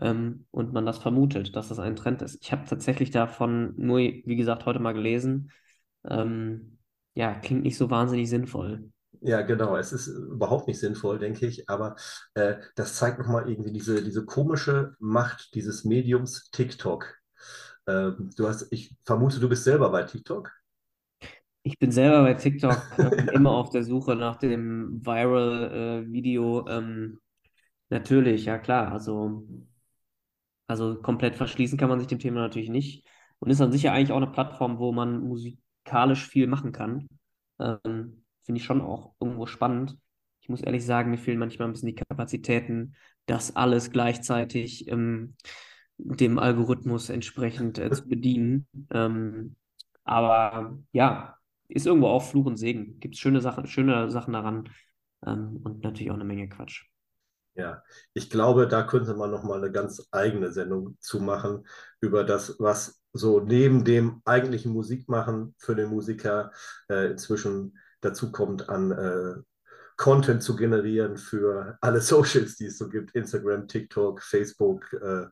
Ähm, 0.00 0.46
und 0.50 0.72
man 0.72 0.86
das 0.86 0.98
vermutet, 0.98 1.56
dass 1.56 1.68
das 1.68 1.78
ein 1.78 1.96
Trend 1.96 2.22
ist. 2.22 2.38
Ich 2.42 2.52
habe 2.52 2.68
tatsächlich 2.68 3.10
davon 3.10 3.74
nur, 3.76 3.98
wie 3.98 4.36
gesagt, 4.36 4.66
heute 4.66 4.78
mal 4.78 4.92
gelesen. 4.92 5.50
Ähm, 6.08 6.78
ja, 7.14 7.34
klingt 7.34 7.62
nicht 7.62 7.78
so 7.78 7.90
wahnsinnig 7.90 8.28
sinnvoll. 8.28 8.90
Ja, 9.22 9.42
genau. 9.42 9.76
Es 9.76 9.92
ist 9.92 10.08
überhaupt 10.08 10.68
nicht 10.68 10.78
sinnvoll, 10.78 11.18
denke 11.18 11.46
ich, 11.46 11.68
aber 11.68 11.96
äh, 12.34 12.56
das 12.74 12.96
zeigt 12.96 13.18
nochmal 13.18 13.48
irgendwie 13.48 13.72
diese, 13.72 14.02
diese 14.02 14.24
komische 14.24 14.94
Macht 14.98 15.54
dieses 15.54 15.84
Mediums 15.84 16.50
TikTok. 16.50 17.16
Ähm, 17.86 18.30
du 18.36 18.48
hast, 18.48 18.70
ich 18.70 18.94
vermute, 19.04 19.40
du 19.40 19.48
bist 19.48 19.64
selber 19.64 19.90
bei 19.90 20.02
TikTok. 20.02 20.52
Ich 21.62 21.78
bin 21.78 21.90
selber 21.90 22.22
bei 22.22 22.34
TikTok 22.34 22.80
äh, 22.98 23.34
immer 23.34 23.50
auf 23.50 23.70
der 23.70 23.82
Suche 23.82 24.14
nach 24.14 24.36
dem 24.36 25.04
Viral-Video. 25.04 26.68
ähm, 26.68 27.18
natürlich, 27.88 28.44
ja 28.44 28.58
klar. 28.58 28.92
Also, 28.92 29.44
also 30.66 31.00
komplett 31.00 31.36
verschließen 31.36 31.78
kann 31.78 31.88
man 31.88 31.98
sich 31.98 32.08
dem 32.08 32.18
Thema 32.18 32.40
natürlich 32.40 32.70
nicht. 32.70 33.06
Und 33.38 33.50
ist 33.50 33.60
an 33.60 33.72
sich 33.72 33.82
ja 33.82 33.92
eigentlich 33.92 34.12
auch 34.12 34.16
eine 34.16 34.28
Plattform, 34.28 34.78
wo 34.78 34.92
man 34.92 35.20
musikalisch 35.20 36.26
viel 36.26 36.46
machen 36.46 36.72
kann. 36.72 37.08
Ähm, 37.58 38.24
finde 38.42 38.60
ich 38.60 38.64
schon 38.64 38.80
auch 38.80 39.14
irgendwo 39.20 39.46
spannend. 39.46 39.98
Ich 40.40 40.48
muss 40.48 40.62
ehrlich 40.62 40.84
sagen, 40.84 41.10
mir 41.10 41.18
fehlen 41.18 41.38
manchmal 41.38 41.68
ein 41.68 41.72
bisschen 41.72 41.88
die 41.88 41.94
Kapazitäten, 41.94 42.94
das 43.26 43.56
alles 43.56 43.90
gleichzeitig 43.90 44.88
ähm, 44.88 45.34
dem 45.98 46.38
Algorithmus 46.38 47.10
entsprechend 47.10 47.78
äh, 47.78 47.90
zu 47.90 48.08
bedienen. 48.08 48.66
Ähm, 48.90 49.56
aber 50.04 50.78
ja, 50.92 51.36
ist 51.68 51.86
irgendwo 51.86 52.08
auch 52.08 52.22
Fluch 52.22 52.46
und 52.46 52.56
Segen. 52.56 53.00
Gibt 53.00 53.14
es 53.16 53.20
schöne 53.20 53.40
Sachen, 53.40 53.66
schöne 53.66 54.10
Sachen 54.10 54.32
daran 54.32 54.68
ähm, 55.26 55.60
und 55.64 55.82
natürlich 55.82 56.10
auch 56.10 56.14
eine 56.14 56.24
Menge 56.24 56.48
Quatsch. 56.48 56.86
Ja, 57.56 57.82
ich 58.12 58.28
glaube, 58.28 58.68
da 58.68 58.82
könnte 58.82 59.14
man 59.14 59.30
nochmal 59.30 59.58
eine 59.58 59.72
ganz 59.72 60.06
eigene 60.10 60.52
Sendung 60.52 60.98
zu 61.00 61.20
machen 61.20 61.66
über 62.00 62.22
das, 62.22 62.56
was 62.58 63.00
so 63.14 63.40
neben 63.40 63.82
dem 63.82 64.20
eigentlichen 64.26 64.72
Musikmachen 64.72 65.54
für 65.58 65.74
den 65.74 65.88
Musiker 65.88 66.52
äh, 66.90 67.10
inzwischen 67.10 67.78
dazu 68.02 68.30
kommt, 68.30 68.68
an 68.68 68.90
äh, 68.90 69.34
Content 69.96 70.42
zu 70.42 70.54
generieren 70.54 71.16
für 71.16 71.78
alle 71.80 72.00
Socials, 72.02 72.56
die 72.56 72.66
es 72.66 72.76
so 72.76 72.90
gibt: 72.90 73.14
Instagram, 73.14 73.66
TikTok, 73.68 74.22
Facebook, 74.22 74.92
äh, 74.92 75.26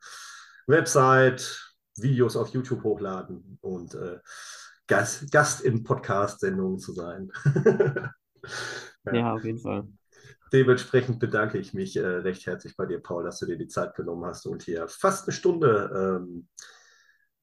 Website, 0.67 1.75
Videos 1.97 2.37
auf 2.37 2.49
YouTube 2.49 2.83
hochladen 2.85 3.59
und 3.61 3.95
äh, 3.95 4.19
Gast, 4.87 5.31
Gast 5.31 5.61
in 5.61 5.83
Podcast-Sendungen 5.83 6.79
zu 6.79 6.93
sein. 6.93 7.31
ja. 9.05 9.13
ja, 9.13 9.35
auf 9.35 9.45
jeden 9.45 9.59
Fall. 9.59 9.87
Dementsprechend 10.55 11.19
bedanke 11.19 11.59
ich 11.59 11.75
mich 11.75 11.97
äh, 11.97 12.07
recht 12.07 12.47
herzlich 12.47 12.77
bei 12.77 12.87
dir, 12.87 13.03
Paul, 13.03 13.25
dass 13.25 13.41
du 13.41 13.47
dir 13.47 13.59
die 13.59 13.67
Zeit 13.67 13.97
genommen 13.97 14.25
hast 14.25 14.47
und 14.47 14.63
hier 14.63 14.87
fast 14.87 15.27
eine 15.27 15.33
Stunde 15.33 16.21
ähm, 16.23 16.47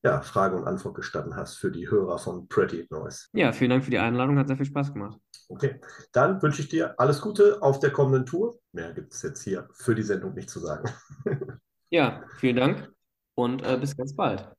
ja, 0.02 0.22
Frage 0.22 0.56
und 0.56 0.66
Antwort 0.66 0.96
gestanden 0.96 1.36
hast 1.36 1.58
für 1.58 1.72
die 1.72 1.90
Hörer 1.92 2.18
von 2.18 2.48
Pretty 2.48 2.88
Noise. 2.90 3.28
Ja, 3.34 3.52
vielen 3.52 3.72
Dank 3.72 3.84
für 3.84 3.92
die 3.92 4.00
Einladung, 4.00 4.40
hat 4.40 4.48
sehr 4.48 4.56
viel 4.56 4.66
Spaß 4.66 4.94
gemacht. 4.94 5.20
Okay, 5.50 5.82
dann 6.14 6.42
wünsche 6.42 6.62
ich 6.62 6.70
dir 6.70 6.98
alles 6.98 7.20
Gute 7.20 7.62
auf 7.62 7.80
der 7.80 7.92
kommenden 7.92 8.26
Tour. 8.26 8.58
Mehr 8.72 8.94
gibt 8.94 9.14
es 9.14 9.22
jetzt 9.24 9.44
hier 9.44 9.68
für 9.74 9.94
die 9.94 10.04
Sendung 10.04 10.34
nicht 10.34 10.50
zu 10.50 10.62
sagen. 10.62 10.90
ja, 11.90 12.24
vielen 12.38 12.56
Dank 12.56 12.94
und 13.36 13.62
äh, 13.62 13.78
bis 13.78 13.98
ganz 13.98 14.16
bald. 14.16 14.54